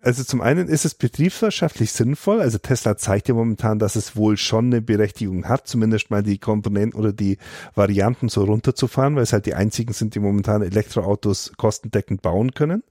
[0.01, 2.41] also zum einen ist es betriebswirtschaftlich sinnvoll.
[2.41, 6.39] Also Tesla zeigt ja momentan, dass es wohl schon eine Berechtigung hat, zumindest mal die
[6.39, 7.37] Komponenten oder die
[7.75, 12.83] Varianten so runterzufahren, weil es halt die einzigen sind, die momentan Elektroautos kostendeckend bauen können.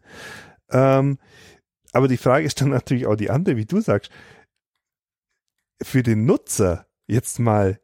[0.71, 1.19] Ähm,
[1.93, 4.13] aber die Frage ist dann natürlich auch die andere, wie du sagst.
[5.83, 7.81] Für den Nutzer jetzt mal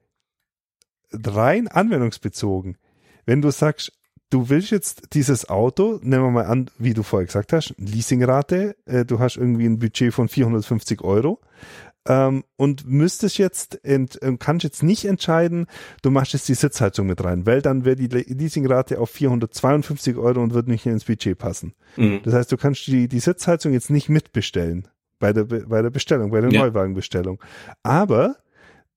[1.13, 2.79] rein anwendungsbezogen,
[3.25, 3.96] wenn du sagst,
[4.31, 8.77] du willst jetzt dieses Auto, nehmen wir mal an, wie du vorher gesagt hast, Leasingrate,
[8.87, 11.41] äh, du hast irgendwie ein Budget von 450 Euro
[12.09, 15.67] ähm, und müsstest jetzt, ent, äh, kannst jetzt nicht entscheiden,
[16.03, 20.43] du machst jetzt die Sitzheizung mit rein, weil dann wäre die Leasingrate auf 452 Euro
[20.43, 21.75] und wird nicht ins Budget passen.
[21.97, 22.21] Mhm.
[22.25, 24.89] Das heißt, du kannst die, die Sitzheizung jetzt nicht mitbestellen
[25.19, 26.61] bei der, bei der Bestellung, bei der ja.
[26.61, 27.43] Neuwagenbestellung.
[27.83, 28.37] Aber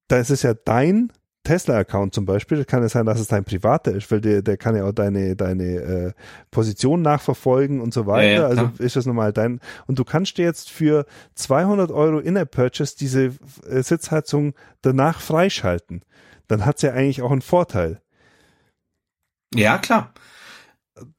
[0.07, 1.11] da ist es ja dein
[1.44, 4.76] Tesla-Account zum Beispiel, kann es sein, dass es dein privater ist, weil der, der kann
[4.76, 6.14] ja auch deine, deine äh,
[6.52, 8.28] Position nachverfolgen und so weiter.
[8.28, 9.60] Ja, ja, also ist das normal dein.
[9.88, 11.06] Und du kannst dir jetzt für
[11.36, 13.34] 200 Euro In-App-Purchase diese
[13.68, 16.03] äh, Sitzheizung danach freischalten.
[16.48, 18.02] Dann hat's ja eigentlich auch einen Vorteil.
[19.56, 20.14] Ja, klar.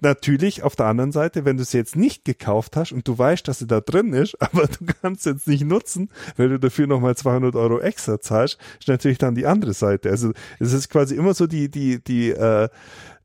[0.01, 3.47] Natürlich auf der anderen Seite, wenn du es jetzt nicht gekauft hast und du weißt,
[3.47, 6.87] dass sie da drin ist, aber du kannst es jetzt nicht nutzen, weil du dafür
[6.87, 10.11] nochmal 200 Euro extra zahlst, ist natürlich dann die andere Seite.
[10.11, 12.69] Also es ist quasi immer so die, die, die, äh,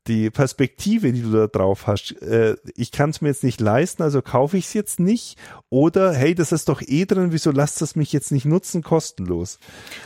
[0.06, 4.02] die Perspektive, die du da drauf hast, äh, ich kann es mir jetzt nicht leisten,
[4.02, 5.36] also kaufe ich es jetzt nicht.
[5.68, 9.58] Oder hey, das ist doch eh drin, wieso lasst das mich jetzt nicht nutzen, kostenlos?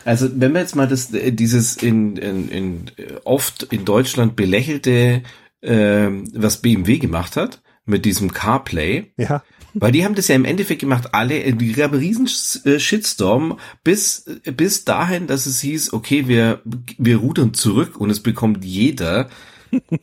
[0.04, 2.90] Also wenn wir jetzt mal das, äh, dieses in, in, in
[3.24, 5.22] oft in Deutschland belächelte,
[5.62, 9.12] äh, was BMW gemacht hat, mit diesem CarPlay.
[9.16, 9.42] Ja.
[9.74, 12.28] Weil die haben das ja im Endeffekt gemacht, alle, die gab einen riesen
[12.64, 16.60] äh, Shitstorm bis, bis dahin, dass es hieß, okay, wir,
[16.98, 19.28] wir rudern zurück und es bekommt jeder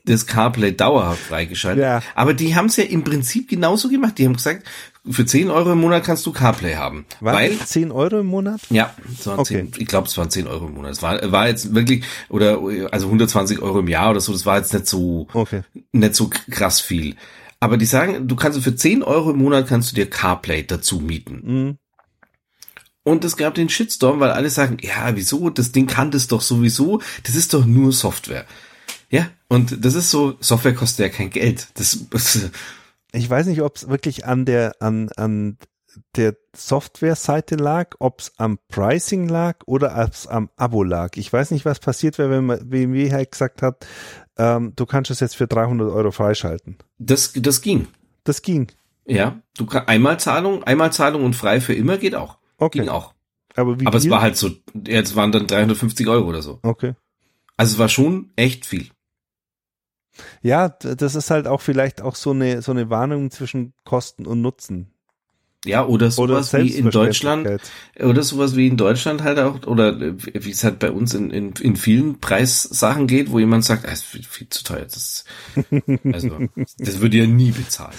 [0.06, 1.84] das CarPlay dauerhaft freigeschaltet.
[1.84, 2.02] Ja.
[2.16, 4.18] Aber die haben es ja im Prinzip genauso gemacht.
[4.18, 4.66] Die haben gesagt,
[5.10, 7.06] für 10 Euro im Monat kannst du CarPlay haben.
[7.20, 8.62] War weil 10 Euro im Monat?
[8.70, 8.94] Ja,
[9.26, 9.70] okay.
[9.70, 10.92] 10, ich glaube, es waren 10 Euro im Monat.
[10.92, 12.60] Es war, war jetzt wirklich, oder
[12.92, 15.64] also 120 Euro im Jahr oder so, das war jetzt nicht so, okay.
[15.92, 17.16] nicht so krass viel.
[17.60, 21.00] Aber die sagen, du kannst für 10 Euro im Monat kannst du dir CarPlay dazu
[21.00, 21.42] mieten.
[21.44, 21.78] Mhm.
[23.04, 25.50] Und es gab den Shitstorm, weil alle sagen, ja, wieso?
[25.50, 27.02] Das Ding kann das doch sowieso.
[27.24, 28.46] Das ist doch nur Software.
[29.10, 31.68] Ja, und das ist so, Software kostet ja kein Geld.
[31.76, 32.50] Das, das
[33.12, 35.58] ich weiß nicht, ob es wirklich an der, an, an
[36.16, 41.12] der Software-Seite lag, ob es am Pricing lag oder ob es am Abo lag.
[41.16, 43.86] Ich weiß nicht, was passiert wäre, wenn man BMW halt gesagt hat,
[44.38, 46.78] ähm, du kannst es jetzt für 300 Euro freischalten.
[47.00, 47.88] Das, das ging.
[48.24, 48.68] Das ging.
[49.06, 52.38] Ja, du kannst Einmalzahlung, Einmalzahlung und frei für immer geht auch.
[52.58, 52.80] Okay.
[52.80, 53.14] Ging auch.
[53.56, 54.52] Aber, wie Aber es war halt so,
[54.86, 56.60] jetzt waren dann 350 Euro oder so.
[56.62, 56.94] Okay.
[57.56, 58.90] Also es war schon echt viel.
[60.42, 64.42] Ja, das ist halt auch vielleicht auch so eine, so eine Warnung zwischen Kosten und
[64.42, 64.92] Nutzen.
[65.66, 67.48] Ja, oder sowas oder wie in Deutschland,
[68.00, 71.54] oder sowas wie in Deutschland halt auch, oder wie es halt bei uns in, in,
[71.60, 75.26] in vielen Preissachen geht, wo jemand sagt, ah, ist viel, viel zu teuer, das,
[76.14, 77.96] also, das würde ja nie bezahlen.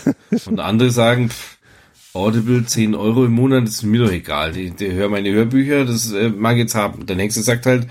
[0.46, 1.58] Und andere sagen, pff,
[2.14, 5.84] Audible 10 Euro im Monat, das ist mir doch egal, die, die höre meine Hörbücher,
[5.84, 7.06] das äh, mag ich jetzt haben.
[7.06, 7.86] Der nächste sagt halt,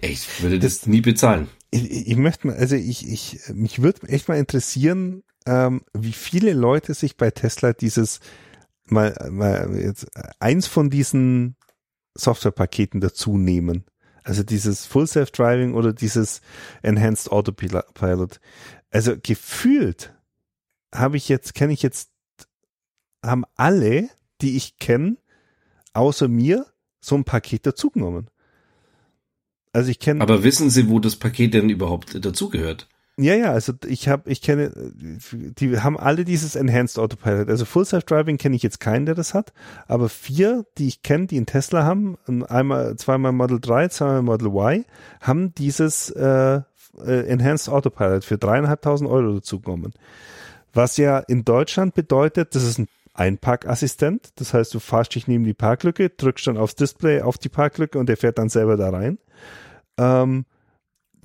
[0.00, 4.08] ich würde das, das nie bezahlen ich, ich möchte mal, also ich, ich, mich würde
[4.08, 8.20] echt mal interessieren, ähm, wie viele Leute sich bei Tesla dieses
[8.86, 10.06] mal, mal jetzt
[10.38, 11.56] eins von diesen
[12.14, 13.84] Softwarepaketen dazu nehmen.
[14.22, 16.40] Also dieses Full Self Driving oder dieses
[16.82, 18.40] Enhanced Autopilot.
[18.90, 20.14] Also gefühlt
[20.94, 22.10] habe ich jetzt, kenne ich jetzt,
[23.22, 24.08] haben alle,
[24.40, 25.16] die ich kenne,
[25.92, 26.66] außer mir,
[27.00, 28.30] so ein Paket dazugenommen.
[29.74, 30.20] Also ich kenne.
[30.22, 32.88] Aber wissen Sie, wo das Paket denn überhaupt dazugehört?
[33.16, 37.48] Ja, ja, also ich habe, ich kenne, die haben alle dieses Enhanced Autopilot.
[37.48, 39.52] Also Full Self Driving kenne ich jetzt keinen, der das hat,
[39.86, 42.16] aber vier, die ich kenne, die einen Tesla haben,
[42.48, 44.84] einmal, zweimal Model 3, zweimal Model Y,
[45.20, 46.60] haben dieses äh,
[47.04, 49.92] äh, Enhanced Autopilot für dreieinhalbtausend Euro dazu genommen.
[50.72, 54.30] Was ja in Deutschland bedeutet, das ist ein Einparkassistent.
[54.36, 57.98] Das heißt, du fahrst dich neben die Parklücke, drückst dann aufs Display auf die Parklücke
[57.98, 59.18] und der fährt dann selber da rein
[59.98, 60.44] ähm,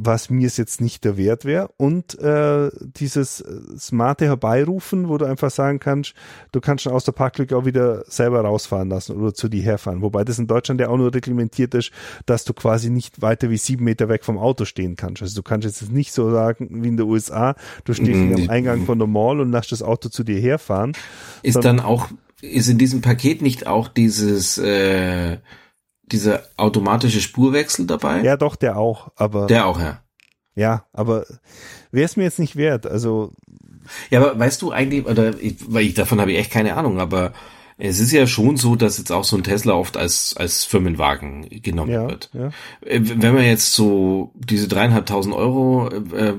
[0.01, 1.69] was mir es jetzt nicht der Wert wäre.
[1.75, 3.43] Und äh, dieses
[3.77, 6.13] smarte Herbeirufen, wo du einfach sagen kannst,
[6.53, 10.01] du kannst schon aus der Parklücke auch wieder selber rausfahren lassen oder zu dir herfahren.
[10.01, 11.91] Wobei das in Deutschland ja auch nur reglementiert ist,
[12.25, 15.21] dass du quasi nicht weiter wie sieben Meter weg vom Auto stehen kannst.
[15.21, 18.35] Also du kannst jetzt nicht so sagen wie in den USA, du stehst mhm.
[18.35, 20.93] am Eingang von der Mall und lässt das Auto zu dir herfahren.
[21.43, 22.07] Ist dann auch,
[22.41, 25.39] ist in diesem Paket nicht auch dieses äh
[26.11, 28.21] dieser automatische Spurwechsel dabei?
[28.21, 29.47] Ja, doch, der auch, aber.
[29.47, 30.01] Der auch, ja.
[30.55, 31.25] Ja, aber
[31.91, 33.33] wäre es mir jetzt nicht wert, also.
[34.09, 36.99] Ja, aber weißt du eigentlich, oder ich, weil ich davon habe ich echt keine Ahnung,
[36.99, 37.33] aber
[37.77, 41.47] es ist ja schon so, dass jetzt auch so ein Tesla oft als, als Firmenwagen
[41.61, 42.29] genommen ja, wird.
[42.33, 42.47] Ja.
[42.81, 46.35] Äh, wenn man jetzt so diese dreieinhalbtausend Euro äh,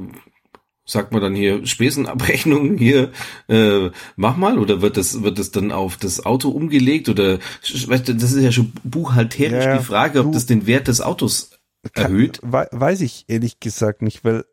[0.90, 3.12] sagt man dann hier Spesenabrechnung hier,
[3.48, 7.38] äh, mach mal, oder wird das, wird das dann auf das Auto umgelegt oder,
[7.86, 11.00] weißt du, das ist ja schon buchhalterisch ja, die Frage, ob das den Wert des
[11.00, 11.50] Autos
[11.94, 12.40] erhöht.
[12.40, 14.44] Kann, weiß ich ehrlich gesagt nicht, weil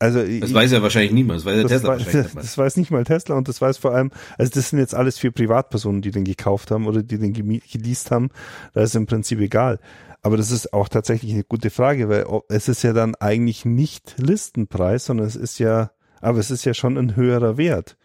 [0.00, 2.58] also das ich, weiß ja wahrscheinlich niemand, das weiß ja das Tesla weiß, wahrscheinlich Das
[2.58, 5.30] weiß nicht mal Tesla und das weiß vor allem, also das sind jetzt alles für
[5.30, 8.30] Privatpersonen, die den gekauft haben oder die den geleast haben,
[8.72, 9.78] da ist im Prinzip egal.
[10.22, 14.14] Aber das ist auch tatsächlich eine gute Frage, weil es ist ja dann eigentlich nicht
[14.16, 15.90] Listenpreis, sondern es ist ja,
[16.22, 17.98] aber es ist ja schon ein höherer Wert.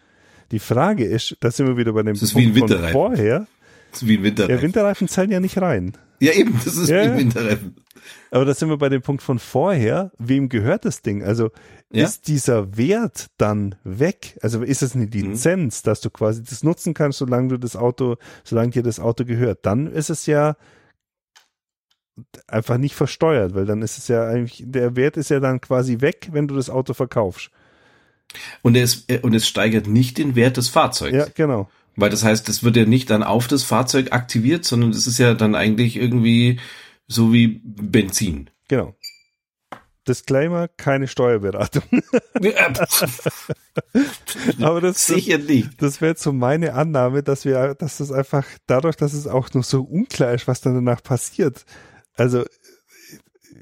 [0.52, 3.48] Die Frage ist, da sind wir wieder bei dem das Punkt von vorher.
[3.92, 4.56] Das ist wie ein Winterreifen.
[4.56, 5.94] Ja, Winterreifen zählen ja nicht rein.
[6.20, 7.76] Ja, eben, das ist ja, ein Winterreifen.
[8.32, 10.12] Aber da sind wir bei dem Punkt von vorher.
[10.18, 11.24] Wem gehört das Ding?
[11.24, 11.52] Also
[11.92, 12.06] ja?
[12.06, 14.38] ist dieser Wert dann weg?
[14.42, 15.12] Also ist es eine mhm.
[15.12, 15.90] Lizenz, mhm.
[15.90, 19.66] dass du quasi das nutzen kannst, solange du das Auto, solange dir das Auto gehört?
[19.66, 20.56] Dann ist es ja
[22.48, 26.02] einfach nicht versteuert, weil dann ist es ja eigentlich, der Wert ist ja dann quasi
[26.02, 27.50] weg, wenn du das Auto verkaufst.
[28.62, 31.16] Und es, und es steigert nicht den Wert des Fahrzeugs.
[31.16, 31.70] Ja, genau.
[31.96, 35.18] Weil das heißt, es wird ja nicht dann auf das Fahrzeug aktiviert, sondern es ist
[35.18, 36.60] ja dann eigentlich irgendwie
[37.08, 38.50] so wie Benzin.
[38.68, 38.96] Genau.
[40.08, 41.82] Disclaimer, keine Steuerberatung.
[44.62, 45.82] Aber das, Sicher nicht.
[45.82, 49.52] das wäre jetzt so meine Annahme, dass wir, dass das einfach dadurch, dass es auch
[49.54, 51.66] noch so unklar ist, was dann danach passiert.
[52.16, 52.46] Also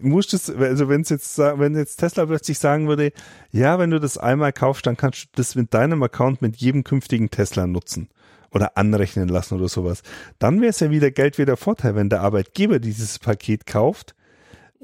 [0.02, 3.14] muss das, also wenn es jetzt, wenn jetzt Tesla plötzlich sagen würde,
[3.52, 6.84] ja, wenn du das einmal kaufst, dann kannst du das mit deinem Account mit jedem
[6.84, 8.10] künftigen Tesla nutzen
[8.54, 10.02] oder anrechnen lassen oder sowas.
[10.40, 14.16] Dann wäre es ja wieder Geld wieder Vorteil, wenn der Arbeitgeber dieses Paket kauft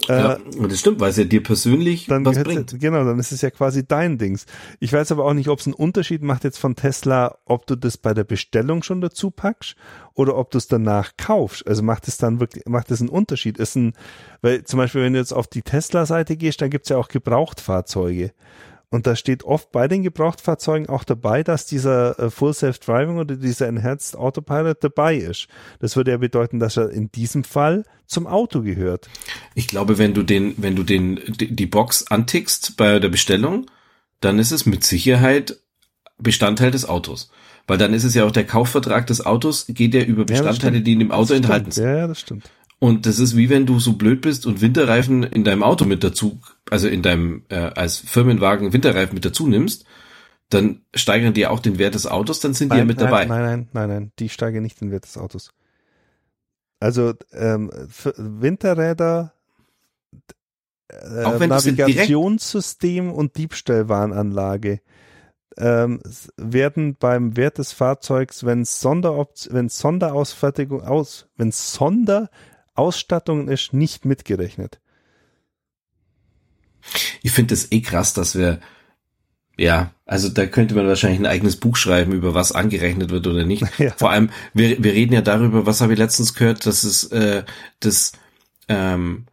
[0.07, 2.79] ja, äh, und das stimmt, weil es ja dir persönlich dann was bringt.
[2.79, 4.45] Genau, dann ist es ja quasi dein Dings.
[4.79, 7.75] Ich weiß aber auch nicht, ob es einen Unterschied macht jetzt von Tesla, ob du
[7.75, 9.75] das bei der Bestellung schon dazu packst
[10.13, 11.67] oder ob du es danach kaufst.
[11.67, 13.57] Also macht es dann wirklich, macht es einen Unterschied?
[13.57, 13.93] Ist ein,
[14.41, 18.31] weil zum Beispiel, wenn du jetzt auf die Tesla-Seite gehst, dann gibt's ja auch Gebrauchtfahrzeuge.
[18.91, 23.19] Und da steht oft bei den Gebrauchtfahrzeugen auch dabei, dass dieser äh, Full Self Driving
[23.19, 25.47] oder dieser Enhanced Autopilot dabei ist.
[25.79, 29.07] Das würde ja bedeuten, dass er in diesem Fall zum Auto gehört.
[29.53, 33.67] Ich glaube, wenn du den, wenn du den, die Box antickst bei der Bestellung,
[34.21, 35.57] dann ist es mit Sicherheit
[36.17, 37.31] Bestandteil des Autos.
[37.67, 40.83] Weil dann ist es ja auch der Kaufvertrag des Autos, geht ja über Bestandteile, ja,
[40.83, 41.85] die in dem Auto enthalten sind.
[41.85, 42.49] Ja, ja, das stimmt.
[42.79, 46.03] Und das ist wie wenn du so blöd bist und Winterreifen in deinem Auto mit
[46.03, 46.39] dazu,
[46.69, 49.85] also in deinem äh, als Firmenwagen Winterreifen mit dazu nimmst,
[50.49, 53.05] dann steigern die auch den Wert des Autos, dann sind nein, die ja mit nein,
[53.05, 53.25] dabei.
[53.25, 55.53] Nein, nein, nein, nein, die steigern nicht den Wert des Autos.
[56.79, 57.69] Also ähm,
[58.15, 59.33] Winterräder,
[60.87, 64.79] äh, auch wenn Navigationssystem und Diebstahlwarnanlage
[65.57, 66.01] ähm,
[66.37, 72.29] werden beim Wert des Fahrzeugs, wenn Sonderopt wenn Sonderausfertigung aus, wenn Sonder
[72.79, 74.79] Ausstattung ist nicht mitgerechnet.
[77.21, 78.59] Ich finde es eh krass, dass wir,
[79.57, 83.45] ja, also da könnte man wahrscheinlich ein eigenes Buch schreiben, über was angerechnet wird oder
[83.45, 83.63] nicht.
[83.77, 83.91] Ja.
[83.97, 87.43] Vor allem, wir, wir reden ja darüber, was habe ich letztens gehört, dass es äh,
[87.79, 88.13] das,
[88.67, 89.31] ähm, äh,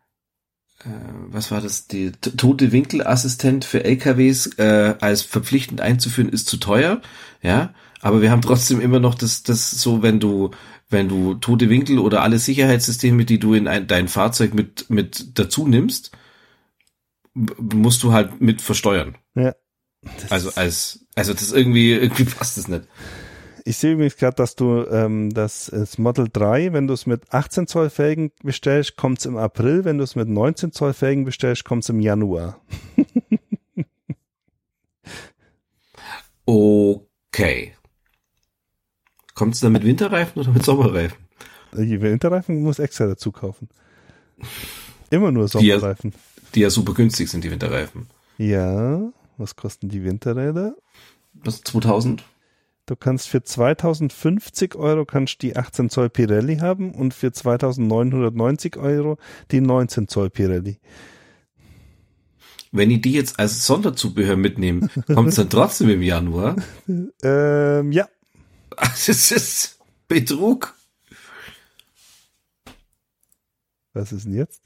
[1.29, 7.01] was war das, die tote Winkelassistent für LKWs äh, als verpflichtend einzuführen, ist zu teuer,
[7.43, 7.75] ja.
[8.01, 10.51] Aber wir haben trotzdem immer noch das, das so, wenn du
[10.89, 15.39] wenn du tote Winkel oder alle Sicherheitssysteme, die du in ein, dein Fahrzeug mit, mit
[15.39, 16.13] dazu nimmst,
[17.35, 19.17] musst du halt mit versteuern.
[19.35, 19.55] Ja.
[20.31, 22.85] Also als, also das irgendwie, irgendwie passt das nicht.
[23.67, 27.33] Ich sehe übrigens gerade, dass du ähm, das, das Model 3, wenn du es mit
[27.35, 29.85] 18 Zoll Felgen bestellst, kommt es im April.
[29.85, 32.61] Wenn du es mit 19 Zoll Felgen bestellst, kommt es im Januar.
[36.47, 37.75] okay.
[39.35, 41.19] Kommt es dann mit Winterreifen oder mit Sommerreifen?
[41.73, 43.69] Die Winterreifen muss extra dazu kaufen.
[45.11, 46.13] Immer nur Sommerreifen.
[46.13, 48.07] Die ja, die ja super günstig sind, die Winterreifen.
[48.39, 50.77] Ja, was kosten die Winterräder?
[51.35, 52.23] Was, 2000?
[52.87, 59.19] Du kannst für 2050 Euro kannst die 18 Zoll Pirelli haben und für 2990 Euro
[59.51, 60.79] die 19 Zoll Pirelli.
[62.71, 66.57] Wenn ich die jetzt als Sonderzubehör mitnehme, kommt es dann trotzdem im Januar?
[67.23, 68.09] ähm, ja.
[68.79, 70.75] Das ist Betrug.
[73.95, 74.63] Was ist denn jetzt?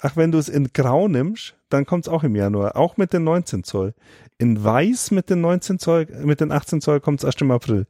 [0.00, 3.12] Ach, wenn du es in Grau nimmst, dann kommt es auch im Januar, auch mit
[3.12, 3.94] den 19 Zoll.
[4.38, 7.86] In Weiß mit den 19 Zoll, mit den 18 Zoll kommt es erst im April.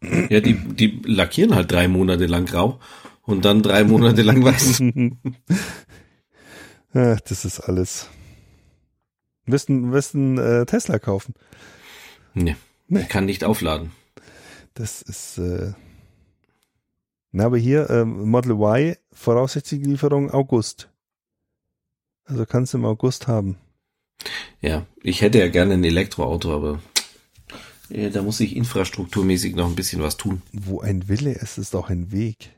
[0.00, 2.78] Ja, die, die lackieren halt drei Monate lang grau
[3.22, 4.82] und dann drei Monate lang weiß.
[6.94, 8.08] Ach, das ist alles.
[9.44, 11.34] Wirst du wirst einen äh, Tesla kaufen?
[12.34, 12.56] Nee,
[12.86, 13.92] nee, ich kann nicht aufladen.
[14.74, 15.72] Das ist, äh,
[17.32, 20.88] na, aber hier, ähm, Model Y, voraussichtliche Lieferung August.
[22.24, 23.56] Also kannst du im August haben.
[24.60, 26.80] Ja, ich hätte ja gerne ein Elektroauto, aber
[27.90, 30.42] ja, da muss ich infrastrukturmäßig noch ein bisschen was tun.
[30.52, 32.50] Wo ein Wille ist, ist auch ein Weg.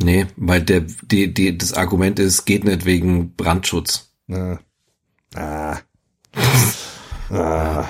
[0.00, 4.12] Nee, weil der, die, die, das Argument ist, geht nicht wegen Brandschutz.
[4.30, 4.58] Ah.
[5.34, 5.78] Ah.
[7.30, 7.88] ah.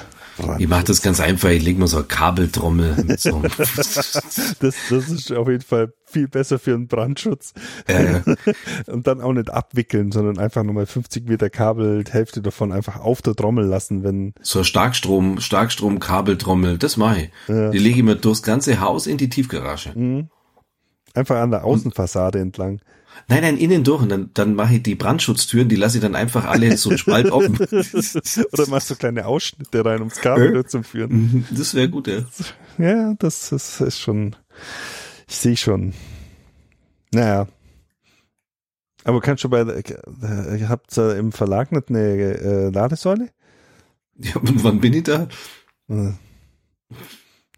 [0.59, 3.16] Ich mache das ganz einfach, ich lege mal so eine Kabeltrommel.
[3.19, 4.23] So das,
[4.60, 7.52] das ist auf jeden Fall viel besser für einen Brandschutz.
[7.86, 8.20] Äh.
[8.86, 13.01] Und dann auch nicht abwickeln, sondern einfach nochmal 50 Meter Kabel, die Hälfte davon einfach
[13.01, 14.35] auf der Trommel lassen, wenn.
[14.40, 17.31] So Starkstrom, Starkstrom-Kabeltrommel, das mache ich.
[17.48, 17.70] Ja.
[17.70, 19.93] Die lege ich mir durchs ganze Haus in die Tiefgarage.
[19.94, 20.28] Mhm.
[21.15, 22.81] Einfach an der Außenfassade Und entlang.
[23.27, 24.03] Nein, nein, innen durch.
[24.03, 26.99] Und dann, dann mache ich die Brandschutztüren, die lasse ich dann einfach alle so einen
[26.99, 27.59] Spalt offen.
[27.59, 30.66] Oder machst du kleine Ausschnitte rein, ums Kabel äh?
[30.66, 31.11] zu führen.
[31.11, 32.24] Mhm, das wäre gut, ja.
[32.78, 34.36] Ja, das, das ist schon,
[35.27, 35.95] ich sehe schon.
[37.12, 37.49] Naja.
[39.05, 43.31] Aber kannst du bei, äh, habt ihr im Verlag nicht eine äh, Ladesäule?
[44.19, 45.28] Ja, und wann bin ich da?
[45.89, 46.12] Äh.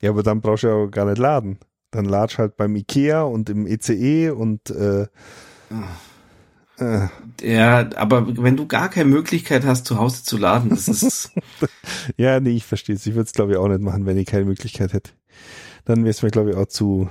[0.01, 1.59] Ja, aber dann brauchst du ja auch gar nicht laden.
[1.91, 5.07] Dann ladst halt beim Ikea und im ECE und äh,
[6.79, 7.09] äh.
[7.43, 11.33] Ja, aber wenn du gar keine Möglichkeit hast, zu Hause zu laden, das ist.
[12.17, 13.07] ja, nee, ich verstehe es.
[13.07, 15.11] Ich würde es, glaube ich, auch nicht machen, wenn ich keine Möglichkeit hätte.
[15.85, 17.09] Dann wäre es mir, glaube ich, auch zu,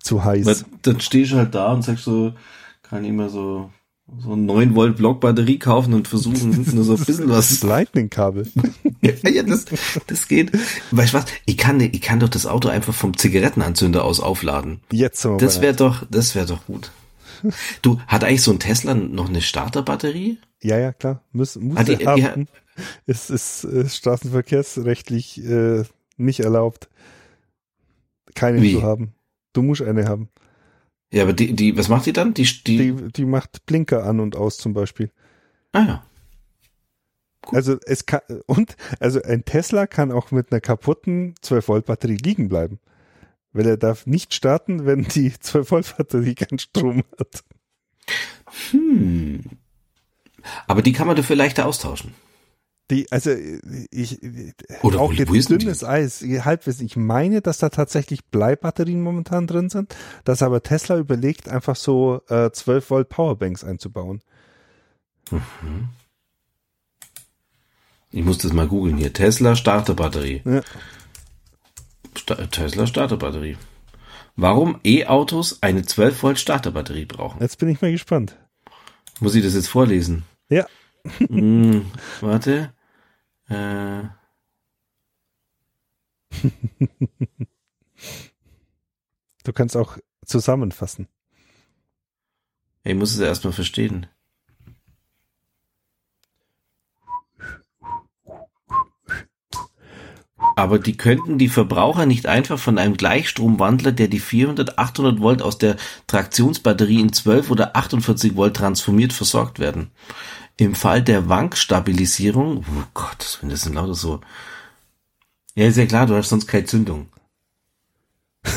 [0.00, 0.46] zu heiß.
[0.46, 2.32] Weil, dann stehst du halt da und sagst so,
[2.82, 3.70] kann ich immer so
[4.22, 7.62] so ein 9 Volt Block Batterie kaufen und versuchen nur so ein bisschen was.
[7.62, 8.46] Lightning Kabel.
[9.02, 9.64] ja, ja, das,
[10.06, 10.52] das geht.
[10.92, 11.24] Weißt du was?
[11.44, 14.80] Ich kann, ich kann doch das Auto einfach vom Zigarettenanzünder aus aufladen.
[14.92, 15.36] Jetzt so.
[15.38, 16.92] Das wäre doch, das wäre doch gut.
[17.82, 20.38] Du, hat eigentlich so ein Tesla noch eine Starterbatterie?
[20.62, 21.22] Ja, ja, klar.
[21.32, 22.46] Muss, muss die, haben.
[22.46, 22.46] Die,
[23.06, 25.84] es ist äh, straßenverkehrsrechtlich äh,
[26.16, 26.88] nicht erlaubt,
[28.34, 28.74] keine Wie?
[28.74, 29.14] zu haben.
[29.52, 30.28] Du musst eine haben.
[31.12, 32.34] Ja, aber die, die, was macht die dann?
[32.34, 35.10] Die, die, die, die macht Blinker an und aus zum Beispiel.
[35.72, 36.06] Ah ja.
[37.46, 37.56] Cool.
[37.56, 42.16] Also es kann und also ein Tesla kann auch mit einer kaputten 12 Volt Batterie
[42.16, 42.80] liegen bleiben,
[43.56, 47.44] weil er darf nicht starten, wenn die 12 Volt Batterie keinen Strom hat.
[48.70, 49.42] Hm.
[50.66, 52.14] Aber die kann man dafür leichter austauschen.
[52.90, 53.32] Die, also
[53.90, 54.20] ich
[54.82, 55.86] Oder auch jetzt dünnes die?
[55.86, 56.86] Eis, Halbwissen.
[56.86, 62.20] Ich meine, dass da tatsächlich Bleibatterien momentan drin sind, dass aber Tesla überlegt, einfach so
[62.28, 64.20] äh, 12 Volt Powerbanks einzubauen.
[65.32, 65.88] Mhm.
[68.12, 69.12] Ich muss das mal googeln hier.
[69.12, 70.42] Tesla Starterbatterie.
[70.44, 70.62] Ja.
[72.24, 73.56] Tesla Starterbatterie.
[74.36, 77.40] Warum E-Autos eine 12 Volt Starterbatterie brauchen?
[77.40, 78.38] Jetzt bin ich mal gespannt.
[79.20, 80.24] Muss ich das jetzt vorlesen?
[80.48, 80.66] Ja.
[81.18, 81.90] hm,
[82.20, 82.74] warte.
[83.48, 84.02] Äh.
[89.44, 91.08] du kannst auch zusammenfassen.
[92.84, 94.06] Ich muss es erstmal verstehen.
[100.56, 105.42] Aber die könnten die Verbraucher nicht einfach von einem Gleichstromwandler, der die 400, 800 Volt
[105.42, 105.76] aus der
[106.06, 109.90] Traktionsbatterie in 12 oder 48 Volt transformiert, versorgt werden.
[110.56, 114.22] Im Fall der Wankstabilisierung, oh Gott, wenn das sind lauter so.
[115.54, 117.08] Ja, ist ja klar, du hast sonst keine Zündung.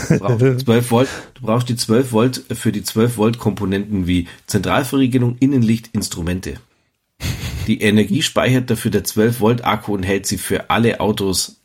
[0.07, 4.30] Du brauchst 12 Volt, du brauchst die 12 Volt für die 12 Volt Komponenten wie
[4.47, 6.61] Zentralverriegelung, Innenlicht, Instrumente.
[7.67, 11.59] Die Energie speichert dafür der 12 Volt Akku und hält sie für alle Autos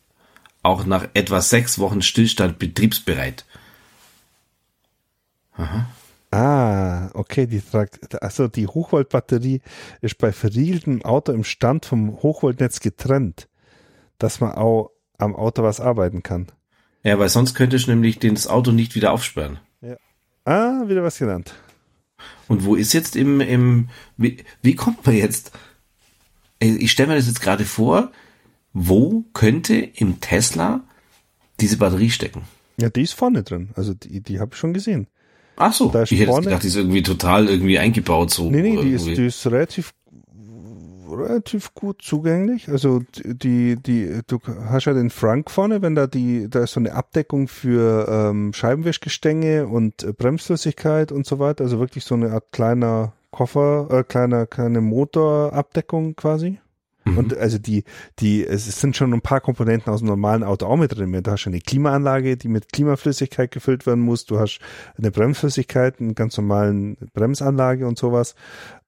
[0.65, 3.45] auch nach etwa sechs Wochen Stillstand betriebsbereit.
[5.53, 5.87] Aha.
[6.31, 9.61] Ah, okay, die tragt, also die Hochvoltbatterie
[10.01, 13.47] ist bei verriegeltem Auto im Stand vom Hochvoltnetz getrennt,
[14.17, 16.47] dass man auch am Auto was arbeiten kann.
[17.03, 19.59] Ja, weil sonst könnte ich nämlich das Auto nicht wieder aufsperren.
[19.81, 19.95] Ja.
[20.43, 21.53] Ah, wieder was genannt.
[22.47, 25.51] Und wo ist jetzt im, im wie, wie kommt man jetzt?
[26.59, 28.11] Ich stelle mir das jetzt gerade vor,
[28.75, 30.81] wo könnte im Tesla
[31.61, 32.43] diese Batterie stecken?
[32.77, 33.69] Ja, die ist vorne drin.
[33.75, 35.07] Also die, die habe ich schon gesehen.
[35.55, 38.51] Ach so, da ich hätte vorne, gedacht, die ist irgendwie total irgendwie eingebaut so.
[38.51, 39.93] Nee, nee, die ist, die ist relativ
[41.09, 42.67] relativ gut zugänglich.
[42.67, 44.39] Also die, die, du
[44.69, 48.51] hast ja den Frank vorne, wenn da die, da ist so eine Abdeckung für ähm,
[48.51, 51.63] Scheibenwischgestänge und äh, Bremsflüssigkeit und so weiter.
[51.63, 56.59] Also wirklich so eine Art kleiner Koffer, äh, kleiner, kleine Motorabdeckung quasi.
[57.05, 57.17] Mhm.
[57.17, 57.83] Und also die,
[58.19, 61.11] die, es sind schon ein paar Komponenten aus dem normalen Auto auch mit drin.
[61.11, 64.25] Du hast eine Klimaanlage, die mit Klimaflüssigkeit gefüllt werden muss.
[64.25, 64.59] Du hast
[64.97, 68.35] eine Bremsflüssigkeit, eine ganz normalen Bremsanlage und sowas.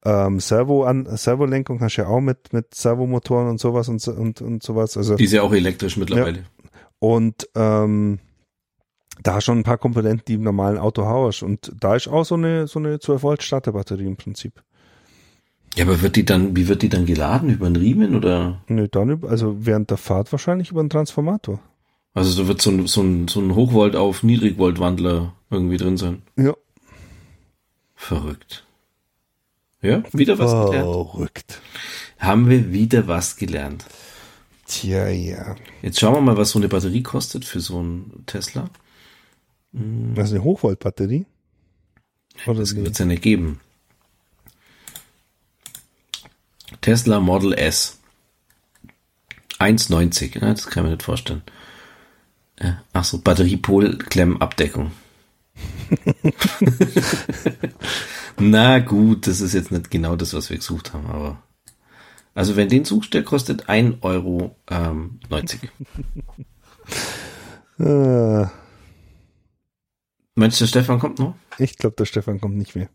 [0.03, 4.41] Ähm, Servo an, Servolenkung hast du ja auch mit, mit Servomotoren und sowas und, und,
[4.41, 4.97] und sowas.
[4.97, 5.15] Also.
[5.15, 6.39] Die ist ja auch elektrisch mittlerweile.
[6.39, 6.43] Ja.
[6.99, 8.19] Und, ähm,
[9.23, 11.41] da schon ein paar Komponenten, die im normalen Auto hast.
[11.41, 14.61] Und da ist auch so eine, so eine 12 Volt Starterbatterie im Prinzip.
[15.77, 17.51] Ja, aber wird die dann, wie wird die dann geladen?
[17.51, 18.63] Über einen Riemen oder?
[18.67, 21.59] Nö, dann, über, also während der Fahrt wahrscheinlich über einen Transformator.
[22.15, 26.23] Also so wird so ein, so ein, so ein Hochvolt auf Niedrigvoltwandler irgendwie drin sein.
[26.35, 26.55] Ja.
[27.93, 28.65] Verrückt.
[29.83, 30.71] Ja, wieder was Verrückt.
[30.71, 31.09] gelernt.
[31.11, 31.61] Verrückt.
[32.17, 33.85] Haben wir wieder was gelernt.
[34.65, 35.55] Tja, ja.
[35.83, 38.71] Jetzt schauen wir mal, was so eine Batterie kostet für so einen Tesla.
[39.73, 40.15] Hm.
[40.15, 41.27] Das ist eine Hochvoltbatterie?
[42.47, 43.59] Oder das wird es ja nicht geben.
[46.81, 47.99] Tesla Model S.
[49.59, 50.39] 1,90.
[50.39, 51.41] Ja, das kann man nicht vorstellen.
[52.93, 54.91] Ach so, Batteriepol-Klemmabdeckung.
[58.39, 61.43] Na gut, das ist jetzt nicht genau das, was wir gesucht haben, aber.
[62.33, 64.55] Also wenn den suchst, der kostet 1,90 Euro.
[64.69, 65.71] Ähm, 90.
[67.79, 68.45] äh.
[70.35, 71.35] Meinst du, der Stefan kommt noch?
[71.57, 72.89] Ich glaube, der Stefan kommt nicht mehr.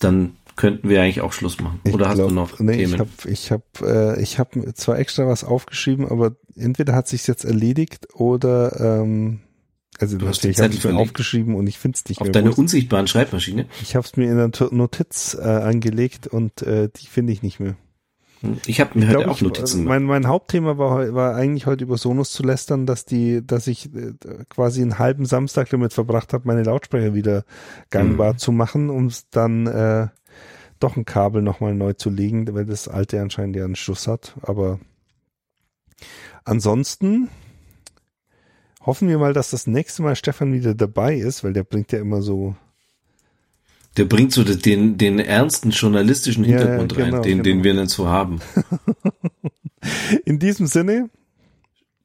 [0.00, 1.80] Dann könnten wir eigentlich auch Schluss machen.
[1.84, 2.94] Ich Oder hast glaub, du noch nee, Themen?
[2.94, 7.26] Ich habe ich hab, äh, ich hab zwar extra was aufgeschrieben, aber entweder hat sich's
[7.26, 9.40] jetzt erledigt oder ähm,
[9.98, 11.00] also Du hast habe ich mir verlegt.
[11.00, 12.32] aufgeschrieben und ich finde es nicht Auf mehr.
[12.32, 13.66] deine Wo ist- unsichtbaren Schreibmaschine?
[13.82, 17.60] ich habe es mir in der Notiz äh, angelegt und äh, die finde ich nicht
[17.60, 17.76] mehr.
[18.40, 20.00] Hm, Ich habe mir Ich heute glaub, auch ich, Notizen äh, gemacht.
[20.00, 23.94] mein, mein Hauptthema war, war eigentlich heute über Sonos zu lästern, dass die, dass ich
[23.94, 24.14] äh,
[24.48, 27.44] quasi einen halben Samstag damit verbracht habe, meine Lautsprecher wieder
[27.90, 28.38] gangbar Mhm.
[28.38, 30.08] zu machen, um es dann äh,
[30.82, 34.34] doch ein Kabel nochmal neu zu legen, weil das alte anscheinend ja einen Schluss hat.
[34.42, 34.80] Aber
[36.44, 37.28] ansonsten
[38.84, 42.00] hoffen wir mal, dass das nächste Mal Stefan wieder dabei ist, weil der bringt ja
[42.00, 42.56] immer so
[43.96, 47.64] Der bringt so den, den ernsten journalistischen Ja, ja, Hintergrund genau, rein, den, den genau.
[47.64, 48.40] wir nicht so haben.
[50.24, 51.10] in diesem Sinne.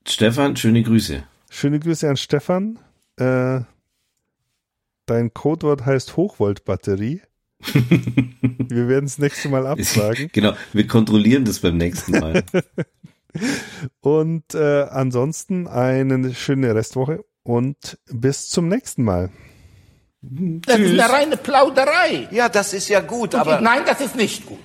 [0.07, 1.23] Stefan, schöne Grüße.
[1.49, 2.79] Schöne Grüße an Stefan.
[3.17, 3.61] Äh,
[5.05, 7.21] dein Codewort heißt Hochvoltbatterie.
[8.69, 10.29] Wir werden es nächste Mal absagen.
[10.33, 12.43] Genau, wir kontrollieren das beim nächsten Mal.
[14.01, 19.29] Und äh, ansonsten eine schöne Restwoche und bis zum nächsten Mal.
[20.21, 22.27] Das ist eine reine Plauderei.
[22.31, 23.61] Ja, das ist ja gut, Und aber.
[23.61, 24.59] nein, das ist nicht gut.